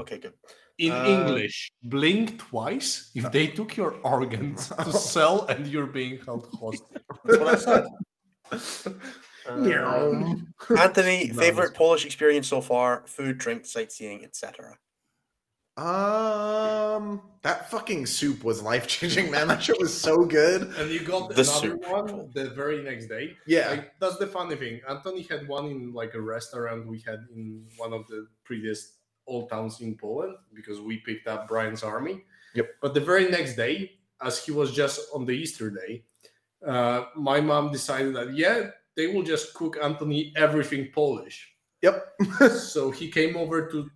[0.00, 0.34] Okay, good.
[0.78, 6.18] In Uh, English, blink twice if they took your organs to sell and you're being
[6.24, 7.02] held hostage.
[7.24, 7.84] That's what I said.
[9.48, 11.38] Um, Anthony, Nice.
[11.38, 13.02] favorite Polish experience so far?
[13.06, 14.76] Food, drink, sightseeing, etc.
[15.76, 21.00] um that fucking soup was life changing man that shit was so good And you
[21.00, 21.88] got The another soup.
[21.88, 23.36] one the very next day.
[23.46, 24.80] yeah Like that's the funny thing.
[24.88, 28.78] Anthony had one in like a restaurant we had in one of the previous
[29.30, 32.24] all towns in Poland because we picked up Brian's army.
[32.54, 32.68] Yep.
[32.82, 36.04] But the very next day, as he was just on the Easter day,
[36.66, 41.54] uh, my mom decided that yeah, they will just cook Anthony everything Polish.
[41.82, 42.04] Yep.
[42.58, 43.88] so he came over to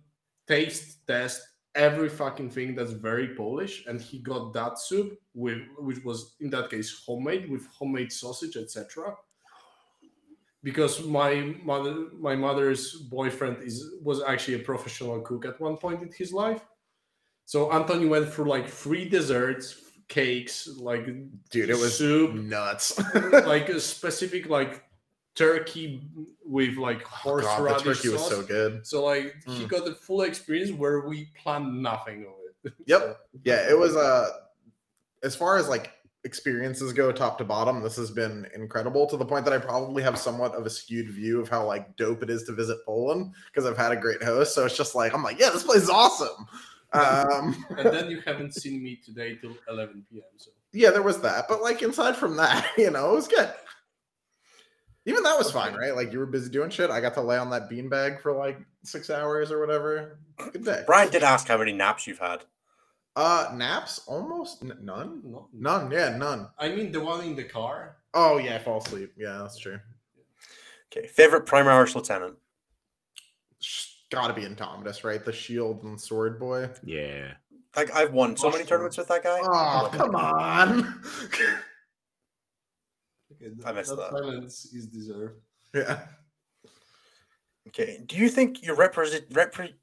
[0.47, 1.41] taste test
[1.75, 6.49] every fucking thing that's very Polish, and he got that soup with which was in
[6.51, 9.13] that case homemade with homemade sausage, etc.
[10.65, 11.93] Because my mother,
[12.27, 12.83] my mother's
[13.17, 16.61] boyfriend is was actually a professional cook at one point in his life.
[17.45, 19.65] So Anthony went through like three desserts,
[20.07, 21.05] cakes, like
[21.51, 22.99] Dude, it was soup, nuts.
[23.53, 24.83] like a specific like
[25.35, 26.01] turkey
[26.43, 28.71] with like Oh horseradish turkey was so good.
[28.87, 29.69] So like he Mm.
[29.69, 32.33] got the full experience where we planned nothing of
[32.63, 32.73] it.
[32.87, 33.01] Yep.
[33.05, 34.25] So, Yeah, it was uh
[35.21, 35.91] as far as like
[36.25, 40.03] experiences go top to bottom, this has been incredible to the point that I probably
[40.03, 43.33] have somewhat of a skewed view of how like dope it is to visit Poland
[43.47, 44.53] because I've had a great host.
[44.53, 46.47] So it's just like I'm like, yeah, this place is awesome.
[46.91, 50.23] Um and then you haven't seen me today till 11 p.m.
[50.37, 53.53] So yeah, there was that, but like aside from that, you know, it was good.
[55.07, 55.95] Even that was fine, right?
[55.95, 56.89] Like you were busy doing shit.
[56.89, 60.17] I got to lay on that beanbag for like six hours or whatever.
[60.51, 60.83] Good day.
[60.87, 62.43] Brian did ask how many naps you've had.
[63.15, 65.21] Uh, naps almost N- none.
[65.23, 65.89] no, None.
[65.91, 66.49] Yeah, none.
[66.59, 67.97] I mean the one in the car.
[68.13, 69.13] Oh yeah, I fall asleep.
[69.17, 69.79] Yeah, that's true.
[70.91, 72.35] Okay, favorite Primaris Lieutenant.
[74.11, 75.23] Got to be Indomitus, right?
[75.23, 76.69] The shield and sword boy.
[76.83, 77.31] Yeah.
[77.75, 79.39] Like I've won so many tournaments with that guy.
[79.43, 81.01] Oh, come on.
[81.25, 81.53] Okay,
[83.65, 84.11] I missed that.
[84.11, 85.41] silence is deserved.
[85.73, 85.99] yeah.
[87.67, 88.01] Okay.
[88.05, 89.73] Do you think your represent repre-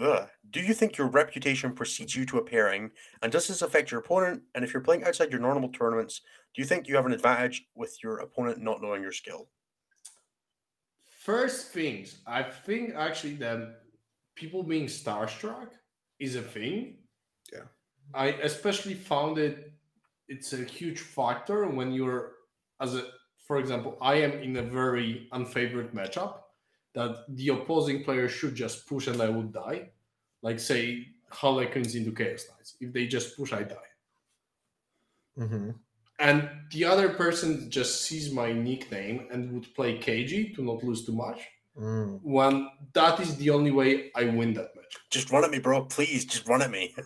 [0.00, 0.28] Ugh.
[0.50, 2.90] Do you think your reputation precedes you to a pairing,
[3.22, 4.42] and does this affect your opponent?
[4.54, 6.22] And if you're playing outside your normal tournaments,
[6.54, 9.48] do you think you have an advantage with your opponent not knowing your skill?
[11.20, 13.82] First things, I think actually that
[14.34, 15.68] people being starstruck
[16.18, 16.96] is a thing.
[17.52, 17.64] Yeah.
[18.14, 19.72] I especially found it
[20.28, 22.32] it's a huge factor when you're
[22.80, 23.06] as a
[23.46, 26.41] for example, I am in a very unfavored matchup
[26.94, 29.90] that the opposing player should just push and I would die.
[30.42, 32.76] Like say Harlequins into Chaos Knights.
[32.80, 33.90] If they just push, I die.
[35.38, 35.70] Mm-hmm.
[36.18, 41.04] And the other person just sees my nickname and would play KG to not lose
[41.04, 41.40] too much.
[41.76, 42.20] Mm.
[42.22, 44.94] When that is the only way I win that match.
[45.10, 45.84] Just run at me, bro.
[45.84, 46.94] Please, just run at me.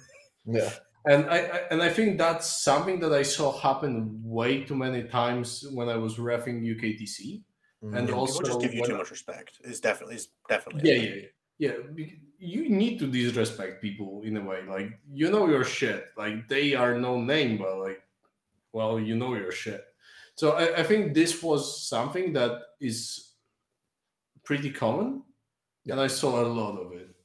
[0.49, 0.71] Yeah.
[1.07, 5.03] And I, I and I think that's something that I saw happen way too many
[5.03, 7.43] times when I was refing UKTC.
[7.83, 8.17] And Mm.
[8.17, 9.61] also just give you too I- much respect.
[9.65, 10.91] Is definitely is definitely.
[10.91, 11.29] Yeah, yeah, yeah.
[11.59, 11.73] Yeah,
[12.39, 14.61] you need to disrespect people in a way.
[14.67, 16.09] Like you know your shit.
[16.17, 18.03] Like they are no name, but like,
[18.73, 19.83] well, you know your shit.
[20.35, 23.33] So I, I think this was something that is
[24.45, 25.23] pretty common,
[25.89, 27.16] and I saw a lot of it.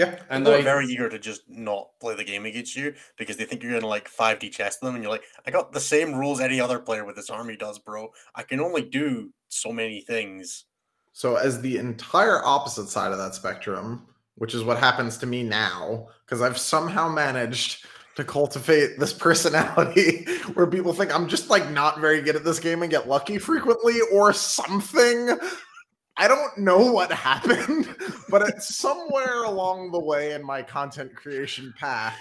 [0.00, 0.16] Yeah.
[0.30, 3.62] And they're very eager to just not play the game against you because they think
[3.62, 6.58] you're gonna like 5D chess them, and you're like, I got the same rules any
[6.58, 8.10] other player with this army does, bro.
[8.34, 10.64] I can only do so many things.
[11.12, 14.06] So as the entire opposite side of that spectrum,
[14.36, 17.84] which is what happens to me now, because I've somehow managed
[18.16, 20.24] to cultivate this personality
[20.54, 23.36] where people think I'm just like not very good at this game and get lucky
[23.36, 25.38] frequently or something.
[26.20, 27.88] I don't know what happened,
[28.28, 32.14] but it's somewhere along the way in my content creation path.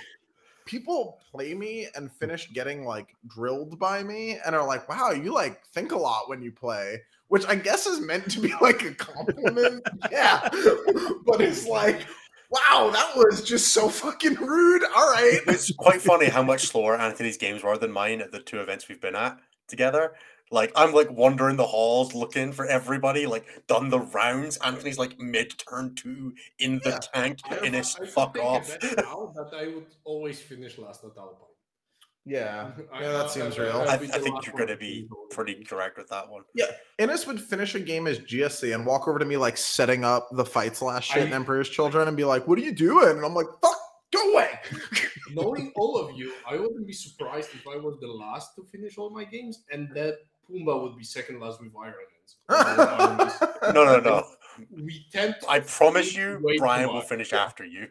[0.66, 5.34] People play me and finish getting like drilled by me and are like, wow, you
[5.34, 8.86] like think a lot when you play, which I guess is meant to be like
[8.86, 9.86] a compliment.
[10.10, 10.48] yeah.
[11.26, 12.08] But it's like,
[12.50, 14.84] wow, that was just so fucking rude.
[14.96, 15.42] All right.
[15.48, 18.88] It's quite funny how much slower Anthony's games were than mine at the two events
[18.88, 20.14] we've been at together.
[20.52, 24.58] Like I'm like wandering the halls looking for everybody, like done the rounds.
[24.58, 27.00] Anthony's like mid turn two in the Yeah.
[27.14, 27.40] tank.
[27.50, 28.80] I- Innes, I fuck take off.
[28.82, 31.46] bet now that I would always finish last at Alpine.
[32.26, 32.72] Yeah.
[32.94, 33.72] I- Yeah, I- that seems I- real.
[33.78, 36.10] I, I'd I be the think you're gonna be finish all of pretty correct with
[36.10, 36.42] that one.
[36.56, 36.66] Yeah,
[36.98, 40.30] Innes would finish a game as GSC and walk over to me like setting up
[40.32, 43.24] the fights last shit in Emperor's Children and be like, "What are you doing?" And
[43.26, 43.78] I'm like, "Fuck,
[44.12, 44.50] go away."
[45.32, 48.98] Knowing all of you, I wouldn't be surprised if I was the last to finish
[48.98, 50.16] all my games, and that
[50.50, 53.38] Pumbaa would be second last with Iron Hands.
[53.74, 54.26] No, no, no.
[54.72, 55.36] we tend.
[55.42, 57.08] To I promise you, Brian will much.
[57.08, 57.88] finish after you.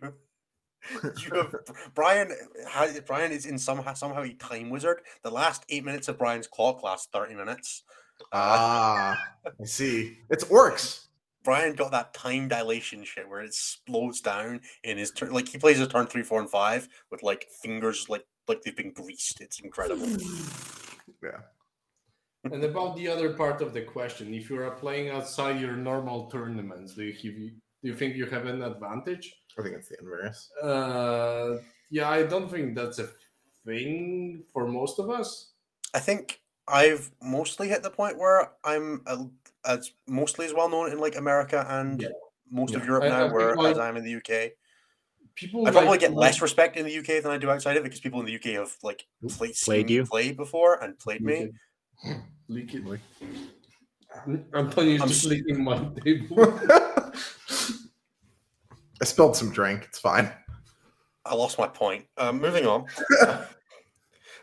[1.03, 1.55] you have,
[1.95, 2.33] Brian
[2.69, 5.01] has Brian is in somehow somehow a time wizard.
[5.23, 7.85] The last eight minutes of Brian's clock lasts thirty minutes.
[8.21, 9.19] Uh, ah,
[9.61, 10.19] I see.
[10.31, 11.07] It's orcs.
[11.45, 15.33] Brian got that time dilation shit where it slows down in his turn.
[15.33, 18.77] Like he plays his turn three, four, and five with like fingers like like they've
[18.77, 19.41] been greased.
[19.41, 20.09] It's incredible.
[21.23, 21.41] Yeah.
[22.53, 26.31] And about the other part of the question, if you are playing outside your normal
[26.31, 27.53] tournaments, do you have
[27.83, 29.27] Do you think you have an advantage?
[29.59, 30.51] I think it's the inverse.
[30.63, 31.59] Uh,
[31.91, 33.09] yeah, I don't think that's a
[33.65, 35.53] thing for most of us.
[35.95, 39.25] I think I've mostly hit the point where I'm uh,
[39.65, 42.09] as mostly as well known in like America and Yeah.
[42.51, 44.53] most of Europe I- I now, think, whereas I'm in the UK.
[45.35, 47.83] People I probably like- get less respect in the UK than I do outside of
[47.83, 50.03] it because people in the UK have like played, Played seen you.
[50.03, 51.53] me play before and played me.
[52.49, 53.01] Leak it.
[54.55, 56.59] Antonio's I'm just s- licking my table.
[59.01, 59.85] I spilled some drink.
[59.85, 60.33] It's fine.
[61.25, 62.07] I lost my point.
[62.17, 62.87] Um, moving on.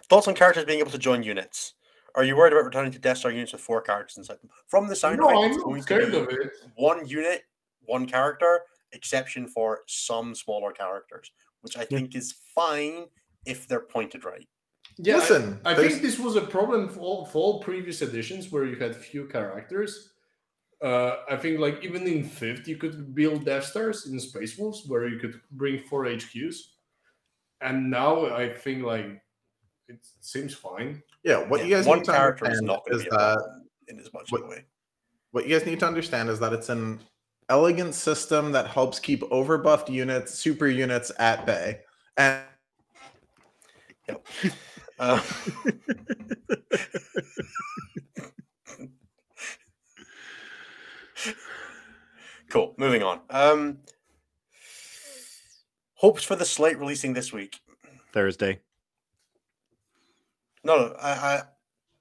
[0.09, 1.73] Thoughts on characters being able to join units?
[2.15, 4.49] Are you worried about returning to Death Star units with four characters inside them?
[4.67, 6.51] From the sound no, of it, I'm it's not going to scared be of it.
[6.75, 7.41] one unit,
[7.81, 8.61] one character,
[8.93, 11.97] exception for some smaller characters, which I Yeah.
[11.97, 13.05] think is fine
[13.45, 14.47] if they're pointed right.
[14.97, 18.01] Yeah, I- Listen, I, there's- think this was a problem for all, for all previous
[18.01, 20.11] editions where you had few characters.
[20.83, 24.83] Uh, I think like even in fifth you could build Death Stars in Space Wolves
[24.87, 26.55] where you could bring four HQs,
[27.61, 29.21] and now I think like
[29.87, 31.01] it seems fine.
[31.23, 33.61] Yeah, what Yeah, you guys one need to character is understand not is be that
[33.87, 34.65] in as much what- anyway.
[35.31, 36.99] what you guys need to understand is that it's an
[37.49, 41.81] elegant system that helps keep overbuffed units, super units at bay.
[42.17, 42.43] And
[44.97, 45.21] Uh,
[52.49, 52.73] cool.
[52.77, 53.19] Moving on.
[53.29, 53.79] Um,
[55.95, 57.59] hopes for the slate releasing this week.
[58.13, 58.61] Thursday.
[60.63, 61.41] No, no, I, I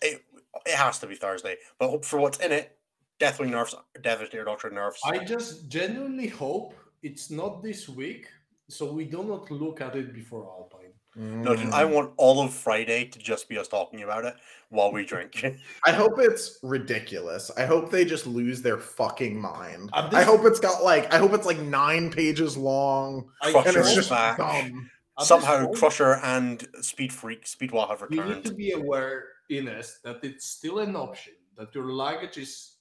[0.00, 0.24] it,
[0.64, 1.56] it has to be Thursday.
[1.78, 2.78] But hope for what's in it.
[3.20, 5.00] Deathwing nerfs, Devastator Doctrine nerfs.
[5.04, 8.26] I just genuinely hope it's not this week,
[8.68, 10.83] so we do not look at it before Alpine.
[11.16, 11.92] No, dude, I Mm.
[11.92, 14.34] want all of Friday to just be us talking about it
[14.70, 15.44] while we drink.
[15.86, 17.50] I hope it's ridiculous.
[17.56, 19.90] I hope they just lose their fucking mind.
[19.94, 23.76] At I hope it's got like I hope it's like nine pages long Crusher and
[23.76, 24.38] it's just back.
[24.38, 24.90] dumb.
[25.16, 29.26] At this Somehow, point, Crusher and Speed Freak, Speedwall have You need to be aware,
[29.48, 32.78] Innes, that it's still an option that your luggage is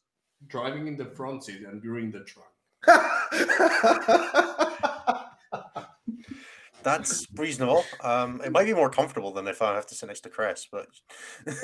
[0.48, 2.50] driving in the front seat and you're in the trunk.
[6.84, 7.84] That's reasonable.
[8.02, 10.68] Um, it might be more comfortable than if I have to sit next to Chris,
[10.72, 10.88] but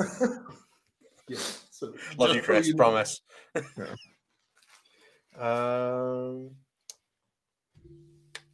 [1.30, 1.38] Yeah.
[1.70, 2.70] So love you, Chris.
[2.70, 2.76] know.
[2.76, 3.22] Promise.
[5.40, 6.52] um,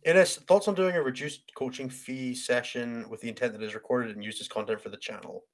[0.04, 3.74] Innes, thoughts on doing a reduced coaching fee session with the intent that it is
[3.74, 5.46] recorded and used as content for the channel?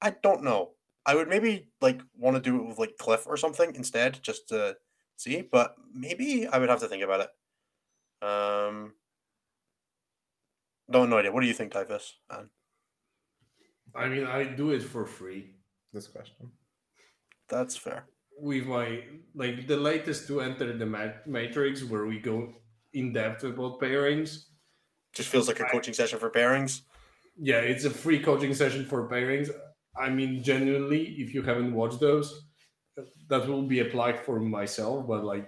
[0.00, 0.70] I don't know.
[1.04, 4.48] I would maybe like want to do it with like Cliff or something instead, just
[4.48, 4.76] to
[5.16, 5.42] see.
[5.42, 8.26] But maybe I would have to think about it.
[8.26, 8.94] Um,
[10.90, 11.32] no, no idea.
[11.32, 12.16] What do you think, Typhus?
[12.30, 12.50] Anne?
[13.94, 15.54] I mean, I do it for free
[15.92, 16.50] this question.
[17.48, 18.04] That's fair.
[18.38, 19.02] with my
[19.34, 22.54] like the latest to enter the ma- matrix where we go
[22.94, 24.44] in depth about pairings.
[25.12, 26.82] Just feels like a coaching session for pairings.
[27.36, 29.50] Yeah, it's a free coaching session for pairings.
[29.98, 32.46] I mean, genuinely, if you haven't watched those,
[33.28, 35.46] that will be applied for myself, but like,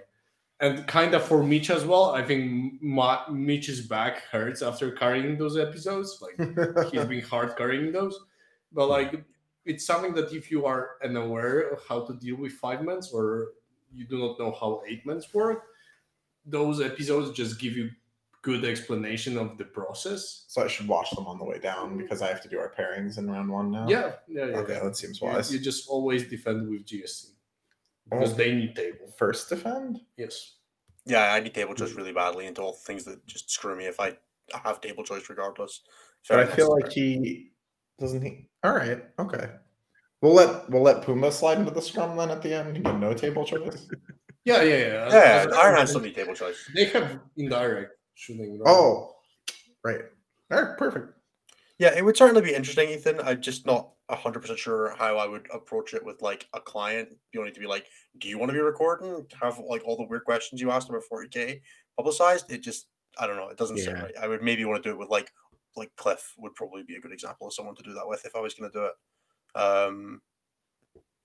[0.59, 2.11] and kind of for Mitch as well.
[2.11, 6.21] I think Ma- Mitch's back hurts after carrying those episodes.
[6.21, 6.37] Like,
[6.91, 8.19] he's been hard carrying those,
[8.71, 9.23] but like,
[9.65, 13.49] it's something that if you are unaware of how to deal with five months or
[13.93, 15.63] you do not know how eight months work,
[16.45, 17.89] those episodes just give you
[18.41, 20.43] good explanation of the process.
[20.49, 22.73] so I should watch them on the way down because I have to do our
[22.77, 23.87] pairings in round one now.
[23.87, 24.57] Yeah, yeah, yeah.
[24.57, 24.83] Okay, yeah.
[24.83, 25.53] that seems You- wise.
[25.53, 27.27] You, just always defend with GSC
[28.09, 29.13] because they need table.
[29.17, 29.99] First defend?
[30.17, 30.55] Yes.
[31.05, 31.97] Yeah, I need table choice hmm.
[31.97, 34.17] really badly into all the things that just screw me if I
[34.63, 35.81] have table choice regardless.
[36.29, 37.51] But I feel like he
[37.99, 39.49] doesn't he all right, okay.
[40.21, 42.99] We'll let we'll let Puma slide into the scrum then at the end and get
[42.99, 43.87] no table choice.
[44.45, 44.85] Yeah, yeah, yeah.
[44.85, 46.69] yeah, As- as- Iron Hands still need table choice.
[46.75, 48.59] They have indirect shooting.
[48.59, 48.69] right?
[48.69, 49.15] Oh,
[49.85, 50.01] right.
[50.51, 51.13] All right, perfect.
[51.79, 53.21] Yeah, it would certainly be interesting, Ethan.
[53.21, 57.09] I'm just not hundred percent sure how I would approach it with like a client.
[57.33, 57.85] You need to be like,
[58.19, 59.25] do you want to be recording?
[59.41, 61.61] Have like all the weird questions you asked about 40k
[61.97, 62.51] publicized?
[62.51, 62.87] It just
[63.19, 63.49] I don't know.
[63.49, 63.91] It doesn't Yeah.
[63.93, 64.13] right.
[64.21, 65.31] I would maybe want to do it with like
[65.75, 68.35] like Cliff would probably be a good example of someone to do that with if
[68.35, 69.59] I was going to do it.
[69.59, 70.21] Um,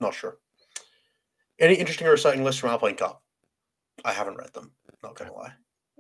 [0.01, 0.39] not sure.
[1.59, 3.23] Any interesting or exciting lists from Alpine Cup?
[4.05, 4.71] I haven't read them.
[5.03, 5.53] Not gonna lie.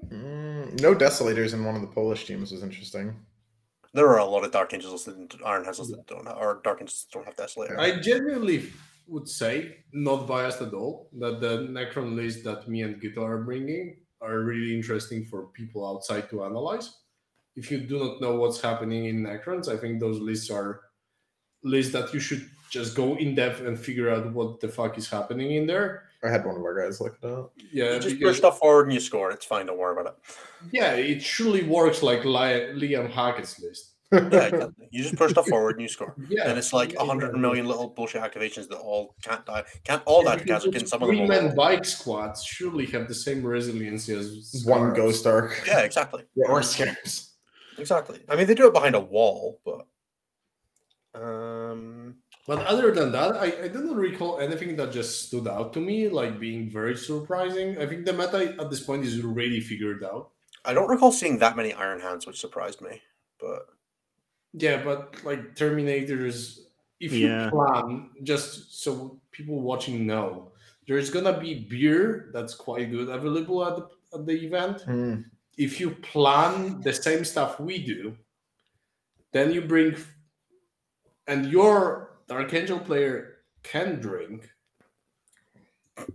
[0.06, 3.16] Mm, no desolators in one of the Polish teams was interesting.
[3.94, 6.81] There are a lot of Dark Angels and Iron Hands that don't have, or Dark
[6.81, 7.78] Angels that don't have Desolator.
[7.78, 8.70] I genuinely
[9.06, 13.43] would say, not biased at all, that the Necron list that me and Gito are
[13.43, 16.98] bringing are really interesting for people outside to analyze.
[17.56, 20.82] If you do not know what's happening in Necrons, I think those lists are
[21.65, 25.09] lists that you should just go in depth and figure out what the fuck is
[25.09, 26.07] happening in there.
[26.24, 27.53] I had one of our guys look it up.
[27.73, 29.31] Yeah, You just push stuff forward and you score.
[29.31, 29.66] It's fine.
[29.66, 30.36] Don't worry about it.
[30.73, 33.95] yeah, it surely works like Li- Liam Hackett's list.
[34.12, 34.89] Yeah, exactly.
[34.90, 36.15] you just push stuff forward and you score.
[36.31, 37.40] Yeah, And it's like yeah, a hundred exactly.
[37.43, 39.65] million little bullshit activations that all can't die.
[39.85, 40.73] Can't all die to because Kazakin.
[40.81, 44.97] those Some of them three-man bike squads surely have the same resiliency as One Scarabs.
[44.99, 45.62] Ghost Ark.
[45.66, 46.24] Yeah, exactly.
[46.36, 47.32] Or scams.
[47.77, 48.20] Exactly.
[48.31, 49.86] I mean, they do it behind a wall, but.
[51.15, 52.16] Um,
[52.49, 56.09] But other than that, I, I didn't recall anything that just stood out to me,
[56.09, 57.77] like being very surprising.
[57.77, 60.31] I think the meta at this point is already figured out.
[60.65, 63.03] I don't recall seeing that many Iron Hands, which surprised me.
[63.39, 63.66] But
[64.55, 66.61] Yeah, but like Terminators,
[67.01, 70.53] if you plan, just so people watching know,
[70.87, 74.81] there's gonna be beer that's quite good available at the, at the event.
[74.81, 75.20] Hmm.
[75.59, 78.16] If you plan the same stuff we do,
[79.35, 79.97] then you bring,
[81.27, 84.48] and your Dark Angel player can drink,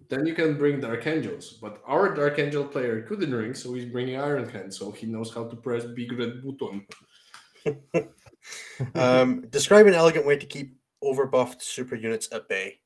[0.10, 1.58] then you can bring Dark Angels.
[1.62, 5.34] But our Dark Angel player couldn't drink, so he's bringing Iron Hand, so he knows
[5.34, 6.86] how to press big red button.
[8.96, 12.80] um, describe an elegant way to keep overbuffed super units at bay.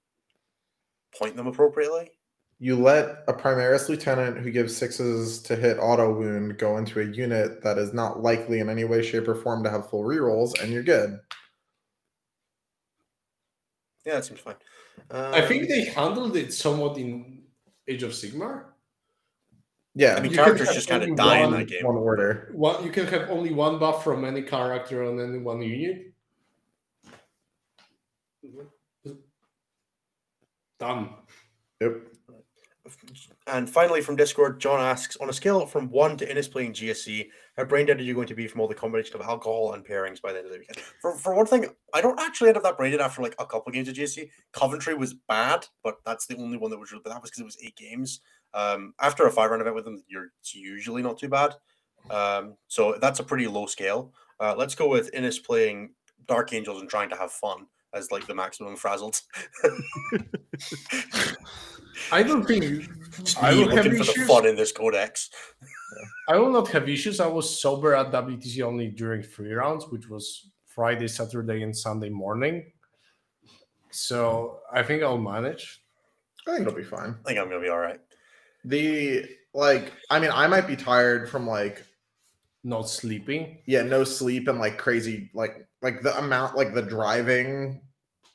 [1.18, 2.12] Point them appropriately.
[2.60, 7.06] You let a Primaris Lieutenant who gives sixes to hit auto wound go into a
[7.06, 10.60] unit that is not likely in any way, shape, or form to have full rerolls,
[10.62, 11.20] and you're good.
[14.08, 14.56] Yeah, that seems fine.
[15.12, 17.44] Um, I think they handled it somewhat in
[17.90, 18.64] Age of Sigmar.
[19.96, 21.86] Yeah, I mean, you characters just kind of only die in one- that game.
[21.86, 22.50] one order.
[22.54, 26.14] One, you can have only one buff from any character on any one unit.
[30.80, 31.10] Done.
[31.82, 32.08] Yep.
[33.48, 37.30] And finally, from Discord, John asks On a scale from one to Innes playing GSC,
[37.56, 39.86] how brain dead are you going to be from all the combination of alcohol and
[39.86, 40.80] pairings by the end of the weekend?
[41.02, 43.46] For, for one thing, I don't actually end up that brain dead after like a
[43.46, 44.30] couple of games of GSC.
[44.52, 47.42] Coventry was bad, but that's the only one that was real, but that was because
[47.42, 48.20] it was eight games.
[48.54, 51.56] Um, after a five round event with them, you're it's usually not too bad.
[52.10, 54.14] Um, so that's a pretty low scale.
[54.42, 55.94] Uh, let's go with Innes playing
[56.28, 59.22] Dark Angels and trying to have fun as like the maximum frazzled.
[62.12, 62.64] I don't think
[63.24, 64.28] Just I me will have looking for the issues.
[64.28, 65.30] fun in this codex.
[66.30, 67.20] I will not have issues.
[67.20, 72.10] I was sober at WTC only during three rounds, which was Friday, Saturday, and Sunday
[72.10, 72.72] morning.
[73.92, 75.82] So I think I'll manage.
[76.48, 77.16] I think it'll be fine.
[77.26, 78.00] I think I'm gonna be all right.
[78.66, 81.84] The like, I mean, I might be tired from like,
[82.64, 83.60] Not sleeping.
[83.66, 87.82] yeah, no sleep and like crazy, like, like the amount, like the driving,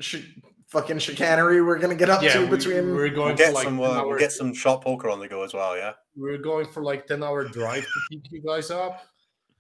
[0.01, 0.27] sh-
[0.73, 2.94] fucking chicanery we're gonna get up Yeah, to we, between.
[2.94, 3.77] we're We'll going get like some.
[3.78, 5.77] 10 Uh, we'll get some shot poker on the go as well.
[5.77, 5.93] Yeah.
[6.16, 9.03] We're going for like ten hour drive to pick you guys up.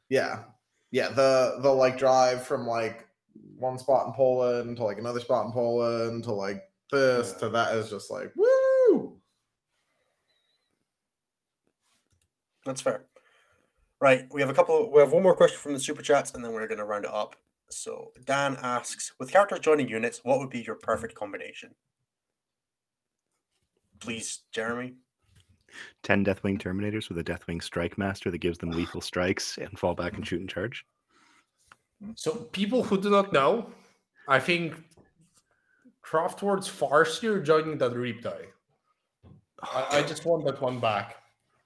[0.08, 0.44] Yeah,
[0.90, 1.10] yeah.
[1.10, 3.06] The the like drive from like
[3.58, 7.38] one spot in Poland to like another spot in Poland to like this Yeah.
[7.40, 9.18] to that is just like woo.
[12.64, 13.04] That's fair.
[14.00, 14.26] Right.
[14.32, 14.90] We have a couple.
[14.90, 17.10] We have one more question from the super chats, and then we're gonna round it
[17.12, 17.36] up.
[17.76, 21.74] So Dan asks, with characters joining units, what would be your perfect combination?
[24.00, 24.94] Please, Jeremy.
[26.02, 29.94] 10 Deathwing Terminators with a Deathwing Strike Master that gives them lethal strikes and fall
[29.94, 30.84] back and shoot and charge.
[32.16, 33.70] So people who do not know,
[34.28, 34.74] I think
[36.04, 38.46] Craftworlds Farseer joining that Riptide.
[39.62, 41.16] I, I just want that one back.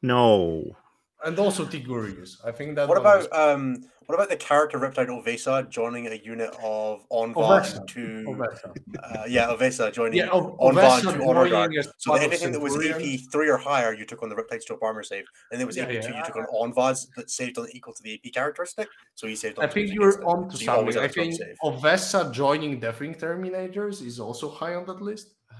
[0.03, 0.77] No.
[1.24, 2.37] And also Tigurius.
[2.45, 3.85] I think that What one is- about um?
[4.07, 8.77] What about the character Riptide Ovesa joining a unit of Ovesa, to Ovesa.
[9.03, 11.74] uh, yeah Ovesa joining Yeah, Ov- Aun'Va to Honor Guard.
[11.99, 15.03] So anything that was AP three or higher, you took on the Riptide Stroke Armor
[15.03, 17.66] save, and there was Yeah, AP two, yeah, you took on Aun'Va's that saved on
[17.73, 18.89] equal to the AP characteristic.
[19.16, 19.65] So he saved on.
[19.65, 20.99] I think you're on to So you something.
[20.99, 21.59] I have a stroke think.
[21.65, 25.35] Ovesa joining Deathwing Terminators is also high on that list.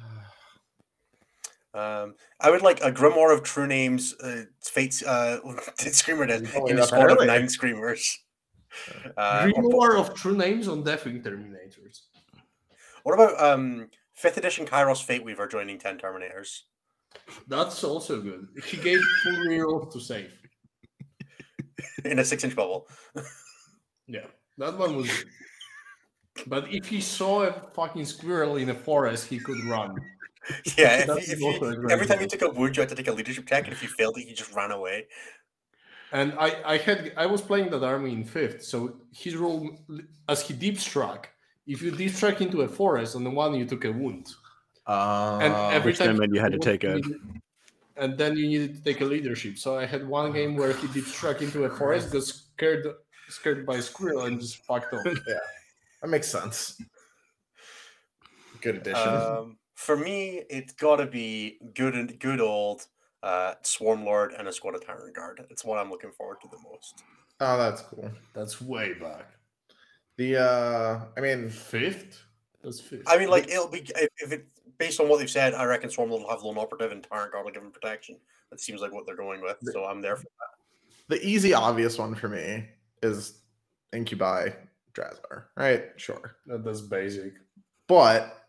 [1.74, 5.40] Um, I would like a Grimoire of True Names, uh, Fates, uh,
[5.77, 8.18] Screamer Dead Oh, in a squad of nine Screamers.
[9.16, 12.03] Uh, or po- of True Names on Deathwing Terminators.
[13.03, 16.62] what about um, fifth edition Kairos Fate Weaver joining ten Terminators?
[17.48, 18.48] That's also good.
[18.66, 20.32] He gave full rerolls to save.
[22.05, 22.89] in a six inch bubble.
[24.09, 24.27] Yeah,
[24.59, 26.47] that one was good.
[26.47, 29.97] But if he saw a fucking squirrel in a forest, he could run.
[30.78, 33.48] Yeah, if, if every time you took a wound, you had to take a leadership
[33.48, 35.09] check, and if you failed it, you just ran away.
[36.12, 39.76] And I, I had I was playing that army in fifth, so his role
[40.28, 41.28] as he deep struck.
[41.66, 44.28] If you deep struck into a forest, on the one you took a wound,
[44.86, 47.02] Uh, and every which time then meant you had to take a-
[47.96, 49.58] and then you needed to take a leadership.
[49.58, 52.86] So I had one game where he deep struck into a forest, got scared
[53.28, 55.04] scared by a squirrel, and just fucked off.
[55.26, 55.38] Yeah.
[56.02, 56.80] That makes sense.
[58.60, 59.08] Good addition.
[59.08, 62.86] Um, For me, it's got to be good and good old
[63.22, 65.44] uh, Swarm Lord and a squad of Tyrant Guard.
[65.51, 67.02] It's what I'm looking forward to the most.
[67.40, 68.10] Oh, that's cool.
[68.34, 69.26] That's way back.
[70.16, 72.22] The uh, I mean, Fifth?
[72.62, 73.05] That's fifth.
[73.06, 74.47] I mean, like it'll be if, if it
[74.78, 77.32] based on what they've said, I reckon Swarm Lord will have lone operative and Tyrant
[77.32, 78.16] Guard will give him protection.
[78.51, 81.09] That seems like what they're going with, so I'm there for that.
[81.09, 82.64] the easy, obvious one for me
[83.02, 83.40] is
[83.93, 84.48] Incubi
[84.94, 85.84] Drazhar, right?
[85.97, 86.36] Sure.
[86.47, 87.34] That's basic.
[87.86, 88.47] But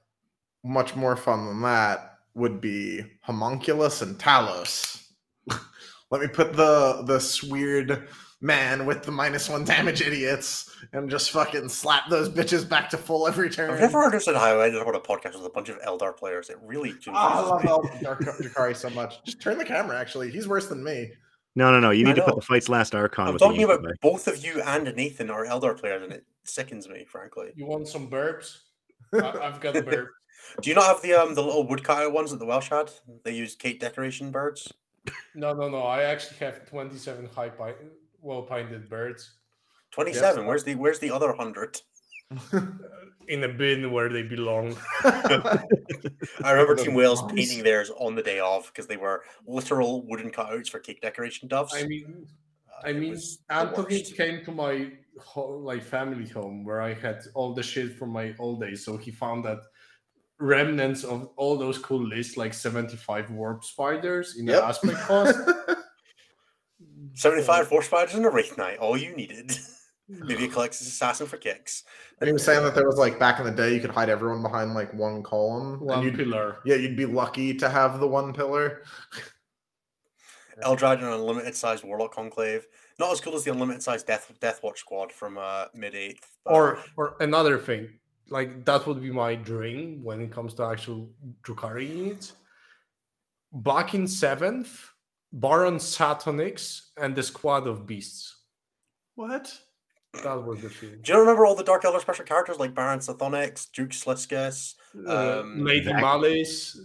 [0.63, 5.03] much more fun than that would be Homunculus and Talos.
[6.11, 8.07] Let me put the this weird
[8.39, 12.97] man with the minus one damage idiots and just fucking slap those bitches back to
[12.97, 13.71] full every turn.
[13.71, 16.15] I've never understood how I ended up on a podcast with a bunch of Eldar
[16.15, 16.49] players.
[16.49, 19.23] It really Ah, I love Eldar El- Jakari so much.
[19.25, 19.99] Just turn the camera.
[19.99, 21.09] Actually, he's worse than me.
[21.55, 21.89] No, no, no.
[21.89, 23.25] You need to put the fights last Archon.
[23.27, 23.95] I'm with talking about Incubi.
[24.03, 27.47] both of you and Nathan are Eldar players, and it sickens me, frankly.
[27.55, 28.57] You want some burps?
[29.13, 30.09] I- I've got a burp.
[30.61, 32.91] Do you not have the um the little woodcutter ones that the Welsh had?
[33.23, 34.71] They use cake decoration birds.
[35.35, 35.83] No, no, no.
[35.83, 37.75] I actually have 27 high pi-
[38.21, 39.37] well painted birds
[39.91, 40.45] Twenty-seven.
[40.45, 41.81] Where's the Where's the other hundred?
[43.27, 44.75] in a bin where they belong.
[45.03, 45.65] I
[46.43, 50.69] remember Team Wales painting theirs on the day of because they were literal wooden cutouts
[50.69, 51.73] for cake decoration doves.
[51.73, 52.27] I mean,
[52.69, 53.17] Uh, I mean,
[53.49, 58.09] Anthony came to my ho- like family home where I had all the shit from
[58.09, 58.83] my old days.
[58.83, 59.59] So he found that
[60.39, 64.55] remnants of all those cool lists, like 75 warp spiders in Yep.
[64.55, 65.37] the aspect cost.
[67.15, 68.77] Seventy-five force spiders and a wraith knight.
[68.77, 69.51] All you needed.
[70.09, 71.83] Maybe a Culexus assassin for kicks.
[72.21, 74.09] and he was saying that there was like back in the day, you could hide
[74.09, 75.79] everyone behind like one column.
[75.81, 76.57] One and you'd, pillar.
[76.65, 78.83] yeah, you'd be lucky to have the one pillar.
[80.63, 82.65] Eldrad and an unlimited sized Warlock Conclave.
[82.99, 86.37] Not as cool as the unlimited sized Death Death Watch squad from uh, mid eighth.
[86.45, 87.89] Or or another thing,
[88.29, 91.09] like that would be my dream when it comes to actual
[91.43, 92.33] Drukhari units.
[93.53, 94.89] Back in seventh,
[95.31, 98.35] Baron Sathonyx and the squad of beasts.
[99.15, 99.51] What?
[100.23, 100.99] That was the thing.
[101.01, 104.75] Do you remember all the Dark Eldar special characters like Baron Sathonyx, Duke Sliskus,
[105.07, 105.99] Uh, Um, Lady Vect.
[105.99, 106.75] Malys,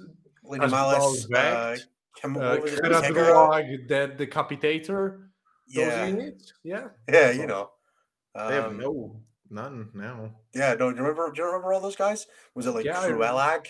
[0.44, 1.76] Lady as well Malys, uh,
[2.20, 3.32] Kim, uh, what was it, Kira Kegara?
[3.32, 5.28] Droag, the Decapitator.
[5.74, 6.88] Those Yeah, units, yeah.
[7.08, 7.70] yeah, you know.
[8.34, 10.30] They have Um, no none now.
[10.54, 10.90] Yeah, no.
[10.90, 11.30] Do you remember?
[11.30, 12.26] Do you remember all those guys?
[12.54, 13.24] Was it like Yeah, I remember.
[13.26, 13.62] Kruellagh,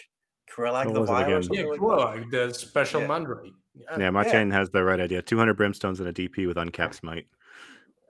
[0.48, 1.70] Kruellagh What the was it Vile, or something Yeah,
[2.14, 2.48] like that?
[2.48, 3.06] The special Yeah.
[3.08, 3.52] Mandrake.
[3.74, 3.98] Yeah.
[3.98, 5.22] Yeah, Martin has the right idea.
[5.22, 7.26] 200 brimstones and a DP with uncapped smite.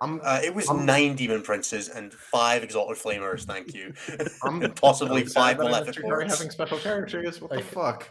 [0.00, 3.44] I'm Uh, it was Um, nine demon princes and five exalted flamers.
[3.44, 3.94] Thank you,
[4.42, 6.32] I'm and possibly so sad five that malefic lords.
[6.36, 7.40] having special characters.
[7.40, 8.08] What the fuck?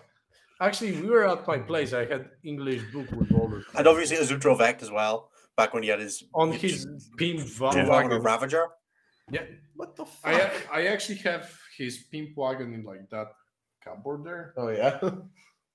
[0.61, 1.91] Actually, we were at my place.
[1.91, 5.31] I had English book with all the And obviously Asdrubael Vect as well.
[5.57, 8.21] Back when he had his on he his just- pimp Wagon wagon.
[8.21, 8.67] Ravager.
[9.29, 9.43] Yeah,
[9.75, 10.33] What the fuck?
[10.71, 13.27] I I actually have his pimp wagon in like that
[13.83, 14.53] cupboard there.
[14.57, 14.99] oh yeah.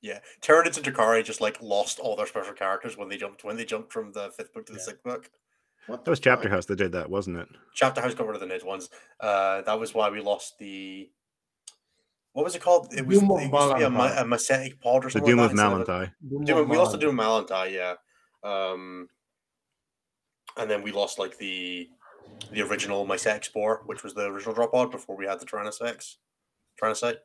[0.03, 3.57] Yeah, Tyranids and Takari just like lost all their special characters when they jumped when
[3.57, 4.85] they jumped from the fifth book to the Yeah.
[4.85, 5.31] sixth book.
[5.87, 6.49] What That was the Chapter?
[6.49, 7.49] House that did that, wasn't it?
[7.75, 8.91] Chapter House got rid of the Nid ones.
[9.19, 11.11] Uh, that was why we lost the.
[12.35, 12.93] What was it called?
[12.93, 14.21] It was, it used to be a, ma- Malantai.
[14.21, 15.11] a Mycetic pod or something.
[15.11, 15.27] The something.
[15.27, 16.47] Doom like of that instead a- Malantai.
[16.47, 17.95] Doom, we lost the Doom of Malantai, yeah.
[18.45, 19.09] Um,
[20.59, 21.89] and then we lost like the
[22.53, 25.79] the original Mycetic Spore, which was the original drop pod before we had the Tyrannus
[25.81, 26.17] Tyrannosaurus.
[26.81, 27.17] Tyrannosaurus?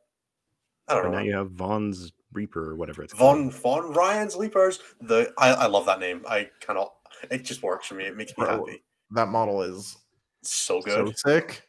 [0.87, 1.19] I don't And know.
[1.19, 4.79] now you have Vaughn's Reaper or whatever it's Von Von Ryan's Leapers.
[5.01, 6.23] The I, I love that name.
[6.27, 6.93] I cannot.
[7.29, 8.05] It just works for me.
[8.05, 8.83] It makes me Bro, happy.
[9.11, 9.97] That model is
[10.41, 11.17] It's so so good.
[11.17, 11.67] sick.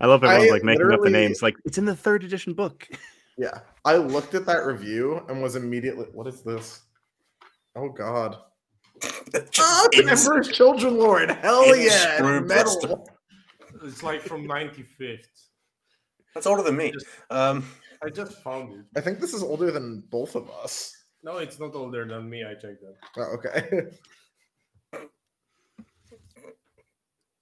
[0.00, 1.42] I love everyone's I like making up the names.
[1.42, 2.88] Like it's in the third edition book.
[3.38, 3.60] Yeah.
[3.84, 6.82] I looked at that review and was immediately what is this?
[7.76, 8.36] Oh god.
[9.02, 11.30] Just it's an ins- Emperor's Children Lord.
[11.30, 12.16] Hell It's yeah.
[12.16, 13.08] screw it's Metal.
[13.84, 15.24] It's like from 95th.
[16.34, 16.92] That's older than me.
[16.92, 17.64] Just- Um,
[18.04, 18.84] I just found it.
[18.96, 20.92] I think this is older than both of us.
[21.22, 22.44] No, it's not older than me.
[22.44, 22.96] I checked that.
[23.16, 25.02] Oh, okay.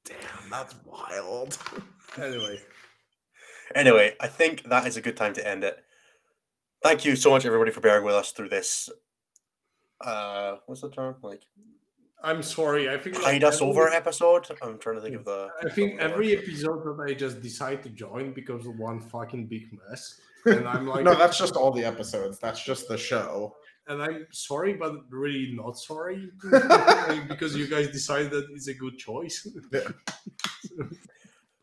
[0.05, 1.57] Damn, that's wild.
[2.19, 2.61] Anyway,
[3.75, 5.79] anyway, I think that is a good time to end it.
[6.83, 8.89] Thank you so much, everybody, for bearing with us through this.
[10.01, 11.17] Uh, what's the term?
[11.23, 11.43] Like
[12.23, 12.89] I'm sorry.
[12.91, 14.47] I think like, hide us every- over episode.
[14.63, 15.49] I'm trying to think of the.
[15.65, 19.63] I think the every episode that I just decide to join becomes one fucking big
[19.89, 22.39] mess, and I'm like, no, that's just all the episodes.
[22.39, 23.55] That's just the show.
[23.87, 26.31] and I'm sorry, but really not sorry
[27.29, 29.47] because you guys decided that it's a good choice.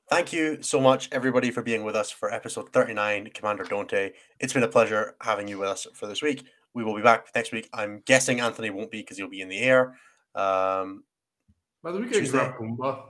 [0.09, 4.11] Thank you so much, everybody, for being with us for episode 39, Commander Dante.
[4.39, 6.45] It's been a pleasure having you with us for this week.
[6.73, 7.69] We will be back next week.
[7.73, 9.97] I'm guessing Anthony won't be because he'll be in the air.
[10.35, 11.03] Um,
[11.83, 12.37] But we can Tuesday.
[12.37, 13.03] grab Pumbaa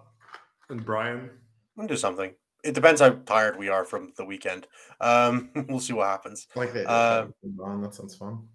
[0.70, 1.30] and Brian.
[1.76, 2.34] we'll do something.
[2.64, 4.68] it depends how tired we are from the weekend.
[5.02, 6.48] Um, we'll see what happens.
[6.56, 6.88] Like that.
[6.88, 7.28] Uh.
[7.82, 8.48] That sounds fun.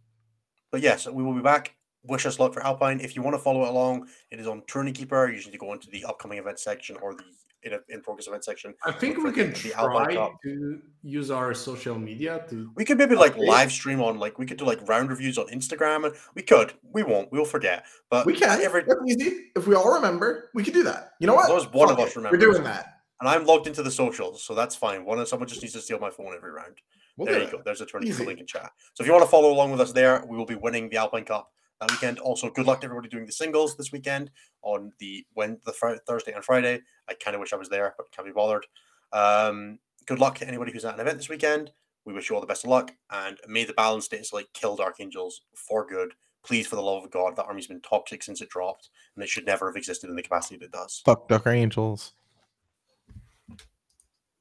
[0.70, 1.74] But yes, we will be back.
[2.04, 2.98] Wish us luck for Alpine.
[3.00, 5.28] If you want to follow it along, it is on Tourney Keeper.
[5.28, 7.22] You just need to go into the upcoming event section or the
[7.64, 8.74] in, a in progress event section.
[8.84, 10.32] I think we can the try Cup.
[10.44, 12.70] to use our social media to.
[12.74, 15.46] We could maybe like live stream on like we could do like round reviews on
[15.48, 16.72] Instagram and we could.
[16.92, 17.30] We won't.
[17.32, 17.84] We'll forget.
[18.10, 18.60] But We can.
[18.60, 19.50] every That's easy.
[19.56, 21.12] If we all remember, we can do that.
[21.20, 21.44] You know what?
[21.44, 22.40] As long as one of us remembers.
[22.40, 22.98] We're doing that.
[23.20, 25.04] and I'm logged into the socials, so that's fine.
[25.04, 26.76] One of someone just needs to steal my phone every round.
[27.16, 27.52] We'll there you it.
[27.52, 27.62] go.
[27.64, 28.24] There's a tourney Easy.
[28.24, 28.70] link in chat.
[28.94, 30.96] So if you want to follow along with us there, we will be winning the
[30.96, 31.50] Alpine Cup
[31.82, 32.18] that weekend.
[32.18, 34.30] Also, good luck to everybody doing the singles this weekend
[34.62, 36.80] on the when the Fri Thursday and Friday.
[37.08, 38.66] I kind of wish I was there, but can't be bothered.
[39.12, 41.72] Um, good luck to anybody who's at an event this weekend.
[42.04, 44.76] We wish you all the best of luck, and may the balance states like kill
[44.76, 46.14] Dark Angels for good.
[46.44, 49.28] Please, for the love of God, that army's been toxic since it dropped, and it
[49.28, 51.02] should never have existed in the capacity that it does.
[51.04, 52.14] Fuck Dark Angels.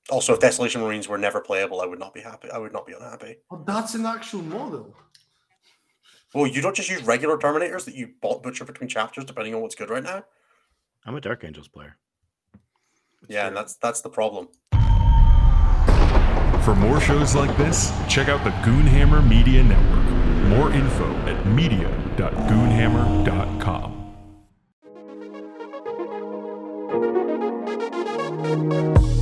[0.10, 2.50] Also, if Desolation Marines were never playable, I would not be happy.
[2.50, 3.36] I would not be unhappy.
[3.52, 4.96] Oh, that's an actual model.
[6.34, 9.76] Well, you don't just use regular Terminators that you butcher between chapters, depending on what's
[9.76, 10.24] good right now.
[11.06, 11.98] I'm a Dark Angels player.
[13.28, 14.48] Yeah, and that's that's the problem.
[16.64, 20.06] For more shows like this, check out the Goonhammer Media Network.
[20.50, 24.02] More info at media.goonhammer.com.
[28.52, 29.21] Thank you.